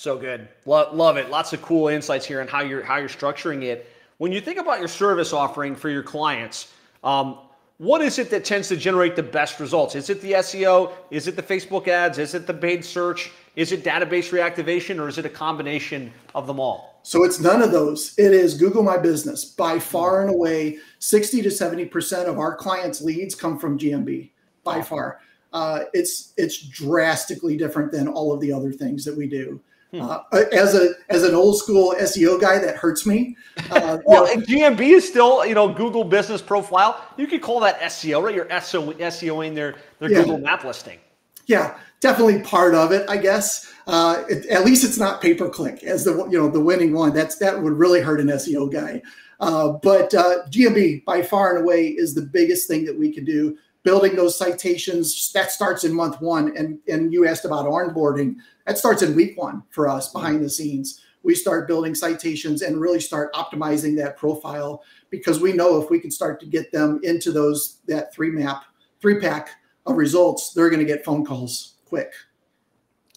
So 0.00 0.16
good. 0.16 0.48
Lo- 0.64 0.88
love 0.94 1.18
it. 1.18 1.28
Lots 1.28 1.52
of 1.52 1.60
cool 1.60 1.88
insights 1.88 2.24
here 2.24 2.40
on 2.40 2.48
how 2.48 2.62
you're 2.62 2.82
how 2.82 2.96
you're 2.96 3.06
structuring 3.06 3.64
it. 3.64 3.86
When 4.16 4.32
you 4.32 4.40
think 4.40 4.58
about 4.58 4.78
your 4.78 4.88
service 4.88 5.34
offering 5.34 5.76
for 5.76 5.90
your 5.90 6.02
clients, 6.02 6.72
um, 7.04 7.36
what 7.76 8.00
is 8.00 8.18
it 8.18 8.30
that 8.30 8.46
tends 8.46 8.68
to 8.68 8.78
generate 8.78 9.14
the 9.14 9.22
best 9.22 9.60
results? 9.60 9.94
Is 9.94 10.08
it 10.08 10.22
the 10.22 10.32
SEO? 10.32 10.92
Is 11.10 11.28
it 11.28 11.36
the 11.36 11.42
Facebook 11.42 11.86
ads? 11.86 12.16
Is 12.16 12.32
it 12.32 12.46
the 12.46 12.54
paid 12.54 12.82
search? 12.82 13.30
Is 13.56 13.72
it 13.72 13.84
database 13.84 14.30
reactivation 14.30 14.98
or 14.98 15.06
is 15.06 15.18
it 15.18 15.26
a 15.26 15.28
combination 15.28 16.10
of 16.34 16.46
them 16.46 16.58
all? 16.58 16.98
So 17.02 17.22
it's 17.22 17.38
none 17.38 17.60
of 17.60 17.70
those. 17.70 18.14
It 18.16 18.32
is 18.32 18.54
Google 18.54 18.82
My 18.82 18.96
Business. 18.96 19.44
By 19.44 19.78
far 19.78 20.22
and 20.22 20.30
away, 20.30 20.78
60 21.00 21.42
to 21.42 21.50
70% 21.50 22.26
of 22.26 22.38
our 22.38 22.56
clients' 22.56 23.02
leads 23.02 23.34
come 23.34 23.58
from 23.58 23.78
GMB 23.78 24.30
by 24.64 24.80
far. 24.80 25.20
Uh, 25.52 25.80
it's 25.92 26.32
it's 26.38 26.68
drastically 26.68 27.58
different 27.58 27.92
than 27.92 28.08
all 28.08 28.32
of 28.32 28.40
the 28.40 28.50
other 28.50 28.72
things 28.72 29.04
that 29.04 29.14
we 29.14 29.26
do. 29.26 29.60
Hmm. 29.92 30.02
Uh, 30.02 30.20
as 30.52 30.74
a 30.76 30.94
as 31.08 31.24
an 31.24 31.34
old 31.34 31.58
school 31.58 31.94
SEO 31.98 32.40
guy, 32.40 32.58
that 32.58 32.76
hurts 32.76 33.06
me. 33.06 33.36
Uh, 33.70 33.98
well, 34.06 34.24
know, 34.24 34.42
GMB 34.42 34.80
is 34.80 35.08
still 35.08 35.44
you 35.44 35.54
know 35.54 35.68
Google 35.72 36.04
Business 36.04 36.40
Profile. 36.40 37.04
You 37.16 37.26
could 37.26 37.42
call 37.42 37.58
that 37.60 37.80
SEO, 37.80 38.22
right? 38.22 38.34
You're 38.34 38.44
SEO 38.46 38.94
SEOing 38.94 39.54
their 39.54 39.74
their 39.98 40.10
yeah. 40.10 40.20
Google 40.22 40.38
Map 40.38 40.62
listing. 40.62 40.98
Yeah, 41.46 41.76
definitely 41.98 42.40
part 42.42 42.74
of 42.74 42.92
it, 42.92 43.08
I 43.08 43.16
guess. 43.16 43.72
Uh, 43.88 44.22
it, 44.28 44.46
at 44.46 44.64
least 44.64 44.84
it's 44.84 44.98
not 44.98 45.20
pay 45.20 45.34
per 45.34 45.48
click 45.48 45.82
as 45.82 46.04
the 46.04 46.16
you 46.30 46.38
know 46.38 46.48
the 46.48 46.60
winning 46.60 46.92
one. 46.92 47.12
That's 47.12 47.36
that 47.38 47.60
would 47.60 47.72
really 47.72 48.00
hurt 48.00 48.20
an 48.20 48.28
SEO 48.28 48.72
guy. 48.72 49.02
Uh, 49.40 49.72
but 49.82 50.14
uh, 50.14 50.46
GMB 50.50 51.04
by 51.04 51.22
far 51.22 51.56
and 51.56 51.64
away 51.64 51.88
is 51.88 52.14
the 52.14 52.22
biggest 52.22 52.68
thing 52.68 52.84
that 52.84 52.96
we 52.96 53.10
can 53.12 53.24
do 53.24 53.56
building 53.82 54.14
those 54.14 54.36
citations 54.36 55.32
that 55.32 55.50
starts 55.50 55.84
in 55.84 55.92
month 55.92 56.20
one. 56.20 56.56
And 56.56 56.78
and 56.88 57.12
you 57.12 57.26
asked 57.26 57.44
about 57.44 57.66
onboarding. 57.66 58.36
That 58.66 58.78
starts 58.78 59.02
in 59.02 59.14
week 59.14 59.38
one 59.38 59.62
for 59.70 59.88
us 59.88 60.08
mm-hmm. 60.08 60.18
behind 60.18 60.44
the 60.44 60.50
scenes. 60.50 61.00
We 61.22 61.34
start 61.34 61.68
building 61.68 61.94
citations 61.94 62.62
and 62.62 62.80
really 62.80 63.00
start 63.00 63.32
optimizing 63.34 63.94
that 63.98 64.16
profile 64.16 64.82
because 65.10 65.38
we 65.38 65.52
know 65.52 65.80
if 65.80 65.90
we 65.90 66.00
can 66.00 66.10
start 66.10 66.40
to 66.40 66.46
get 66.46 66.72
them 66.72 67.00
into 67.02 67.30
those 67.30 67.78
that 67.86 68.14
three 68.14 68.30
map 68.30 68.64
three 69.00 69.20
pack 69.20 69.50
of 69.86 69.96
results 69.96 70.52
they're 70.52 70.70
going 70.70 70.80
to 70.80 70.86
get 70.86 71.04
phone 71.04 71.24
calls 71.24 71.74
quick. 71.84 72.12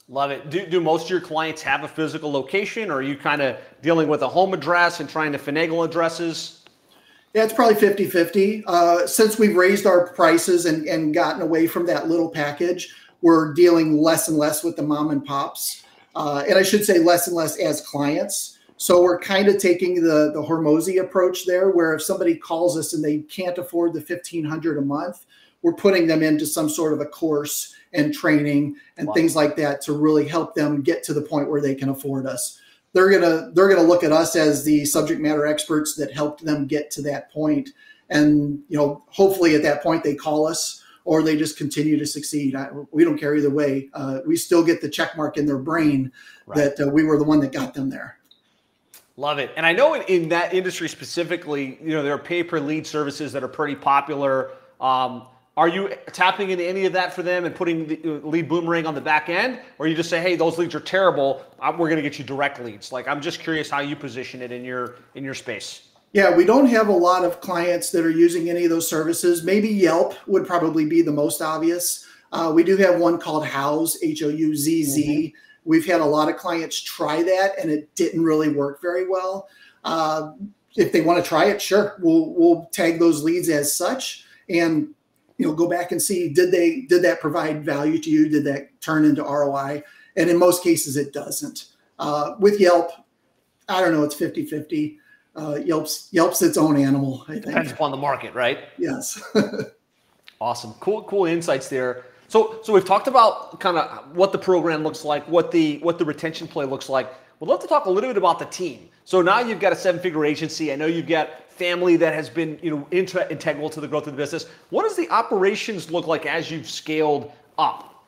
Love 0.10 0.32
it. 0.32 0.50
Do, 0.50 0.66
do 0.66 0.82
most 0.82 1.06
of 1.06 1.10
your 1.10 1.22
clients 1.22 1.62
have 1.62 1.84
a 1.84 1.88
physical 1.88 2.30
location 2.30 2.92
or 2.92 2.96
are 2.96 3.02
you 3.02 3.16
kind 3.16 3.42
of 3.42 3.58
dealing 3.82 4.10
with 4.10 4.22
a 4.22 4.28
home 4.28 4.54
address 4.54 5.00
and 5.00 5.10
trying 5.10 5.32
to 5.32 5.38
finagle 5.38 5.86
addresses 5.86 6.63
yeah, 7.34 7.44
it's 7.44 7.54
probably 7.54 7.76
50 7.76 8.06
50. 8.06 8.64
Uh, 8.68 9.08
since 9.08 9.40
we've 9.40 9.56
raised 9.56 9.86
our 9.86 10.08
prices 10.14 10.66
and, 10.66 10.88
and 10.88 11.14
gotten 11.14 11.42
away 11.42 11.66
from 11.66 11.86
that 11.88 12.08
little 12.08 12.30
package, 12.30 12.94
we're 13.22 13.54
dealing 13.54 13.98
less 13.98 14.28
and 14.28 14.38
less 14.38 14.64
with 14.64 14.76
the 14.76 14.84
mom 14.84 15.10
and 15.10 15.26
pops. 15.26 15.84
Uh, 16.16 16.44
and 16.48 16.60
I 16.60 16.64
should 16.64 16.86
say 16.86 17.00
less 17.00 17.28
and 17.28 17.36
less 17.36 17.58
as 17.58 17.82
clients. 17.82 18.60
So 18.78 19.02
we're 19.02 19.20
kind 19.20 19.48
of 19.48 19.58
taking 19.58 19.96
the, 19.96 20.32
the 20.34 20.44
Hormozi 20.44 21.02
approach 21.02 21.46
there, 21.46 21.72
where 21.72 21.96
if 21.96 22.04
somebody 22.04 22.36
calls 22.36 22.78
us 22.78 22.94
and 22.94 23.04
they 23.04 23.20
can't 23.20 23.58
afford 23.58 23.94
the 23.94 24.00
1500 24.00 24.78
a 24.78 24.82
month, 24.82 25.26
we're 25.64 25.74
putting 25.74 26.06
them 26.06 26.22
into 26.22 26.46
some 26.46 26.70
sort 26.70 26.94
of 26.94 27.00
a 27.00 27.06
course 27.06 27.74
and 27.94 28.14
training 28.14 28.76
and 28.98 29.08
wow. 29.08 29.14
things 29.14 29.36
like 29.36 29.56
that 29.56 29.82
to 29.82 29.94
really 29.94 30.28
help 30.28 30.54
them 30.54 30.82
get 30.82 31.02
to 31.04 31.14
the 31.14 31.22
point 31.22 31.50
where 31.50 31.62
they 31.62 31.74
can 31.74 31.90
afford 31.90 32.28
us 32.28 32.60
they're 32.94 33.10
gonna 33.10 33.52
they're 33.54 33.68
gonna 33.68 33.88
look 33.88 34.04
at 34.04 34.12
us 34.12 34.36
as 34.36 34.64
the 34.64 34.86
subject 34.86 35.20
matter 35.20 35.46
experts 35.46 35.96
that 35.96 36.14
helped 36.14 36.46
them 36.46 36.68
get 36.68 36.92
to 36.92 37.02
that 37.02 37.32
point. 37.32 37.70
And 38.10 38.60
you 38.70 38.78
know 38.78 39.04
hopefully 39.08 39.56
at 39.56 39.64
that 39.64 39.84
point 39.84 40.04
they 40.04 40.16
call 40.16 40.48
us 40.48 40.82
or 41.06 41.22
they 41.22 41.36
just 41.36 41.58
continue 41.58 41.98
to 41.98 42.06
succeed. 42.06 42.56
I, 42.56 42.70
we 42.92 43.04
don't 43.04 43.18
care 43.18 43.36
either 43.36 43.50
way. 43.50 43.90
Uh, 43.94 44.20
we 44.26 44.38
still 44.38 44.64
get 44.64 44.80
the 44.80 44.88
check 44.88 45.18
mark 45.18 45.38
in 45.38 45.46
their 45.46 45.58
brain 45.58 46.12
right. 46.46 46.58
that 46.58 46.88
uh, 46.88 46.90
we 46.90 47.04
were 47.04 47.18
the 47.18 47.26
one 47.26 47.42
that 47.42 47.52
got 47.52 47.74
them 47.74 47.90
there. 47.90 48.20
Love 49.18 49.38
it. 49.38 49.52
And 49.58 49.66
i 49.66 49.74
know 49.74 49.94
in, 49.94 50.02
in, 50.04 50.30
that 50.30 50.54
industry 50.54 50.90
specifically 50.90 51.78
you 51.84 51.90
know 51.90 52.02
there 52.04 52.14
are 52.14 52.20
pay 52.20 52.44
per 52.44 52.60
lead 52.60 52.88
services 52.88 53.32
that 53.34 53.44
are 53.44 53.50
pretty 53.50 53.76
popular. 53.76 54.52
Um, 54.80 55.28
are 55.56 55.68
you 55.68 55.90
tapping 56.12 56.50
into 56.50 56.64
any 56.64 56.86
of 56.86 56.94
that 56.94 57.14
for 57.14 57.22
them 57.22 57.46
and 57.46 57.54
putting 57.54 57.88
the 57.88 58.00
uh, 58.04 58.28
lead 58.28 58.50
boomerang 58.50 58.88
on 58.88 58.96
the 58.96 59.02
back 59.02 59.30
end? 59.30 59.60
Or 59.78 59.88
you 59.88 59.96
just 59.96 60.10
say, 60.10 60.20
hey, 60.20 60.36
those 60.36 60.58
leads 60.58 60.74
are 60.74 60.80
terrible. 60.80 61.46
We're 61.62 61.90
going 61.90 61.98
to 61.98 62.02
get 62.02 62.18
you 62.18 62.26
direct 62.26 62.60
leads. 62.60 62.92
Like, 62.92 63.08
I'm 63.08 63.22
just 63.22 63.40
curious 63.40 63.70
how 63.70 63.82
you 63.82 63.96
position 63.96 64.42
it 64.42 64.52
in 64.52 64.66
your 64.66 64.96
in 65.16 65.24
your 65.24 65.36
space. 65.36 65.90
Yeah, 66.14 66.36
we 66.36 66.46
don't 66.46 66.68
have 66.68 66.90
a 66.90 66.94
lot 66.94 67.26
of 67.26 67.42
clients 67.42 67.90
that 67.92 68.06
are 68.06 68.12
using 68.12 68.50
any 68.50 68.66
of 68.66 68.70
those 68.70 68.88
services. 68.88 69.44
Maybe 69.44 69.68
Yelp 69.68 70.16
would 70.28 70.46
probably 70.46 70.86
be 70.86 71.02
the 71.02 71.12
most 71.12 71.42
obvious. 71.42 72.08
Uh, 72.32 72.52
we 72.54 72.64
do 72.64 72.78
have 72.78 73.00
one 73.00 73.20
called 73.20 73.46
Houzz, 73.46 73.96
H 74.04 74.22
O 74.24 74.30
U 74.30 74.56
Z 74.56 74.84
Z. 74.84 75.28
Mm-hmm. 75.28 75.38
We've 75.66 75.86
had 75.86 76.02
a 76.02 76.06
lot 76.06 76.30
of 76.30 76.38
clients 76.38 76.80
try 76.82 77.24
that 77.24 77.58
and 77.60 77.72
it 77.72 77.94
didn't 77.96 78.24
really 78.24 78.50
work 78.50 78.82
very 78.82 79.08
well. 79.08 79.48
Uh, 79.84 80.34
if 80.76 80.92
they 80.92 81.02
want 81.02 81.24
to 81.24 81.28
try 81.28 81.46
it, 81.46 81.62
sure, 81.62 81.98
we'll, 82.02 82.34
we'll 82.34 82.66
tag 82.72 83.00
those 83.00 83.24
leads 83.24 83.50
as 83.50 83.76
such. 83.76 84.26
And 84.50 84.90
you 85.38 85.48
know 85.48 85.54
go 85.54 85.68
back 85.68 85.92
and 85.92 86.02
see 86.02 86.30
did 86.30 86.52
they 86.52 86.82
did 86.82 87.04
that 87.04 87.20
provide 87.22 87.64
value 87.66 88.00
to 88.00 88.10
you? 88.10 88.30
Did 88.30 88.44
that 88.46 88.80
turn 88.82 89.06
into 89.06 89.24
roi 89.24 89.84
and 90.16 90.30
in 90.30 90.38
most 90.38 90.64
cases 90.64 90.98
it 90.98 91.14
doesn't. 91.14 91.66
Uh, 92.00 92.34
with 92.40 92.60
yelp 92.60 92.92
i 93.70 93.80
don't 93.80 93.94
know 93.94 94.04
it's 94.04 94.16
50 94.16 94.46
50 94.46 95.00
uh, 95.36 95.60
yelp's 95.64 96.10
yelp's 96.12 96.42
its 96.42 96.58
own 96.58 96.76
animal 96.76 97.24
i 97.28 97.34
think. 97.34 97.46
Depends 97.46 97.72
upon 97.72 97.92
the 97.92 97.98
market 97.98 98.34
right? 98.34 98.60
Yes. 98.78 99.22
Awesome. 100.44 100.74
Cool 100.82 101.04
cool 101.04 101.24
insights 101.26 101.70
there. 101.70 102.04
So 102.28 102.60
so 102.64 102.74
we've 102.74 102.84
talked 102.84 103.08
about 103.08 103.62
kind 103.62 103.78
of 103.78 104.14
what 104.14 104.34
the 104.34 104.38
program 104.38 104.84
looks 104.84 105.06
like 105.06 105.26
what 105.30 105.52
the 105.52 105.78
what 105.78 105.98
the 105.98 106.04
retention 106.04 106.50
play 106.50 106.66
looks 106.66 106.90
like 106.90 107.14
we'd 107.44 107.50
love 107.50 107.62
to 107.62 107.68
talk 107.68 107.86
a 107.86 107.90
little 107.90 108.10
bit 108.10 108.18
about 108.18 108.40
the 108.40 108.46
team 108.46 108.90
so 109.04 109.22
now 109.22 109.40
you've 109.40 109.60
got 109.60 109.74
a 109.74 109.76
seven 109.76 110.00
figure 110.00 110.26
agency 110.26 110.72
i 110.72 110.76
know 110.76 110.86
you've 110.86 111.08
got 111.08 111.44
family 111.54 111.96
that 111.98 112.14
has 112.14 112.30
been 112.30 112.58
you 112.62 112.72
know 112.72 112.88
integral 112.92 113.70
to 113.70 113.80
the 113.80 113.88
growth 113.88 114.08
of 114.08 114.14
the 114.14 114.18
business. 114.18 114.48
What 114.70 114.84
does 114.84 114.96
the 114.96 115.10
operations 115.10 115.92
look 115.92 116.08
like 116.08 116.26
as 116.26 116.50
you've 116.50 116.70
scaled 116.70 117.32
up? 117.58 118.06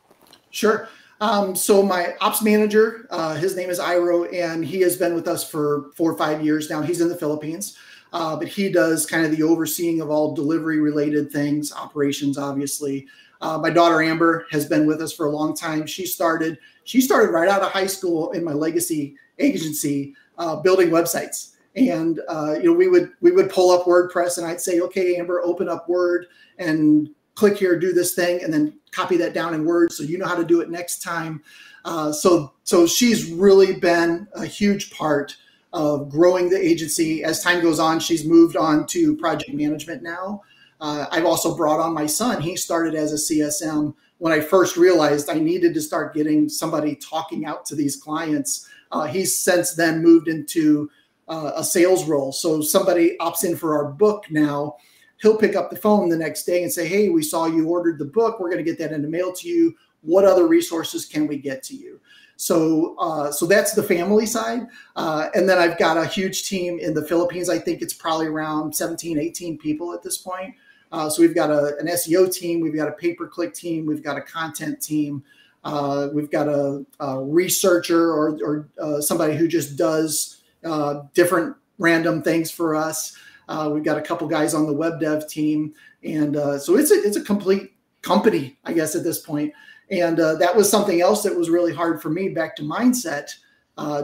Sure. 0.50 0.90
Um, 1.22 1.56
so 1.56 1.82
my 1.82 2.16
ops 2.20 2.42
manager, 2.42 3.08
uh, 3.10 3.36
his 3.36 3.56
name 3.56 3.70
is 3.70 3.80
Iro, 3.80 4.26
and 4.26 4.66
he 4.66 4.82
has 4.82 4.98
been 4.98 5.14
with 5.16 5.28
us 5.28 5.50
for 5.50 5.92
four 5.96 6.12
or 6.12 6.18
five 6.18 6.44
years 6.44 6.70
now. 6.70 6.82
He's 6.82 7.00
in 7.00 7.08
the 7.08 7.16
Philippines, 7.16 7.78
uh, 8.12 8.36
but 8.36 8.48
he 8.48 8.70
does 8.70 9.06
kind 9.06 9.26
of 9.26 9.32
the 9.32 9.44
overseeing 9.44 10.02
of 10.02 10.10
all 10.10 10.34
delivery 10.36 10.80
related 10.80 11.32
things, 11.32 11.72
operations, 11.72 12.38
obviously. 12.38 13.08
Uh, 13.40 13.58
my 13.58 13.70
daughter 13.70 14.02
Amber 14.02 14.46
has 14.52 14.66
been 14.66 14.86
with 14.86 15.02
us 15.02 15.14
for 15.14 15.28
a 15.28 15.30
long 15.30 15.56
time. 15.56 15.86
She 15.86 16.06
started 16.06 16.58
she 16.86 17.02
started 17.02 17.32
right 17.32 17.50
out 17.50 17.62
of 17.62 17.72
high 17.72 17.88
school 17.88 18.32
in 18.32 18.44
my 18.44 18.54
legacy 18.54 19.16
agency, 19.38 20.16
uh, 20.38 20.56
building 20.56 20.90
websites 20.90 21.56
and 21.76 22.22
uh, 22.30 22.54
you 22.54 22.64
know 22.64 22.74
we 22.74 22.88
would 22.88 23.12
we 23.22 23.32
would 23.32 23.50
pull 23.50 23.72
up 23.72 23.86
WordPress, 23.86 24.38
and 24.38 24.48
I'd 24.48 24.62
say, 24.62 24.80
okay, 24.82 25.18
Amber, 25.18 25.42
open 25.42 25.70
up 25.70 25.90
Word 25.90 26.28
and 26.58 27.10
click 27.36 27.58
here, 27.58 27.78
do 27.78 27.92
this 27.92 28.14
thing, 28.14 28.42
and 28.44 28.54
then 28.54 28.80
copy 28.92 29.18
that 29.18 29.34
down 29.34 29.54
in 29.54 29.66
Word 29.66 29.92
so 29.92 30.04
you 30.04 30.18
know 30.18 30.26
how 30.26 30.36
to 30.36 30.46
do 30.46 30.62
it 30.62 30.70
next 30.70 31.02
time. 31.02 31.44
Uh, 31.84 32.12
so 32.12 32.54
so 32.64 32.88
she's 32.88 33.30
really 33.32 33.76
been 33.80 34.28
a 34.34 34.46
huge 34.46 34.92
part 34.92 35.36
of 35.74 36.10
growing 36.10 36.50
the 36.50 36.58
agency. 36.58 37.24
As 37.24 37.44
time 37.44 37.62
goes 37.62 37.80
on, 37.80 38.00
she's 38.00 38.26
moved 38.26 38.56
on 38.56 38.88
to 38.88 39.18
project 39.18 39.54
management 39.54 40.02
now. 40.02 40.42
Uh, 40.80 41.06
I've 41.12 41.26
also 41.26 41.56
brought 41.56 41.80
on 41.80 41.94
my 41.94 42.06
son. 42.06 42.42
He 42.42 42.56
started 42.56 42.96
as 42.96 43.12
a 43.12 43.34
CSM 43.34 43.94
when 44.18 44.34
I 44.34 44.40
first 44.40 44.78
realized 44.78 45.30
I 45.30 45.40
needed 45.40 45.74
to 45.74 45.82
start 45.82 46.14
getting 46.14 46.48
somebody 46.48 46.96
talking 46.96 47.46
out 47.46 47.66
to 47.66 47.76
these 47.76 47.96
clients. 47.96 48.68
Uh, 48.92 49.06
he's 49.06 49.38
since 49.38 49.74
then 49.74 50.02
moved 50.02 50.28
into 50.28 50.90
uh, 51.28 51.52
a 51.56 51.64
sales 51.64 52.06
role. 52.06 52.32
So 52.32 52.62
somebody 52.62 53.18
opts 53.20 53.44
in 53.44 53.58
for 53.58 53.76
our 53.76 53.92
book 53.92 54.26
now. 54.30 54.78
He'll 55.22 55.38
pick 55.38 55.56
up 55.56 55.70
the 55.70 55.78
phone 55.78 56.10
the 56.10 56.18
next 56.18 56.46
day 56.46 56.64
and 56.64 56.72
say, 56.72 56.88
Hey, 56.88 57.10
we 57.10 57.24
saw 57.24 57.46
you 57.46 57.68
ordered 57.68 58.00
the 58.00 58.06
book. 58.06 58.40
We're 58.40 58.52
going 58.52 58.64
to 58.64 58.70
get 58.70 58.78
that 58.80 58.92
in 58.92 59.02
the 59.02 59.08
mail 59.08 59.34
to 59.34 59.48
you. 59.48 59.76
What 60.02 60.26
other 60.26 60.48
resources 60.48 61.06
can 61.06 61.26
we 61.26 61.38
get 61.38 61.64
to 61.64 61.76
you? 61.76 62.00
So, 62.38 62.96
uh, 63.00 63.32
so 63.32 63.46
that's 63.46 63.74
the 63.74 63.84
family 63.84 64.26
side. 64.26 64.68
Uh, 64.96 65.30
and 65.34 65.48
then 65.48 65.58
I've 65.58 65.78
got 65.78 65.98
a 65.98 66.06
huge 66.06 66.48
team 66.48 66.80
in 66.80 66.94
the 66.94 67.06
Philippines. 67.06 67.50
I 67.50 67.58
think 67.58 67.82
it's 67.82 67.94
probably 67.94 68.28
around 68.28 68.76
17, 68.76 69.18
18 69.18 69.58
people 69.58 69.94
at 69.94 70.04
this 70.04 70.18
point. 70.18 70.54
Uh, 70.96 71.10
so 71.10 71.22
we've 71.22 71.36
got 71.36 71.52
a, 71.52 71.76
an 71.78 71.88
SEO 71.88 72.34
team, 72.34 72.62
we've 72.62 72.74
got 72.74 72.88
a 72.88 72.94
pay 72.94 73.14
per 73.14 73.28
click 73.28 73.54
team, 73.54 73.86
we've 73.86 74.02
got 74.02 74.18
a 74.18 74.22
content 74.22 74.82
team, 74.82 75.22
uh, 75.66 76.08
we've 76.14 76.32
got 76.32 76.48
a, 76.48 76.86
a 77.02 77.22
researcher 77.22 78.14
or, 78.14 78.40
or 78.42 78.70
uh, 78.82 79.02
somebody 79.02 79.36
who 79.36 79.46
just 79.46 79.76
does 79.76 80.42
uh, 80.64 81.02
different 81.14 81.54
random 81.80 82.22
things 82.22 82.50
for 82.50 82.78
us. 82.78 83.14
Uh, 83.50 83.70
we've 83.74 83.84
got 83.84 83.98
a 83.98 84.02
couple 84.02 84.26
guys 84.26 84.54
on 84.54 84.66
the 84.68 84.72
web 84.72 85.02
dev 85.02 85.28
team, 85.28 85.74
and 86.06 86.38
uh, 86.38 86.58
so 86.58 86.78
it's 86.78 86.92
a, 86.92 86.96
it's 86.96 87.18
a 87.18 87.24
complete 87.24 87.74
company, 88.02 88.58
I 88.64 88.72
guess, 88.72 88.96
at 88.96 89.04
this 89.04 89.20
point. 89.20 89.52
And 89.92 90.18
that 90.18 90.56
was 90.56 90.72
something 90.72 91.02
else 91.02 91.24
that 91.24 91.36
was 91.36 91.50
really 91.50 91.74
hard 91.74 92.02
for 92.02 92.10
me. 92.10 92.30
Back 92.30 92.56
to 92.56 92.64
mindset, 92.64 93.36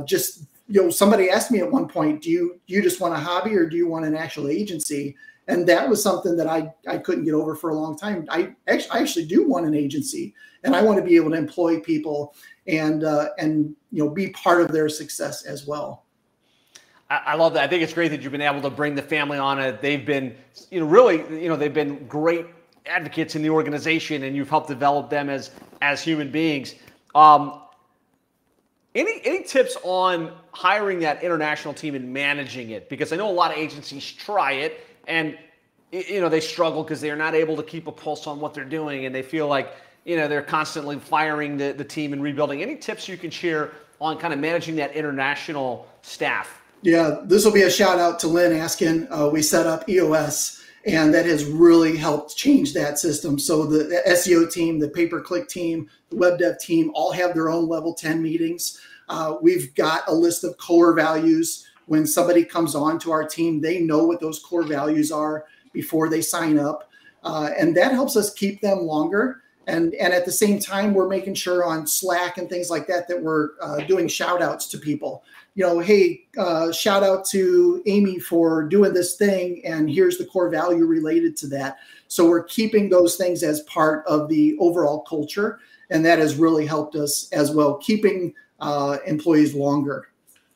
just 0.05 0.43
you 0.67 0.83
know, 0.83 0.89
somebody 0.89 1.29
asked 1.29 1.51
me 1.51 1.59
at 1.59 1.71
one 1.71 1.87
point, 1.87 2.21
"Do 2.21 2.29
you 2.29 2.59
you 2.67 2.83
just 2.83 2.99
want 2.99 3.13
a 3.13 3.17
hobby 3.17 3.55
or 3.55 3.65
do 3.65 3.77
you 3.77 3.87
want 3.87 4.05
an 4.05 4.15
actual 4.15 4.49
agency?" 4.49 5.15
And 5.47 5.67
that 5.67 5.89
was 5.89 6.01
something 6.01 6.35
that 6.37 6.47
I, 6.47 6.73
I 6.87 6.97
couldn't 6.97 7.25
get 7.25 7.33
over 7.33 7.55
for 7.55 7.71
a 7.71 7.75
long 7.75 7.97
time. 7.97 8.25
I 8.29 8.53
actually, 8.67 8.91
I 8.91 8.99
actually 8.99 9.25
do 9.25 9.47
want 9.47 9.65
an 9.65 9.73
agency, 9.73 10.33
and 10.63 10.75
I 10.75 10.81
want 10.81 10.97
to 10.99 11.03
be 11.03 11.15
able 11.15 11.31
to 11.31 11.37
employ 11.37 11.79
people 11.79 12.35
and 12.67 13.03
uh, 13.03 13.29
and 13.37 13.75
you 13.91 14.03
know 14.03 14.09
be 14.09 14.29
part 14.29 14.61
of 14.61 14.71
their 14.71 14.89
success 14.89 15.43
as 15.43 15.65
well. 15.65 16.05
I 17.09 17.35
love 17.35 17.53
that. 17.55 17.63
I 17.63 17.67
think 17.67 17.83
it's 17.83 17.93
great 17.93 18.07
that 18.09 18.21
you've 18.21 18.31
been 18.31 18.39
able 18.39 18.61
to 18.61 18.69
bring 18.69 18.95
the 18.95 19.01
family 19.01 19.37
on 19.37 19.59
it. 19.59 19.81
They've 19.81 20.05
been, 20.05 20.33
you 20.69 20.79
know, 20.79 20.85
really, 20.85 21.17
you 21.43 21.49
know, 21.49 21.57
they've 21.57 21.73
been 21.73 22.07
great 22.07 22.45
advocates 22.85 23.35
in 23.35 23.41
the 23.41 23.49
organization, 23.49 24.23
and 24.23 24.33
you've 24.33 24.49
helped 24.49 24.69
develop 24.69 25.09
them 25.09 25.29
as 25.29 25.51
as 25.81 26.01
human 26.01 26.31
beings. 26.31 26.75
Um, 27.13 27.63
any 28.95 29.19
any 29.25 29.43
tips 29.43 29.75
on 29.83 30.33
hiring 30.53 30.99
that 30.99 31.21
international 31.21 31.73
team 31.73 31.95
and 31.95 32.13
managing 32.13 32.69
it? 32.69 32.87
Because 32.87 33.11
I 33.11 33.17
know 33.17 33.29
a 33.29 33.33
lot 33.33 33.51
of 33.51 33.57
agencies 33.57 34.09
try 34.09 34.53
it 34.53 34.85
and 35.07 35.37
you 35.91 36.21
know 36.21 36.29
they 36.29 36.39
struggle 36.39 36.83
because 36.83 37.01
they're 37.01 37.15
not 37.15 37.35
able 37.35 37.55
to 37.57 37.63
keep 37.63 37.87
a 37.87 37.91
pulse 37.91 38.27
on 38.27 38.39
what 38.39 38.53
they're 38.53 38.63
doing, 38.63 39.05
and 39.05 39.13
they 39.13 39.21
feel 39.21 39.47
like 39.47 39.73
you 40.05 40.15
know 40.15 40.27
they're 40.27 40.41
constantly 40.41 40.97
firing 40.99 41.57
the, 41.57 41.73
the 41.73 41.83
team 41.83 42.13
and 42.13 42.23
rebuilding. 42.23 42.61
Any 42.61 42.75
tips 42.75 43.07
you 43.07 43.17
can 43.17 43.29
share 43.29 43.71
on 43.99 44.17
kind 44.17 44.33
of 44.33 44.39
managing 44.39 44.75
that 44.77 44.93
international 44.95 45.87
staff? 46.01 46.61
Yeah, 46.81 47.19
this 47.23 47.45
will 47.45 47.51
be 47.51 47.61
a 47.61 47.69
shout 47.69 47.99
out 47.99 48.19
to 48.21 48.27
Lynn 48.27 48.53
Askin. 48.53 49.07
Uh, 49.11 49.29
we 49.31 49.43
set 49.43 49.67
up 49.67 49.87
EOS, 49.87 50.63
and 50.85 51.13
that 51.13 51.25
has 51.27 51.45
really 51.45 51.95
helped 51.95 52.35
change 52.35 52.73
that 52.73 52.97
system. 52.97 53.37
So 53.37 53.65
the, 53.65 53.83
the 53.83 54.01
SEO 54.07 54.51
team, 54.51 54.79
the 54.79 54.87
pay 54.89 55.07
per 55.07 55.21
click 55.21 55.47
team, 55.47 55.87
the 56.09 56.15
web 56.15 56.39
dev 56.39 56.59
team 56.59 56.91
all 56.95 57.11
have 57.11 57.35
their 57.35 57.49
own 57.49 57.67
level 57.67 57.93
10 57.93 58.21
meetings. 58.21 58.81
Uh, 59.09 59.35
we've 59.41 59.75
got 59.75 60.07
a 60.07 60.13
list 60.13 60.43
of 60.43 60.57
core 60.57 60.93
values 60.93 61.67
when 61.87 62.05
somebody 62.05 62.43
comes 62.43 62.75
on 62.75 62.99
to 62.99 63.11
our 63.11 63.25
team, 63.25 63.61
they 63.61 63.79
know 63.79 64.05
what 64.05 64.19
those 64.19 64.39
core 64.39 64.63
values 64.63 65.11
are 65.11 65.45
before 65.73 66.09
they 66.09 66.21
sign 66.21 66.57
up. 66.57 66.89
Uh, 67.23 67.51
and 67.57 67.75
that 67.75 67.91
helps 67.91 68.15
us 68.15 68.33
keep 68.33 68.61
them 68.61 68.79
longer. 68.79 69.41
And, 69.67 69.93
and 69.95 70.13
at 70.13 70.25
the 70.25 70.31
same 70.31 70.59
time, 70.59 70.93
we're 70.93 71.07
making 71.07 71.35
sure 71.35 71.63
on 71.63 71.85
Slack 71.85 72.37
and 72.37 72.49
things 72.49 72.69
like 72.69 72.87
that 72.87 73.07
that 73.07 73.21
we're 73.21 73.49
uh, 73.61 73.77
doing 73.81 74.07
shout 74.07 74.41
outs 74.41 74.67
to 74.69 74.77
people. 74.77 75.23
You 75.53 75.65
know, 75.65 75.79
hey, 75.79 76.23
uh, 76.37 76.71
shout 76.71 77.03
out 77.03 77.25
to 77.25 77.83
Amy 77.85 78.19
for 78.19 78.63
doing 78.63 78.93
this 78.93 79.17
thing, 79.17 79.61
and 79.65 79.89
here's 79.89 80.17
the 80.17 80.25
core 80.25 80.49
value 80.49 80.85
related 80.85 81.37
to 81.37 81.47
that. 81.47 81.77
So 82.07 82.27
we're 82.27 82.43
keeping 82.43 82.89
those 82.89 83.17
things 83.17 83.43
as 83.43 83.61
part 83.61 84.05
of 84.07 84.29
the 84.29 84.57
overall 84.59 85.01
culture, 85.01 85.59
and 85.89 86.05
that 86.05 86.19
has 86.19 86.35
really 86.35 86.65
helped 86.65 86.95
us 86.95 87.29
as 87.31 87.51
well, 87.51 87.77
keeping 87.77 88.33
uh, 88.59 88.97
employees 89.05 89.53
longer 89.53 90.07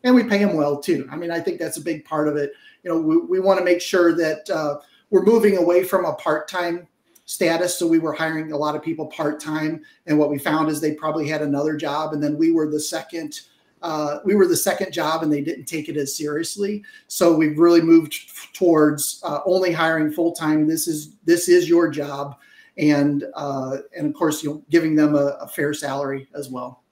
and 0.06 0.16
we 0.16 0.24
pay 0.24 0.38
them 0.38 0.56
well 0.56 0.78
too. 0.78 1.06
I 1.12 1.18
mean, 1.18 1.32
I 1.32 1.41
think 1.41 1.60
that's 1.60 1.78
a 1.78 1.82
big 1.82 2.06
part 2.06 2.30
of 2.30 2.38
it. 2.38 2.53
You 2.84 2.91
know, 2.91 3.01
we, 3.01 3.18
we 3.18 3.39
want 3.41 3.60
to 3.60 3.66
make 3.66 3.82
sure 3.82 4.16
that 4.16 4.49
uh, 4.49 4.78
we're 5.10 5.26
moving 5.26 5.58
away 5.58 5.84
from 5.84 6.06
a 6.06 6.14
part-time 6.14 6.88
status. 7.26 7.78
So 7.78 7.88
we 7.88 7.97
were 7.99 8.14
hiring 8.14 8.51
a 8.51 8.58
lot 8.58 8.76
of 8.76 8.84
people 8.84 9.08
part-time, 9.08 9.82
and 10.06 10.18
what 10.18 10.30
we 10.30 10.38
found 10.38 10.70
is 10.70 10.80
they 10.80 10.93
probably 10.93 11.28
had 11.28 11.41
another 11.41 11.76
job, 11.76 12.14
and 12.14 12.24
then 12.24 12.38
we 12.38 12.51
were 12.51 12.70
the 12.70 12.80
second. 12.80 13.41
Uh, 13.82 14.20
we 14.24 14.36
were 14.36 14.47
the 14.47 14.56
second 14.56 14.91
job, 14.93 15.22
and 15.24 15.32
they 15.32 15.41
didn't 15.41 15.66
take 15.66 15.89
it 15.89 15.97
as 15.97 16.16
seriously. 16.16 16.84
So 17.08 17.36
we've 17.36 17.60
really 17.60 17.82
moved 17.82 18.16
towards 18.53 19.22
uh, 19.24 19.41
only 19.45 19.72
hiring 19.72 20.12
full-time. 20.12 20.68
This 20.68 20.88
is 20.88 21.16
this 21.26 21.49
is 21.49 21.68
your 21.68 21.89
job, 21.89 22.38
and 22.78 23.26
uh, 23.34 23.78
and 23.97 24.08
of 24.08 24.14
course, 24.14 24.43
you 24.43 24.49
know, 24.51 24.64
giving 24.70 24.95
them 24.95 25.16
a, 25.16 25.38
a 25.41 25.47
fair 25.47 25.74
salary 25.74 26.28
as 26.36 26.49
well. 26.49 26.85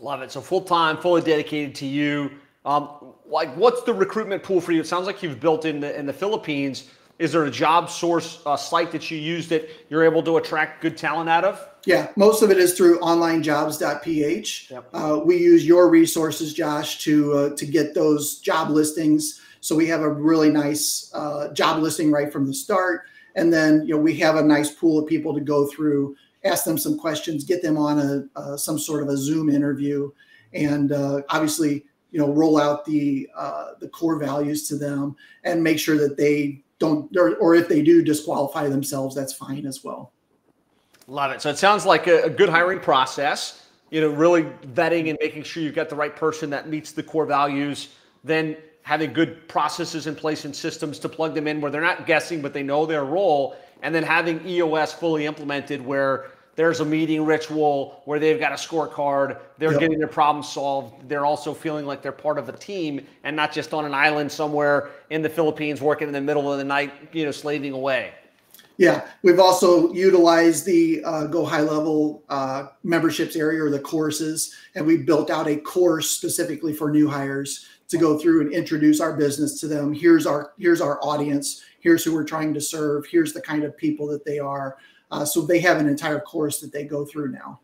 Love 0.00 0.22
it. 0.22 0.30
So 0.30 0.40
full 0.40 0.62
time, 0.62 0.96
fully 0.96 1.22
dedicated 1.22 1.74
to 1.76 1.86
you. 1.86 2.30
Um, 2.64 3.14
like, 3.26 3.54
what's 3.56 3.82
the 3.82 3.92
recruitment 3.92 4.42
pool 4.42 4.60
for 4.60 4.72
you? 4.72 4.80
It 4.80 4.86
sounds 4.86 5.06
like 5.06 5.22
you've 5.22 5.40
built 5.40 5.64
in 5.64 5.80
the 5.80 5.96
in 5.98 6.06
the 6.06 6.12
Philippines. 6.12 6.88
Is 7.18 7.30
there 7.30 7.44
a 7.44 7.50
job 7.50 7.90
source 7.90 8.42
uh, 8.44 8.56
site 8.56 8.90
that 8.90 9.08
you 9.10 9.18
use 9.18 9.48
that 9.48 9.68
you're 9.88 10.04
able 10.04 10.22
to 10.24 10.36
attract 10.36 10.82
good 10.82 10.96
talent 10.96 11.30
out 11.30 11.44
of? 11.44 11.64
Yeah, 11.86 12.08
most 12.16 12.42
of 12.42 12.50
it 12.50 12.58
is 12.58 12.74
through 12.74 12.98
onlinejobs.ph. 13.00 14.70
Yep. 14.70 14.88
Uh, 14.92 15.20
we 15.24 15.36
use 15.36 15.66
your 15.66 15.88
resources, 15.90 16.54
Josh, 16.54 16.98
to 17.04 17.32
uh, 17.32 17.56
to 17.56 17.66
get 17.66 17.94
those 17.94 18.38
job 18.38 18.70
listings. 18.70 19.40
So 19.60 19.76
we 19.76 19.86
have 19.86 20.00
a 20.00 20.08
really 20.08 20.50
nice 20.50 21.10
uh, 21.14 21.52
job 21.52 21.82
listing 21.82 22.10
right 22.10 22.32
from 22.32 22.46
the 22.46 22.54
start, 22.54 23.02
and 23.36 23.52
then 23.52 23.86
you 23.86 23.94
know 23.94 24.00
we 24.00 24.16
have 24.16 24.36
a 24.36 24.42
nice 24.42 24.70
pool 24.70 24.98
of 24.98 25.06
people 25.06 25.34
to 25.34 25.40
go 25.40 25.66
through 25.66 26.16
ask 26.44 26.64
them 26.64 26.78
some 26.78 26.98
questions, 26.98 27.44
get 27.44 27.62
them 27.62 27.76
on 27.76 28.28
a 28.36 28.58
some 28.58 28.78
sort 28.78 29.02
of 29.02 29.08
a 29.08 29.16
Zoom 29.16 29.48
interview, 29.48 30.10
and 30.52 30.92
uh, 30.92 31.22
obviously, 31.30 31.84
you 32.10 32.18
know, 32.20 32.32
roll 32.32 32.60
out 32.60 32.84
the 32.84 33.28
uh, 33.36 33.72
the 33.80 33.88
core 33.88 34.18
values 34.18 34.68
to 34.68 34.76
them 34.76 35.16
and 35.44 35.62
make 35.62 35.78
sure 35.78 35.98
that 35.98 36.16
they 36.16 36.62
don't, 36.78 37.14
or, 37.16 37.36
or 37.36 37.54
if 37.54 37.68
they 37.68 37.82
do 37.82 38.02
disqualify 38.02 38.68
themselves, 38.68 39.14
that's 39.14 39.32
fine 39.32 39.66
as 39.66 39.82
well. 39.84 40.12
Love 41.06 41.32
it. 41.32 41.42
So 41.42 41.50
it 41.50 41.58
sounds 41.58 41.84
like 41.84 42.06
a, 42.06 42.24
a 42.24 42.30
good 42.30 42.48
hiring 42.48 42.80
process. 42.80 43.66
You 43.90 44.00
know, 44.00 44.08
really 44.08 44.44
vetting 44.74 45.10
and 45.10 45.18
making 45.20 45.44
sure 45.44 45.62
you've 45.62 45.74
got 45.74 45.88
the 45.88 45.96
right 45.96 46.14
person 46.14 46.50
that 46.50 46.68
meets 46.68 46.92
the 46.92 47.02
core 47.02 47.26
values. 47.26 47.88
Then 48.24 48.56
having 48.82 49.12
good 49.12 49.46
processes 49.48 50.06
in 50.06 50.14
place 50.14 50.44
and 50.44 50.54
systems 50.54 50.98
to 50.98 51.08
plug 51.08 51.34
them 51.34 51.46
in 51.46 51.60
where 51.60 51.70
they're 51.70 51.80
not 51.80 52.06
guessing, 52.06 52.42
but 52.42 52.52
they 52.52 52.62
know 52.62 52.86
their 52.86 53.04
role. 53.04 53.56
And 53.82 53.94
then 53.94 54.02
having 54.02 54.46
EOS 54.46 54.92
fully 54.92 55.26
implemented 55.26 55.84
where 55.84 56.30
there's 56.56 56.80
a 56.80 56.84
meeting 56.84 57.24
ritual 57.24 58.02
where 58.04 58.18
they've 58.18 58.38
got 58.38 58.52
a 58.52 58.54
scorecard, 58.54 59.38
they're 59.58 59.72
yep. 59.72 59.80
getting 59.80 59.98
their 59.98 60.08
problem 60.08 60.42
solved. 60.42 61.08
They're 61.08 61.26
also 61.26 61.52
feeling 61.52 61.86
like 61.86 62.02
they're 62.02 62.12
part 62.12 62.38
of 62.38 62.48
a 62.48 62.52
team 62.52 63.04
and 63.24 63.34
not 63.34 63.52
just 63.52 63.74
on 63.74 63.84
an 63.84 63.94
island 63.94 64.30
somewhere 64.30 64.90
in 65.10 65.22
the 65.22 65.28
Philippines 65.28 65.80
working 65.80 66.06
in 66.06 66.14
the 66.14 66.20
middle 66.20 66.50
of 66.52 66.58
the 66.58 66.64
night, 66.64 66.92
you 67.12 67.24
know, 67.24 67.30
slaving 67.30 67.72
away. 67.72 68.12
Yeah, 68.76 69.06
we've 69.22 69.38
also 69.38 69.92
utilized 69.92 70.66
the 70.66 71.02
uh, 71.04 71.26
Go 71.26 71.44
High 71.44 71.60
Level 71.60 72.24
uh, 72.28 72.68
memberships 72.82 73.36
area 73.36 73.62
or 73.62 73.70
the 73.70 73.78
courses, 73.78 74.52
and 74.74 74.84
we 74.84 74.96
built 74.96 75.30
out 75.30 75.46
a 75.46 75.56
course 75.56 76.10
specifically 76.10 76.72
for 76.72 76.90
new 76.90 77.08
hires 77.08 77.66
to 77.88 77.98
go 77.98 78.18
through 78.18 78.40
and 78.40 78.52
introduce 78.52 79.00
our 79.00 79.16
business 79.16 79.60
to 79.60 79.68
them. 79.68 79.92
Here's 79.92 80.26
our 80.26 80.54
here's 80.58 80.80
our 80.80 80.98
audience. 81.04 81.62
Here's 81.78 82.02
who 82.02 82.14
we're 82.14 82.24
trying 82.24 82.52
to 82.54 82.60
serve. 82.60 83.06
Here's 83.06 83.32
the 83.32 83.42
kind 83.42 83.62
of 83.62 83.76
people 83.76 84.08
that 84.08 84.24
they 84.24 84.40
are. 84.40 84.76
Uh, 85.14 85.24
so 85.24 85.42
they 85.42 85.60
have 85.60 85.78
an 85.78 85.88
entire 85.88 86.18
course 86.18 86.58
that 86.58 86.72
they 86.72 86.82
go 86.82 87.04
through 87.04 87.30
now. 87.30 87.60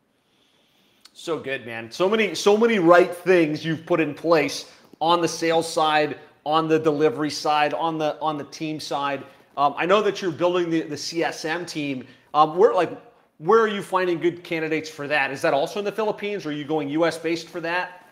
So 1.12 1.36
good, 1.36 1.66
man. 1.66 1.90
So 1.90 2.09
many, 2.09 2.32
so 2.36 2.57
many 2.57 2.78
right 2.78 3.12
things 3.12 3.64
you've 3.64 3.84
put 3.84 3.98
in 3.98 4.14
place 4.14 4.70
on 5.01 5.20
the 5.20 5.26
sales 5.26 5.70
side, 5.70 6.18
on 6.46 6.68
the 6.68 6.78
delivery 6.78 7.28
side, 7.30 7.74
on 7.74 7.98
the 7.98 8.16
on 8.20 8.38
the 8.38 8.44
team 8.44 8.78
side. 8.78 9.24
Um, 9.57 9.74
I 9.76 9.84
know 9.84 10.01
that 10.01 10.22
you're 10.22 10.30
building 10.30 10.70
the, 10.70 10.82
the 10.82 10.94
CSM 10.94 11.66
team. 11.66 12.07
Um, 12.34 12.57
where 12.57 12.72
like 12.72 12.96
where 13.38 13.61
are 13.61 13.68
you 13.68 13.82
finding 13.82 14.20
good 14.20 14.44
candidates 14.44 14.88
for 14.88 15.09
that? 15.09 15.32
Is 15.32 15.42
that 15.42 15.53
also 15.53 15.80
in 15.80 15.84
the 15.84 15.92
Philippines, 15.92 16.46
or 16.46 16.51
are 16.51 16.53
you 16.53 16.64
going 16.64 16.88
U.S. 16.90 17.18
based 17.18 17.48
for 17.48 17.61
that? 17.62 18.07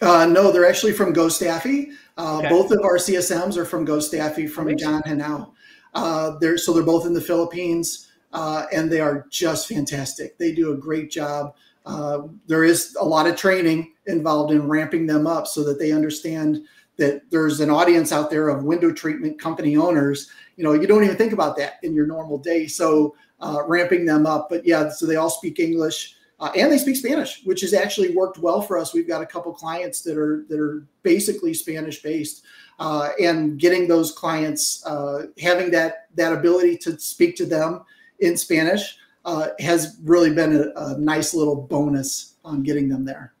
Uh, 0.00 0.24
no, 0.24 0.52
they're 0.52 0.68
actually 0.68 0.92
from 0.92 1.12
GoStaffy. 1.12 1.94
Uh, 2.16 2.38
okay. 2.38 2.48
Both 2.48 2.70
of 2.70 2.78
our 2.84 2.98
CSMs 2.98 3.56
are 3.56 3.64
from 3.64 3.84
GoStaffy 3.84 4.48
from 4.48 4.68
Amazing. 4.68 4.78
John 4.78 5.02
Hanau. 5.02 5.52
Uh, 5.94 6.38
they're 6.38 6.56
so 6.56 6.72
they're 6.72 6.84
both 6.84 7.06
in 7.06 7.12
the 7.12 7.20
Philippines, 7.20 8.07
uh, 8.32 8.66
and 8.72 8.90
they 8.90 9.00
are 9.00 9.26
just 9.30 9.68
fantastic. 9.68 10.36
They 10.38 10.52
do 10.52 10.72
a 10.72 10.76
great 10.76 11.10
job. 11.10 11.54
Uh, 11.86 12.28
there 12.46 12.64
is 12.64 12.96
a 13.00 13.04
lot 13.04 13.26
of 13.26 13.36
training 13.36 13.94
involved 14.06 14.52
in 14.52 14.68
ramping 14.68 15.06
them 15.06 15.26
up 15.26 15.46
so 15.46 15.64
that 15.64 15.78
they 15.78 15.92
understand 15.92 16.60
that 16.98 17.22
there's 17.30 17.60
an 17.60 17.70
audience 17.70 18.12
out 18.12 18.28
there 18.28 18.48
of 18.48 18.64
window 18.64 18.92
treatment 18.92 19.40
company 19.40 19.76
owners. 19.76 20.30
You 20.56 20.64
know, 20.64 20.74
you 20.74 20.86
don't 20.86 21.04
even 21.04 21.16
think 21.16 21.32
about 21.32 21.56
that 21.56 21.74
in 21.82 21.94
your 21.94 22.06
normal 22.06 22.38
day. 22.38 22.66
So 22.66 23.14
uh, 23.40 23.62
ramping 23.66 24.04
them 24.04 24.26
up, 24.26 24.48
but 24.50 24.66
yeah, 24.66 24.90
so 24.90 25.06
they 25.06 25.16
all 25.16 25.30
speak 25.30 25.60
English. 25.60 26.16
Uh, 26.40 26.52
and 26.54 26.70
they 26.70 26.78
speak 26.78 26.94
Spanish, 26.94 27.42
which 27.44 27.62
has 27.62 27.74
actually 27.74 28.14
worked 28.14 28.38
well 28.38 28.62
for 28.62 28.78
us. 28.78 28.94
We've 28.94 29.08
got 29.08 29.22
a 29.22 29.26
couple 29.26 29.52
clients 29.52 30.02
that 30.02 30.16
are 30.16 30.44
that 30.48 30.60
are 30.60 30.86
basically 31.02 31.52
Spanish 31.52 32.00
based, 32.00 32.44
uh, 32.78 33.10
and 33.20 33.58
getting 33.58 33.88
those 33.88 34.12
clients 34.12 34.86
uh, 34.86 35.26
having 35.40 35.72
that 35.72 36.06
that 36.14 36.32
ability 36.32 36.76
to 36.78 36.96
speak 37.00 37.34
to 37.38 37.44
them 37.44 37.84
in 38.20 38.36
Spanish 38.36 38.96
uh, 39.24 39.48
has 39.58 39.98
really 40.04 40.32
been 40.32 40.54
a, 40.54 40.80
a, 40.80 40.98
nice 40.98 41.34
little 41.34 41.54
bonus 41.54 42.34
on 42.44 42.62
getting 42.62 42.88
them 42.88 43.04
there. 43.04 43.34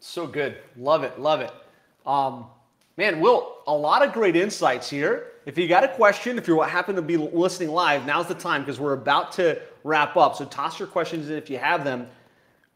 So 0.00 0.26
good, 0.26 0.58
love 0.76 1.04
it, 1.04 1.20
love 1.20 1.40
it. 1.40 1.52
Um, 2.06 2.46
man, 2.96 3.20
Will, 3.20 3.58
a 3.66 3.74
lot 3.74 4.04
of 4.04 4.12
great 4.12 4.36
insights 4.36 4.88
here. 4.88 5.32
If 5.44 5.58
you 5.58 5.68
got 5.68 5.84
a 5.84 5.88
question, 5.88 6.38
if 6.38 6.46
you 6.46 6.60
happen 6.60 6.94
to 6.96 7.02
be 7.02 7.16
listening 7.16 7.70
live, 7.70 8.06
now's 8.06 8.28
the 8.28 8.34
time 8.34 8.62
because 8.62 8.80
we're 8.80 8.92
about 8.92 9.32
to 9.32 9.60
wrap 9.84 10.16
up. 10.16 10.36
So 10.36 10.44
toss 10.44 10.78
your 10.78 10.88
questions 10.88 11.30
in 11.30 11.36
if 11.36 11.50
you 11.50 11.58
have 11.58 11.84
them. 11.84 12.06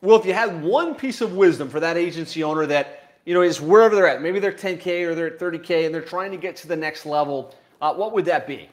Well, 0.03 0.18
if 0.18 0.27
you 0.27 0.35
had 0.35 0.62
one 0.62 0.95
piece 0.95 1.20
of 1.20 1.33
wisdom 1.33 1.68
for 1.68 1.81
that 1.81 1.97
agency 1.97 2.43
owner 2.43 2.66
that 2.66 3.14
you 3.24 3.35
know 3.35 3.43
is 3.43 3.61
wherever 3.61 3.95
they're 3.95 4.09
at, 4.09 4.20
maybe 4.20 4.41
they're 4.41 4.53
10k 4.53 5.07
or 5.07 5.14
they're 5.14 5.29
at 5.29 5.39
30k 5.39 5.87
and 5.87 5.95
they're 5.95 6.03
trying 6.03 6.33
to 6.33 6.37
get 6.37 6.57
to 6.57 6.68
the 6.68 6.77
next 6.77 7.07
level, 7.07 7.55
uh, 7.81 7.95
what 7.95 8.12
would 8.12 8.24
that 8.27 8.47
be? 8.47 8.68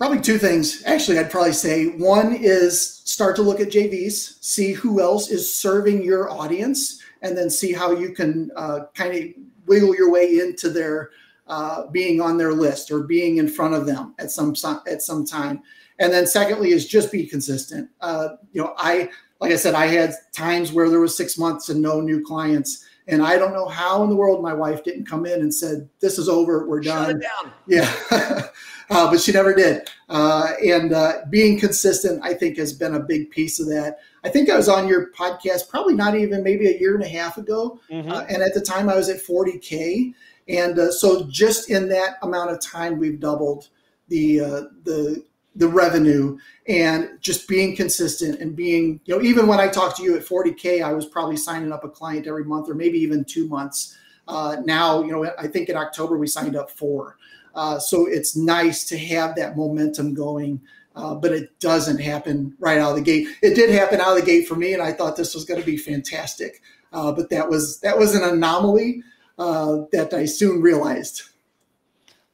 Probably 0.00 0.22
two 0.22 0.38
things. 0.38 0.82
Actually, 0.86 1.18
I'd 1.18 1.30
probably 1.30 1.52
say 1.52 1.88
one 1.88 2.34
is 2.34 3.02
start 3.04 3.36
to 3.36 3.42
look 3.42 3.60
at 3.60 3.68
JVs, 3.68 4.42
see 4.42 4.72
who 4.72 4.98
else 4.98 5.28
is 5.28 5.54
serving 5.54 6.02
your 6.02 6.30
audience, 6.30 7.02
and 7.20 7.36
then 7.36 7.50
see 7.50 7.74
how 7.74 7.92
you 7.92 8.14
can 8.14 8.50
uh, 8.56 8.86
kind 8.94 9.14
of 9.14 9.24
wiggle 9.66 9.94
your 9.94 10.10
way 10.10 10.38
into 10.38 10.70
their 10.70 11.10
uh, 11.48 11.86
being 11.88 12.18
on 12.18 12.38
their 12.38 12.54
list 12.54 12.90
or 12.90 13.02
being 13.02 13.36
in 13.36 13.46
front 13.46 13.74
of 13.74 13.84
them 13.84 14.14
at 14.18 14.30
some 14.30 14.54
at 14.86 15.02
some 15.02 15.26
time. 15.26 15.62
And 15.98 16.10
then 16.10 16.26
secondly 16.26 16.70
is 16.70 16.88
just 16.88 17.12
be 17.12 17.26
consistent. 17.26 17.90
Uh, 18.00 18.36
you 18.54 18.62
know, 18.62 18.72
I 18.78 19.10
like 19.38 19.52
I 19.52 19.56
said, 19.56 19.74
I 19.74 19.86
had 19.86 20.14
times 20.32 20.72
where 20.72 20.88
there 20.88 21.00
was 21.00 21.14
six 21.14 21.36
months 21.36 21.68
and 21.68 21.82
no 21.82 22.00
new 22.00 22.24
clients. 22.24 22.86
And 23.06 23.22
I 23.22 23.36
don't 23.36 23.52
know 23.52 23.66
how 23.66 24.02
in 24.04 24.08
the 24.08 24.16
world 24.16 24.42
my 24.42 24.54
wife 24.54 24.84
didn't 24.84 25.04
come 25.04 25.26
in 25.26 25.40
and 25.40 25.52
said, 25.52 25.88
"This 26.00 26.18
is 26.18 26.28
over. 26.28 26.66
We're 26.68 26.80
done." 26.80 27.06
Shut 27.06 27.16
it 27.16 27.22
down. 27.22 27.52
Yeah, 27.66 28.48
uh, 28.90 29.10
but 29.10 29.20
she 29.20 29.32
never 29.32 29.54
did. 29.54 29.88
Uh, 30.08 30.52
and 30.64 30.92
uh, 30.92 31.18
being 31.30 31.58
consistent, 31.58 32.20
I 32.22 32.34
think, 32.34 32.58
has 32.58 32.72
been 32.72 32.94
a 32.94 33.00
big 33.00 33.30
piece 33.30 33.60
of 33.60 33.68
that. 33.68 33.98
I 34.24 34.28
think 34.28 34.50
I 34.50 34.56
was 34.56 34.68
on 34.68 34.88
your 34.88 35.10
podcast 35.12 35.68
probably 35.68 35.94
not 35.94 36.16
even 36.16 36.42
maybe 36.42 36.66
a 36.66 36.78
year 36.78 36.94
and 36.94 37.04
a 37.04 37.08
half 37.08 37.38
ago, 37.38 37.80
mm-hmm. 37.90 38.10
Uh, 38.10 38.24
and 38.28 38.42
at 38.42 38.52
the 38.52 38.60
time 38.60 38.88
I 38.88 38.96
was 38.96 39.08
at 39.08 39.24
40k, 39.24 40.12
and 40.48 40.78
uh, 40.78 40.90
so 40.90 41.26
just 41.30 41.70
in 41.70 41.88
that 41.88 42.16
amount 42.22 42.50
of 42.50 42.60
time, 42.60 42.98
we've 42.98 43.20
doubled 43.20 43.68
the 44.08 44.40
uh, 44.40 44.62
the 44.82 45.24
the 45.56 45.68
revenue 45.68 46.38
and 46.68 47.10
just 47.20 47.48
being 47.48 47.74
consistent 47.74 48.40
and 48.40 48.54
being 48.54 49.00
you 49.04 49.16
know 49.16 49.22
even 49.22 49.46
when 49.46 49.58
I 49.58 49.68
talked 49.68 49.96
to 49.96 50.02
you 50.02 50.16
at 50.16 50.24
40k, 50.24 50.82
I 50.82 50.92
was 50.92 51.06
probably 51.06 51.36
signing 51.36 51.72
up 51.72 51.84
a 51.84 51.88
client 51.88 52.26
every 52.26 52.44
month 52.44 52.68
or 52.68 52.74
maybe 52.74 52.98
even 52.98 53.24
two 53.24 53.48
months. 53.48 53.96
Uh, 54.28 54.56
now 54.64 55.02
you 55.02 55.12
know 55.12 55.30
I 55.38 55.46
think 55.46 55.68
in 55.68 55.76
October 55.76 56.18
we 56.18 56.26
signed 56.26 56.56
up 56.56 56.70
four. 56.70 57.16
Uh, 57.54 57.78
so 57.78 58.06
it's 58.06 58.36
nice 58.36 58.84
to 58.84 58.98
have 58.98 59.34
that 59.36 59.56
momentum 59.56 60.14
going. 60.14 60.60
Uh, 60.96 61.14
but 61.14 61.30
it 61.30 61.58
doesn't 61.60 61.98
happen 62.00 62.52
right 62.58 62.78
out 62.78 62.90
of 62.90 62.96
the 62.96 63.02
gate. 63.02 63.28
It 63.42 63.54
did 63.54 63.70
happen 63.70 64.00
out 64.00 64.10
of 64.10 64.16
the 64.16 64.26
gate 64.26 64.48
for 64.48 64.56
me, 64.56 64.72
and 64.72 64.82
I 64.82 64.92
thought 64.92 65.16
this 65.16 65.34
was 65.34 65.44
going 65.44 65.60
to 65.60 65.64
be 65.64 65.76
fantastic. 65.76 66.62
Uh, 66.92 67.12
but 67.12 67.30
that 67.30 67.48
was 67.48 67.78
that 67.80 67.96
was 67.96 68.16
an 68.16 68.24
anomaly 68.24 69.04
uh, 69.38 69.82
that 69.92 70.12
I 70.12 70.24
soon 70.24 70.60
realized. 70.60 71.22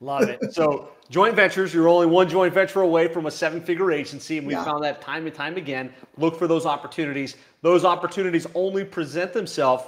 Love 0.01 0.29
it. 0.31 0.55
So 0.55 0.89
joint 1.11 1.37
ventures, 1.37 1.73
you're 1.73 1.89
only 1.89 2.07
one 2.07 2.29
joint 2.29 2.55
venture 2.55 2.81
away 2.81 3.09
from 3.09 3.27
a 3.27 3.31
seven-figure 3.31 3.93
agency, 3.93 4.39
and 4.39 4.47
we 4.47 4.55
yeah. 4.55 4.65
found 4.65 4.83
that 4.85 5.03
time 5.03 5.27
and 5.27 5.35
time 5.35 5.57
again. 5.57 5.93
Look 6.17 6.39
for 6.39 6.47
those 6.47 6.65
opportunities. 6.67 7.37
Those 7.61 7.85
opportunities 7.85 8.47
only 8.55 8.85
present 8.85 9.35
themselves 9.35 9.85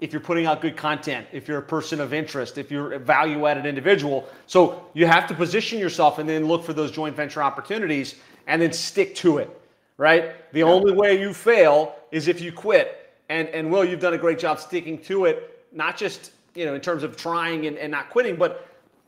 if 0.00 0.12
you're 0.12 0.20
putting 0.20 0.46
out 0.46 0.60
good 0.60 0.76
content, 0.76 1.26
if 1.32 1.48
you're 1.48 1.58
a 1.58 1.62
person 1.62 2.00
of 2.00 2.12
interest, 2.12 2.56
if 2.58 2.70
you're 2.70 2.92
a 2.92 2.98
value-added 2.98 3.66
individual. 3.66 4.28
So 4.46 4.86
you 4.94 5.06
have 5.06 5.26
to 5.28 5.34
position 5.34 5.78
yourself 5.78 6.18
and 6.18 6.28
then 6.28 6.46
look 6.46 6.64
for 6.64 6.72
those 6.72 6.90
joint 6.90 7.16
venture 7.16 7.42
opportunities 7.42 8.16
and 8.46 8.62
then 8.62 8.72
stick 8.72 9.14
to 9.16 9.38
it. 9.38 9.50
Right? 9.96 10.52
The 10.52 10.60
yeah. 10.60 10.66
only 10.66 10.92
way 10.92 11.20
you 11.20 11.34
fail 11.34 11.96
is 12.12 12.28
if 12.28 12.40
you 12.40 12.52
quit. 12.52 13.12
And 13.28 13.48
and 13.48 13.70
Will, 13.70 13.84
you've 13.84 14.00
done 14.00 14.14
a 14.14 14.18
great 14.18 14.38
job 14.38 14.60
sticking 14.60 14.98
to 15.02 15.26
it 15.26 15.58
not 15.72 15.96
just 15.96 16.32
you 16.54 16.64
know 16.64 16.74
in 16.74 16.80
terms 16.80 17.02
of 17.02 17.16
trying 17.16 17.66
and, 17.66 17.76
and 17.78 17.90
not 17.90 18.10
quitting, 18.10 18.36
but 18.36 18.66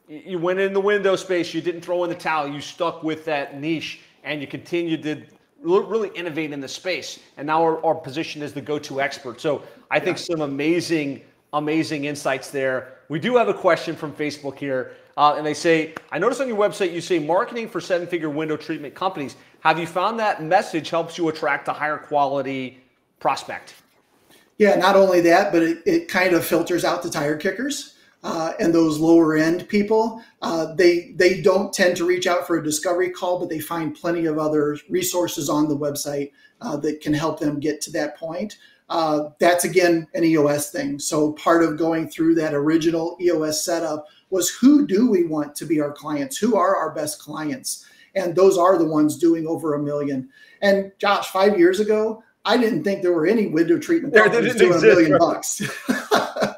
you 0.09 0.38
went 0.38 0.59
in 0.59 0.72
the 0.72 0.80
window 0.80 1.14
space, 1.14 1.55
you 1.55 1.61
didn't 1.61 1.82
throw 1.82 2.03
in 2.03 2.11
the 2.11 2.16
towel, 2.16 2.49
you 2.49 2.61
stuck 2.61 3.03
with 3.05 3.24
that 3.24 3.61
niche, 3.61 4.01
and 4.24 4.41
you 4.41 4.47
continued 4.47 5.03
to 5.05 5.22
really 5.63 6.09
innovate 6.15 6.53
in 6.53 6.61
the 6.61 6.69
space. 6.69 7.19
And 7.37 7.47
now 7.47 7.63
our, 7.63 7.85
our 7.85 7.95
position 7.95 8.43
is 8.43 8.53
the 8.53 8.61
go-to 8.61 9.01
expert. 9.01 9.41
So 9.41 9.63
I 9.91 10.01
think 10.01 10.19
some 10.19 10.41
amazing, 10.41 11.23
amazing 11.53 12.05
insights 12.05 12.51
there. 12.51 12.99
We 13.09 13.19
do 13.19 13.37
have 13.37 13.49
a 13.49 13.55
question 13.55 13.97
from 13.97 14.13
Facebook 14.13 14.59
here. 14.59 14.93
Uh, 15.17 15.35
and 15.37 15.45
they 15.45 15.55
say, 15.55 15.95
I 16.13 16.19
noticed 16.19 16.41
on 16.41 16.49
your 16.49 16.57
website 16.57 16.93
you 16.93 17.01
say 17.01 17.19
marketing 17.19 17.69
for 17.69 17.81
seven 17.81 18.07
figure 18.07 18.31
window 18.31 18.57
treatment 18.57 18.95
companies. 18.95 19.37
Have 19.61 19.79
you 19.79 19.87
found 19.87 20.19
that 20.19 20.43
message 20.43 20.89
helps 20.89 21.19
you 21.19 21.29
attract 21.29 21.69
a 21.69 21.73
higher 21.73 21.99
quality 21.99 22.83
prospect? 23.19 23.75
Yeah, 24.57 24.77
not 24.77 24.97
only 24.97 25.21
that, 25.23 25.53
but 25.53 25.63
it, 25.63 25.83
it 25.85 26.09
kind 26.09 26.35
of 26.35 26.45
filters 26.45 26.85
out 26.85 27.03
the 27.03 27.11
tire 27.11 27.37
kickers. 27.37 27.97
Uh, 28.23 28.53
and 28.61 28.75
those 28.75 28.99
lower 28.99 29.35
end 29.35 29.66
people, 29.68 30.23
uh, 30.43 30.75
they 30.75 31.12
they 31.16 31.41
don't 31.41 31.73
tend 31.73 31.97
to 31.97 32.05
reach 32.05 32.27
out 32.27 32.47
for 32.47 32.59
a 32.59 32.62
discovery 32.62 33.09
call, 33.09 33.39
but 33.39 33.49
they 33.49 33.59
find 33.59 33.95
plenty 33.95 34.27
of 34.27 34.39
other 34.39 34.77
resources 34.91 35.49
on 35.49 35.68
the 35.68 35.77
website 35.77 36.31
uh, 36.61 36.77
that 36.77 37.01
can 37.01 37.14
help 37.14 37.41
them 37.41 37.59
get 37.59 37.81
to 37.81 37.91
that 37.91 38.18
point. 38.18 38.59
Uh, 38.91 39.31
that's 39.39 39.64
again 39.64 40.07
an 40.14 40.25
EOS 40.25 40.71
thing. 40.71 40.99
So 40.99 41.33
part 41.33 41.62
of 41.62 41.79
going 41.79 42.11
through 42.11 42.35
that 42.35 42.53
original 42.53 43.16
EOS 43.21 43.64
setup 43.64 44.07
was 44.31 44.51
who 44.51 44.87
do 44.87 45.11
we 45.11 45.25
want 45.25 45.55
to 45.57 45.64
be 45.64 45.81
our 45.81 45.93
clients? 45.93 46.37
Who 46.37 46.57
are 46.57 46.77
our 46.77 46.93
best 46.93 47.21
clients? 47.21 47.87
And 48.14 48.35
those 48.35 48.59
are 48.59 48.77
the 48.77 48.87
ones 48.87 49.16
doing 49.16 49.47
over 49.47 49.75
a 49.75 49.83
million. 49.83 50.29
And 50.61 50.93
Josh, 50.99 51.29
five 51.29 51.59
years 51.59 51.81
ago, 51.81 52.23
I 52.45 52.57
didn't 52.57 52.85
think 52.85 53.03
there 53.03 53.12
were 53.12 53.27
any 53.27 53.47
window 53.47 53.79
treatment 53.79 54.14
companies 54.14 54.57
doing 54.57 54.73
exist, 54.73 54.85
a 54.85 54.87
million 54.87 55.12
right? 55.12 55.21
bucks. 55.21 55.62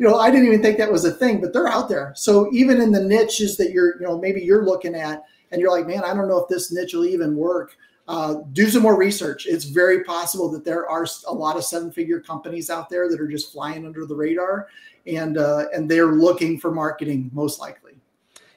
you 0.00 0.08
know, 0.08 0.18
I 0.18 0.30
didn't 0.30 0.46
even 0.46 0.62
think 0.62 0.78
that 0.78 0.90
was 0.90 1.04
a 1.04 1.10
thing, 1.10 1.42
but 1.42 1.52
they're 1.52 1.68
out 1.68 1.90
there. 1.90 2.14
So 2.16 2.48
even 2.54 2.80
in 2.80 2.90
the 2.90 3.02
niches 3.02 3.58
that 3.58 3.70
you're, 3.70 4.00
you 4.00 4.06
know, 4.06 4.16
maybe 4.16 4.40
you're 4.40 4.64
looking 4.64 4.94
at, 4.94 5.24
and 5.50 5.60
you're 5.60 5.70
like, 5.70 5.86
man, 5.86 6.04
I 6.04 6.14
don't 6.14 6.26
know 6.26 6.38
if 6.38 6.48
this 6.48 6.72
niche 6.72 6.94
will 6.94 7.04
even 7.04 7.36
work. 7.36 7.76
Uh, 8.08 8.36
do 8.52 8.70
some 8.70 8.80
more 8.80 8.96
research. 8.96 9.46
It's 9.46 9.64
very 9.64 10.02
possible 10.04 10.50
that 10.52 10.64
there 10.64 10.88
are 10.88 11.06
a 11.28 11.34
lot 11.34 11.56
of 11.56 11.64
seven-figure 11.64 12.20
companies 12.20 12.70
out 12.70 12.88
there 12.88 13.10
that 13.10 13.20
are 13.20 13.28
just 13.28 13.52
flying 13.52 13.84
under 13.84 14.06
the 14.06 14.14
radar, 14.14 14.68
and 15.06 15.36
uh, 15.36 15.66
and 15.74 15.88
they're 15.88 16.12
looking 16.12 16.58
for 16.58 16.70
marketing 16.70 17.30
most 17.34 17.60
likely. 17.60 17.92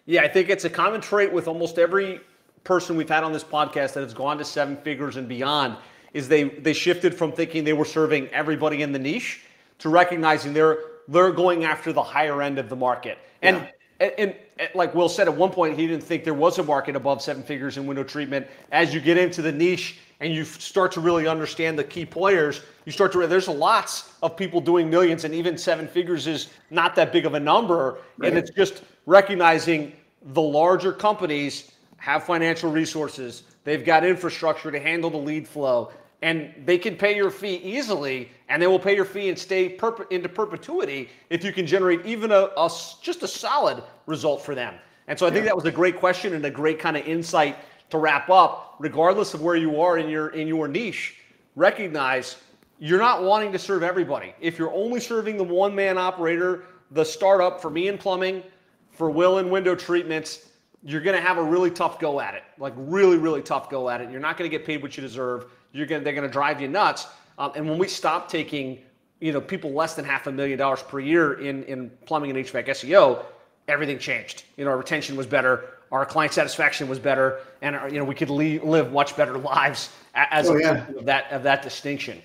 Yeah, 0.05 0.21
I 0.21 0.29
think 0.29 0.49
it's 0.49 0.63
a 0.63 0.69
common 0.69 1.01
trait 1.01 1.31
with 1.31 1.49
almost 1.49 1.77
every 1.77 2.21
person 2.63 2.95
we've 2.95 3.09
had 3.09 3.25
on 3.25 3.33
this 3.33 3.43
podcast 3.43 3.93
that 3.93 4.03
has 4.03 4.13
gone 4.13 4.37
to 4.37 4.45
seven 4.45 4.77
figures 4.77 5.17
and 5.17 5.27
beyond 5.27 5.75
is 6.13 6.29
they 6.29 6.45
they 6.45 6.73
shifted 6.73 7.13
from 7.13 7.33
thinking 7.33 7.65
they 7.65 7.73
were 7.73 7.85
serving 7.85 8.29
everybody 8.29 8.81
in 8.81 8.93
the 8.93 8.99
niche 8.99 9.41
to 9.79 9.89
recognizing 9.89 10.53
they're 10.53 10.92
they're 11.07 11.31
going 11.31 11.65
after 11.65 11.93
the 11.93 12.03
higher 12.03 12.41
end 12.41 12.57
of 12.59 12.69
the 12.69 12.75
market. 12.75 13.17
And 13.41 13.57
yeah. 13.57 13.69
And, 13.99 14.13
and, 14.17 14.35
like 14.75 14.93
Will 14.93 15.07
said 15.07 15.27
at 15.27 15.35
one 15.35 15.49
point, 15.49 15.79
he 15.79 15.87
didn't 15.87 16.03
think 16.03 16.23
there 16.23 16.33
was 16.33 16.59
a 16.59 16.63
market 16.63 16.95
above 16.95 17.21
seven 17.21 17.41
figures 17.41 17.77
in 17.77 17.87
window 17.87 18.03
treatment. 18.03 18.47
As 18.71 18.93
you 18.93 18.99
get 18.99 19.17
into 19.17 19.41
the 19.41 19.51
niche 19.51 19.99
and 20.19 20.33
you 20.33 20.43
start 20.43 20.91
to 20.93 20.99
really 20.99 21.27
understand 21.27 21.79
the 21.79 21.83
key 21.83 22.05
players, 22.05 22.61
you 22.85 22.91
start 22.91 23.11
to 23.13 23.25
there's 23.27 23.47
lots 23.47 24.11
of 24.21 24.35
people 24.35 24.59
doing 24.59 24.89
millions, 24.89 25.23
and 25.23 25.33
even 25.33 25.57
seven 25.57 25.87
figures 25.87 26.27
is 26.27 26.49
not 26.69 26.95
that 26.95 27.13
big 27.13 27.25
of 27.25 27.33
a 27.33 27.39
number. 27.39 27.99
Right. 28.17 28.29
And 28.29 28.37
it's 28.37 28.51
just 28.51 28.83
recognizing 29.05 29.93
the 30.21 30.41
larger 30.41 30.91
companies 30.91 31.71
have 31.97 32.25
financial 32.25 32.69
resources, 32.69 33.43
they've 33.63 33.85
got 33.85 34.05
infrastructure 34.05 34.71
to 34.71 34.79
handle 34.79 35.09
the 35.09 35.17
lead 35.17 35.47
flow, 35.47 35.91
and 36.23 36.51
they 36.65 36.77
can 36.77 36.95
pay 36.95 37.15
your 37.15 37.29
fee 37.29 37.57
easily 37.57 38.31
and 38.49 38.61
they 38.61 38.67
will 38.67 38.79
pay 38.79 38.95
your 38.95 39.05
fee 39.05 39.29
and 39.29 39.37
stay 39.37 39.77
perp- 39.77 40.11
into 40.11 40.27
perpetuity 40.27 41.09
if 41.29 41.43
you 41.43 41.53
can 41.53 41.67
generate 41.67 42.03
even 42.05 42.31
a, 42.31 42.49
a, 42.57 42.69
just 43.01 43.21
a 43.21 43.27
solid 43.27 43.83
result 44.07 44.41
for 44.41 44.55
them 44.55 44.73
and 45.07 45.19
so 45.19 45.27
i 45.27 45.29
think 45.29 45.45
that 45.45 45.55
was 45.55 45.65
a 45.65 45.71
great 45.71 45.97
question 45.97 46.33
and 46.33 46.43
a 46.45 46.51
great 46.51 46.79
kind 46.79 46.97
of 46.97 47.05
insight 47.05 47.57
to 47.89 47.97
wrap 47.99 48.29
up 48.29 48.75
regardless 48.79 49.35
of 49.35 49.41
where 49.41 49.55
you 49.55 49.79
are 49.79 49.99
in 49.99 50.09
your 50.09 50.29
in 50.29 50.47
your 50.47 50.67
niche 50.67 51.17
recognize 51.55 52.37
you're 52.83 52.99
not 52.99 53.23
wanting 53.23 53.53
to 53.53 53.59
serve 53.59 53.81
everybody. 53.81 54.33
If 54.41 54.59
you're 54.59 54.73
only 54.73 54.99
serving 54.99 55.37
the 55.37 55.43
one 55.43 55.73
man 55.73 55.97
operator, 55.97 56.65
the 56.91 57.05
startup 57.05 57.61
for 57.61 57.69
me 57.69 57.87
in 57.87 57.97
plumbing, 57.97 58.43
for 58.91 59.09
Will 59.09 59.37
and 59.37 59.49
window 59.49 59.73
treatments, 59.73 60.49
you're 60.83 60.99
going 60.99 61.15
to 61.15 61.21
have 61.21 61.37
a 61.37 61.43
really 61.43 61.71
tough 61.71 61.97
go 61.97 62.19
at 62.19 62.33
it. 62.33 62.43
Like 62.57 62.73
really, 62.75 63.17
really 63.17 63.41
tough 63.41 63.69
go 63.69 63.89
at 63.89 64.01
it. 64.01 64.11
You're 64.11 64.19
not 64.19 64.37
going 64.37 64.51
to 64.51 64.57
get 64.57 64.65
paid 64.65 64.81
what 64.81 64.97
you 64.97 65.01
deserve. 65.01 65.45
You're 65.73 65.87
to, 65.87 65.99
they're 65.99 66.13
going 66.13 66.27
to 66.27 66.31
drive 66.31 66.61
you 66.61 66.67
nuts. 66.67 67.07
Um, 67.37 67.51
and 67.55 67.67
when 67.67 67.77
we 67.77 67.87
stop 67.87 68.29
taking, 68.29 68.79
you 69.19 69.33
know, 69.33 69.41
people 69.41 69.73
less 69.73 69.95
than 69.95 70.05
half 70.05 70.27
a 70.27 70.31
million 70.31 70.57
dollars 70.57 70.83
per 70.83 70.99
year 70.99 71.33
in 71.39 71.63
in 71.63 71.89
plumbing 72.05 72.29
and 72.29 72.45
HVAC 72.45 72.67
SEO, 72.67 73.25
everything 73.67 73.97
changed. 73.97 74.43
You 74.55 74.65
know, 74.65 74.71
our 74.71 74.77
retention 74.77 75.15
was 75.15 75.27
better, 75.27 75.65
our 75.91 76.05
client 76.05 76.33
satisfaction 76.33 76.87
was 76.87 76.99
better, 76.99 77.39
and 77.61 77.75
our, 77.75 77.89
you 77.89 77.97
know 77.97 78.05
we 78.05 78.15
could 78.15 78.29
live 78.29 78.91
much 78.91 79.17
better 79.17 79.37
lives 79.55 79.89
as 80.15 80.49
oh, 80.49 80.55
a 80.55 80.61
yeah. 80.61 80.87
of 80.89 81.05
that 81.05 81.31
of 81.31 81.43
that 81.43 81.61
distinction. 81.61 82.21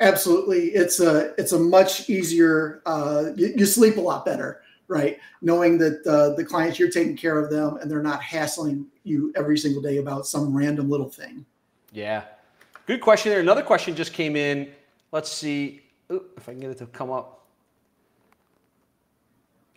Absolutely, 0.00 0.66
it's 0.66 1.00
a 1.00 1.34
it's 1.38 1.52
a 1.52 1.58
much 1.58 2.08
easier. 2.08 2.82
Uh, 2.86 3.30
you, 3.34 3.52
you 3.56 3.66
sleep 3.66 3.96
a 3.96 4.00
lot 4.00 4.24
better, 4.24 4.62
right? 4.86 5.18
Knowing 5.42 5.78
that 5.78 6.06
uh, 6.06 6.36
the 6.36 6.44
clients 6.44 6.78
you're 6.78 6.90
taking 6.90 7.16
care 7.16 7.38
of 7.38 7.50
them 7.50 7.78
and 7.78 7.90
they're 7.90 8.02
not 8.02 8.22
hassling 8.22 8.86
you 9.02 9.32
every 9.34 9.58
single 9.58 9.82
day 9.82 9.98
about 9.98 10.26
some 10.26 10.56
random 10.56 10.88
little 10.88 11.08
thing. 11.08 11.44
Yeah, 11.92 12.24
good 12.88 13.02
question 13.02 13.30
there. 13.30 13.40
Another 13.40 13.62
question 13.62 13.94
just 13.94 14.14
came 14.14 14.34
in. 14.34 14.72
Let's 15.12 15.30
see 15.30 15.82
if 16.08 16.48
I 16.48 16.52
can 16.52 16.60
get 16.60 16.70
it 16.70 16.78
to 16.78 16.86
come 16.86 17.10
up. 17.10 17.44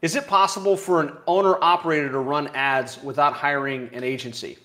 Is 0.01 0.15
it 0.15 0.25
possible 0.27 0.75
for 0.75 1.01
an 1.01 1.11
owner 1.27 1.57
operator 1.61 2.09
to 2.09 2.19
run 2.19 2.47
ads 2.55 3.03
without 3.03 3.33
hiring 3.33 3.89
an 3.93 4.03
agency? 4.03 4.57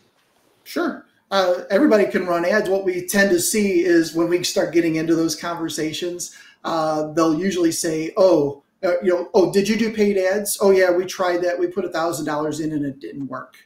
Sure. 0.65 1.05
Uh, 1.31 1.65
everybody 1.71 2.07
can 2.07 2.25
run 2.25 2.45
ads. 2.45 2.71
What 2.71 2.85
we 2.85 3.07
tend 3.07 3.31
to 3.31 3.41
see 3.41 3.85
is 3.85 4.15
when 4.15 4.29
we 4.29 4.43
start 4.45 4.73
getting 4.73 4.95
into 4.95 5.17
those 5.17 5.35
conversations, 5.35 6.37
uh, 6.65 7.13
they'll 7.13 7.39
usually 7.39 7.73
say, 7.73 8.13
"Oh, 8.17 8.63
uh, 8.85 8.93
you 9.03 9.13
know, 9.13 9.29
oh, 9.35 9.53
did 9.53 9.69
you 9.69 9.77
do 9.77 9.93
paid 9.93 10.17
ads? 10.17 10.57
Oh, 10.61 10.71
yeah, 10.71 10.93
we 10.93 11.05
tried 11.05 11.43
that. 11.43 11.59
We 11.59 11.67
put 11.67 11.85
a 11.85 11.89
thousand 11.89 12.27
dollars 12.27 12.61
in 12.61 12.73
and 12.73 12.87
it 12.87 13.01
didn't 13.01 13.27
work." 13.27 13.57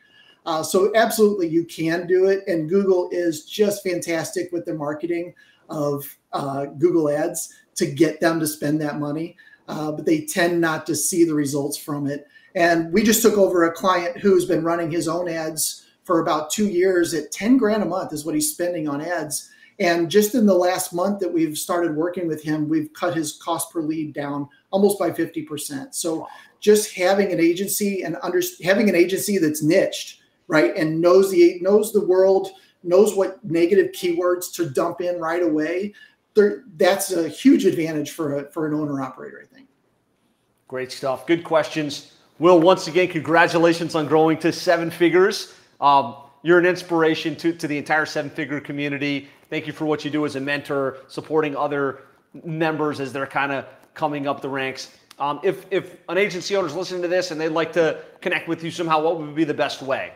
Uh, 0.47 0.62
so 0.62 0.91
absolutely, 0.95 1.49
you 1.49 1.64
can 1.64 2.07
do 2.07 2.26
it, 2.26 2.43
and 2.47 2.68
Google 2.68 3.09
is 3.12 3.45
just 3.45 3.82
fantastic 3.82 4.51
with 4.53 4.64
the 4.64 4.74
marketing 4.74 5.34
of 5.68 6.05
uh, 6.32 6.66
Google 6.66 7.09
Ads 7.09 7.55
to 7.76 7.86
get 7.86 8.20
them 8.20 8.41
to 8.41 8.47
spend 8.47 8.80
that 8.80 8.99
money 8.99 9.36
uh, 9.70 9.93
but 9.93 10.05
they 10.05 10.22
tend 10.22 10.61
not 10.61 10.84
to 10.84 10.97
see 10.97 11.24
the 11.24 11.34
results 11.34 11.78
from 11.78 12.09
it. 12.09 12.26
And 12.57 12.93
we 12.93 13.05
just 13.05 13.22
took 13.22 13.38
over 13.38 13.64
a 13.64 13.72
client 13.72 14.18
who's 14.18 14.45
been 14.45 14.64
running 14.64 14.91
his 14.91 15.07
own 15.07 15.28
ads 15.28 15.86
for 16.03 16.20
about 16.20 16.51
two 16.51 16.68
years 16.68 17.14
at 17.14 17.30
10 17.30 17.57
grand 17.57 17.84
a 17.84 17.86
month 17.86 18.12
is 18.12 18.24
what 18.24 18.34
he's 18.34 18.53
spending 18.53 18.88
on 18.88 19.01
ads. 19.01 19.49
And 19.78 20.11
just 20.11 20.34
in 20.34 20.45
the 20.45 20.55
last 20.55 20.93
month 20.93 21.20
that 21.20 21.32
we've 21.32 21.57
started 21.57 21.95
working 21.95 22.26
with 22.26 22.43
him, 22.43 22.68
we've 22.68 22.93
cut 22.95 23.14
his 23.14 23.34
cost 23.34 23.72
per 23.72 23.80
lead 23.80 24.12
down 24.12 24.49
almost 24.72 24.99
by 24.99 25.11
50%. 25.12 25.95
So 25.95 26.26
just 26.59 26.93
having 26.95 27.32
an 27.32 27.38
agency 27.38 28.03
and 28.03 28.16
under, 28.22 28.43
having 28.64 28.88
an 28.88 28.97
agency 28.97 29.38
that's 29.38 29.62
niched, 29.62 30.20
right, 30.51 30.76
and 30.76 31.01
knows 31.01 31.30
the 31.30 31.59
knows 31.62 31.92
the 31.92 32.05
world, 32.05 32.51
knows 32.82 33.14
what 33.14 33.42
negative 33.44 33.92
keywords 33.92 34.53
to 34.55 34.68
dump 34.68 35.01
in 35.01 35.18
right 35.18 35.42
away, 35.42 35.94
that's 36.76 37.12
a 37.12 37.28
huge 37.28 37.64
advantage 37.66 38.11
for 38.11 38.38
a, 38.38 38.51
for 38.51 38.66
an 38.66 38.74
owner 38.74 39.01
operator, 39.01 39.42
I 39.42 39.55
think. 39.55 39.68
Great 40.68 40.92
stuff. 40.92 41.26
Good 41.26 41.44
questions. 41.44 42.14
Will, 42.38 42.61
once 42.61 42.86
again, 42.86 43.09
congratulations 43.09 43.94
on 43.94 44.07
growing 44.07 44.38
to 44.38 44.53
seven 44.53 44.90
figures. 44.90 45.55
Um, 45.80 46.16
you're 46.42 46.59
an 46.59 46.66
inspiration 46.66 47.36
to, 47.36 47.53
to 47.53 47.68
the 47.68 47.76
entire 47.76 48.07
seven 48.07 48.30
figure 48.30 48.61
community. 48.61 49.28
Thank 49.51 49.66
you 49.66 49.72
for 49.72 49.84
what 49.84 50.05
you 50.05 50.11
do 50.11 50.24
as 50.24 50.36
a 50.36 50.40
mentor, 50.40 50.98
supporting 51.09 51.55
other 51.55 52.05
members 52.44 53.01
as 53.01 53.12
they're 53.12 53.26
kind 53.26 53.53
of 53.53 53.66
coming 53.94 54.26
up 54.26 54.40
the 54.40 54.48
ranks. 54.48 54.96
Um, 55.18 55.40
if, 55.42 55.66
if 55.70 55.96
an 56.09 56.16
agency 56.16 56.57
owner 56.57 56.66
is 56.66 56.74
listening 56.74 57.03
to 57.03 57.09
this 57.09 57.30
and 57.30 57.38
they'd 57.38 57.51
like 57.51 57.74
to 57.74 58.01
connect 58.22 58.48
with 58.48 58.64
you 58.64 58.70
somehow, 58.70 59.03
what 59.03 59.18
would 59.18 59.34
be 59.34 59.44
the 59.44 59.53
best 59.53 59.82
way? 59.82 60.12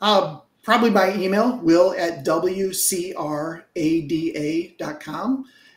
Um, 0.00 0.42
probably 0.62 0.90
by 0.90 1.14
email, 1.14 1.58
will 1.58 1.94
at 1.94 2.24
wcrada.com. 2.24 3.64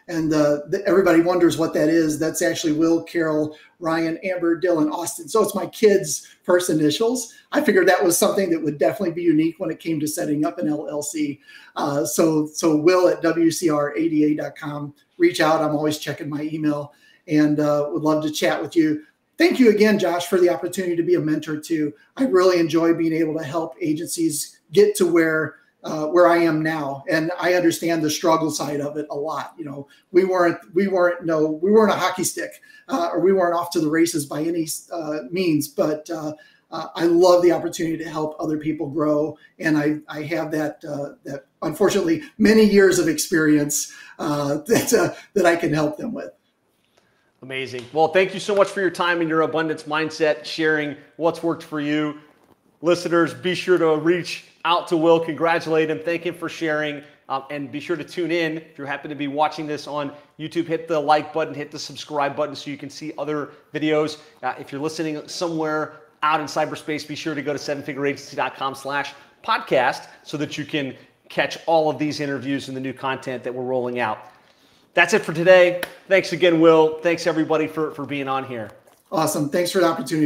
And 0.08 0.34
uh, 0.34 0.60
the, 0.68 0.84
everybody 0.86 1.22
wonders 1.22 1.58
what 1.58 1.74
that 1.74 1.88
is. 1.88 2.20
That's 2.20 2.42
actually 2.42 2.74
Will, 2.74 3.02
Carol, 3.04 3.56
Ryan, 3.80 4.18
Amber, 4.24 4.60
Dylan, 4.60 4.92
Austin. 4.92 5.30
So 5.30 5.42
it's 5.42 5.56
my 5.56 5.68
kids' 5.68 6.28
first 6.44 6.70
initials. 6.70 7.34
I 7.54 7.62
figured 7.62 7.88
that 7.88 8.04
was 8.04 8.18
something 8.18 8.50
that 8.50 8.62
would 8.62 8.78
definitely 8.78 9.14
be 9.14 9.24
unique 9.24 9.56
when 9.60 9.72
it 9.72 9.80
came 9.80 10.02
to 10.02 10.08
setting 10.08 10.46
up 10.46 10.58
an 10.58 10.68
LLC. 10.68 11.40
Uh, 11.78 12.04
so, 12.04 12.46
so 12.48 12.76
Will 12.76 13.08
at 13.08 13.22
WCRADA.com. 13.22 14.94
Reach 15.18 15.40
out. 15.40 15.62
I'm 15.62 15.76
always 15.76 15.98
checking 15.98 16.30
my 16.30 16.42
email 16.42 16.94
and 17.28 17.60
uh, 17.60 17.88
would 17.92 18.04
love 18.04 18.24
to 18.24 18.32
chat 18.32 18.62
with 18.62 18.76
you 18.76 19.04
thank 19.42 19.60
you 19.60 19.72
again, 19.72 19.98
Josh, 19.98 20.28
for 20.28 20.40
the 20.40 20.52
opportunity 20.52 20.96
to 20.96 21.02
be 21.02 21.16
a 21.16 21.20
mentor 21.20 21.58
too. 21.58 21.94
I 22.16 22.26
really 22.26 22.60
enjoy 22.60 22.94
being 22.94 23.14
able 23.14 23.36
to 23.40 23.44
help 23.44 23.76
agencies 23.82 24.60
get 24.72 24.96
to 24.98 25.12
where 25.12 25.56
uh, 25.84 26.06
where 26.06 26.28
I 26.28 26.38
am 26.38 26.62
now, 26.62 27.04
and 27.10 27.32
I 27.40 27.56
understand 27.56 28.04
the 28.04 28.10
struggle 28.12 28.52
side 28.52 28.82
of 28.82 28.98
it 28.98 29.08
a 29.10 29.16
lot. 29.16 29.56
You 29.58 29.66
know, 29.66 29.88
we 30.12 30.26
weren't 30.26 30.60
we 30.76 30.88
weren't 30.88 31.26
no 31.26 31.50
we 31.50 31.72
weren't 31.72 31.92
a 31.92 31.96
hockey 31.96 32.24
stick, 32.24 32.52
uh, 32.88 33.10
or 33.12 33.20
we 33.20 33.34
weren't 33.34 33.56
off 33.56 33.72
to 33.72 33.80
the 33.80 33.90
races 33.90 34.28
by 34.28 34.44
any 34.44 34.68
uh, 34.94 35.20
means, 35.32 35.68
but. 35.68 36.10
Uh, 36.10 36.34
uh, 36.74 36.88
I 36.96 37.04
love 37.04 37.44
the 37.44 37.52
opportunity 37.52 38.02
to 38.02 38.10
help 38.10 38.38
other 38.40 38.58
people 38.58 38.88
grow, 38.88 39.38
and 39.60 39.78
I, 39.78 39.98
I 40.08 40.22
have 40.22 40.52
that 40.52 40.82
uh, 40.86 41.16
that 41.26 41.48
unfortunately 41.62 42.24
many 42.38 42.64
years 42.64 42.98
of 42.98 43.10
experience 43.10 43.94
that 44.18 45.18
that 45.34 45.46
I 45.46 45.58
can 45.58 45.74
help 45.74 45.98
them 45.98 46.14
with. 46.14 46.32
Amazing. 47.44 47.86
Well, 47.92 48.10
thank 48.10 48.36
you 48.36 48.40
so 48.40 48.54
much 48.54 48.68
for 48.68 48.82
your 48.82 48.92
time 48.92 49.20
and 49.20 49.28
your 49.28 49.42
abundance 49.42 49.84
mindset, 49.84 50.46
sharing 50.46 50.96
what's 51.18 51.42
worked 51.42 51.64
for 51.64 51.82
you. 51.82 52.20
Listeners, 52.84 53.34
be 53.34 53.56
sure 53.56 53.80
to 53.80 53.98
reach 53.98 54.46
out 54.64 54.88
to 54.90 54.98
Will, 54.98 55.20
congratulate 55.20 55.90
him, 55.90 56.00
thank 56.00 56.24
him 56.24 56.36
for 56.36 56.50
sharing, 56.50 57.04
um, 57.30 57.46
and 57.50 57.72
be 57.72 57.80
sure 57.80 57.96
to 57.96 58.04
tune 58.04 58.30
in. 58.30 58.58
If 58.58 58.78
you 58.78 58.86
happen 58.86 59.10
to 59.10 59.16
be 59.16 59.28
watching 59.28 59.66
this 59.66 59.88
on 59.88 60.14
YouTube, 60.40 60.68
hit 60.68 60.88
the 60.88 61.00
like 61.00 61.34
button, 61.34 61.56
hit 61.56 61.72
the 61.72 61.80
subscribe 61.80 62.36
button 62.36 62.56
so 62.56 62.70
you 62.70 62.78
can 62.78 62.92
see 62.92 63.12
other 63.18 63.50
videos. 63.74 64.20
Uh, 64.44 64.54
if 64.60 64.72
you're 64.72 64.82
listening 64.82 65.28
somewhere 65.28 66.02
out 66.22 66.40
in 66.40 66.46
cyberspace, 66.46 67.08
be 67.08 67.16
sure 67.16 67.34
to 67.34 67.42
go 67.42 67.54
to 67.54 67.60
sevenfigureagency.com 67.60 68.76
slash 68.76 69.14
podcast 69.44 70.08
so 70.22 70.38
that 70.38 70.60
you 70.60 70.66
can 70.66 70.96
catch 71.30 71.58
all 71.66 71.90
of 71.90 71.98
these 71.98 72.20
interviews 72.20 72.68
and 72.68 72.78
the 72.78 72.82
new 72.82 72.94
content 72.94 73.44
that 73.44 73.54
we're 73.54 73.64
rolling 73.64 74.00
out. 74.00 74.31
That's 74.94 75.14
it 75.14 75.24
for 75.24 75.34
today. 75.34 75.82
Thanks 76.08 76.34
again, 76.34 76.60
Will. 76.60 77.00
Thanks 77.00 77.26
everybody 77.28 77.68
for, 77.68 77.92
for 77.92 78.06
being 78.06 78.28
on 78.28 78.46
here. 78.46 78.72
Awesome. 79.12 79.50
Thanks 79.50 79.72
for 79.72 79.80
the 79.80 79.88
opportunity. 79.88 80.20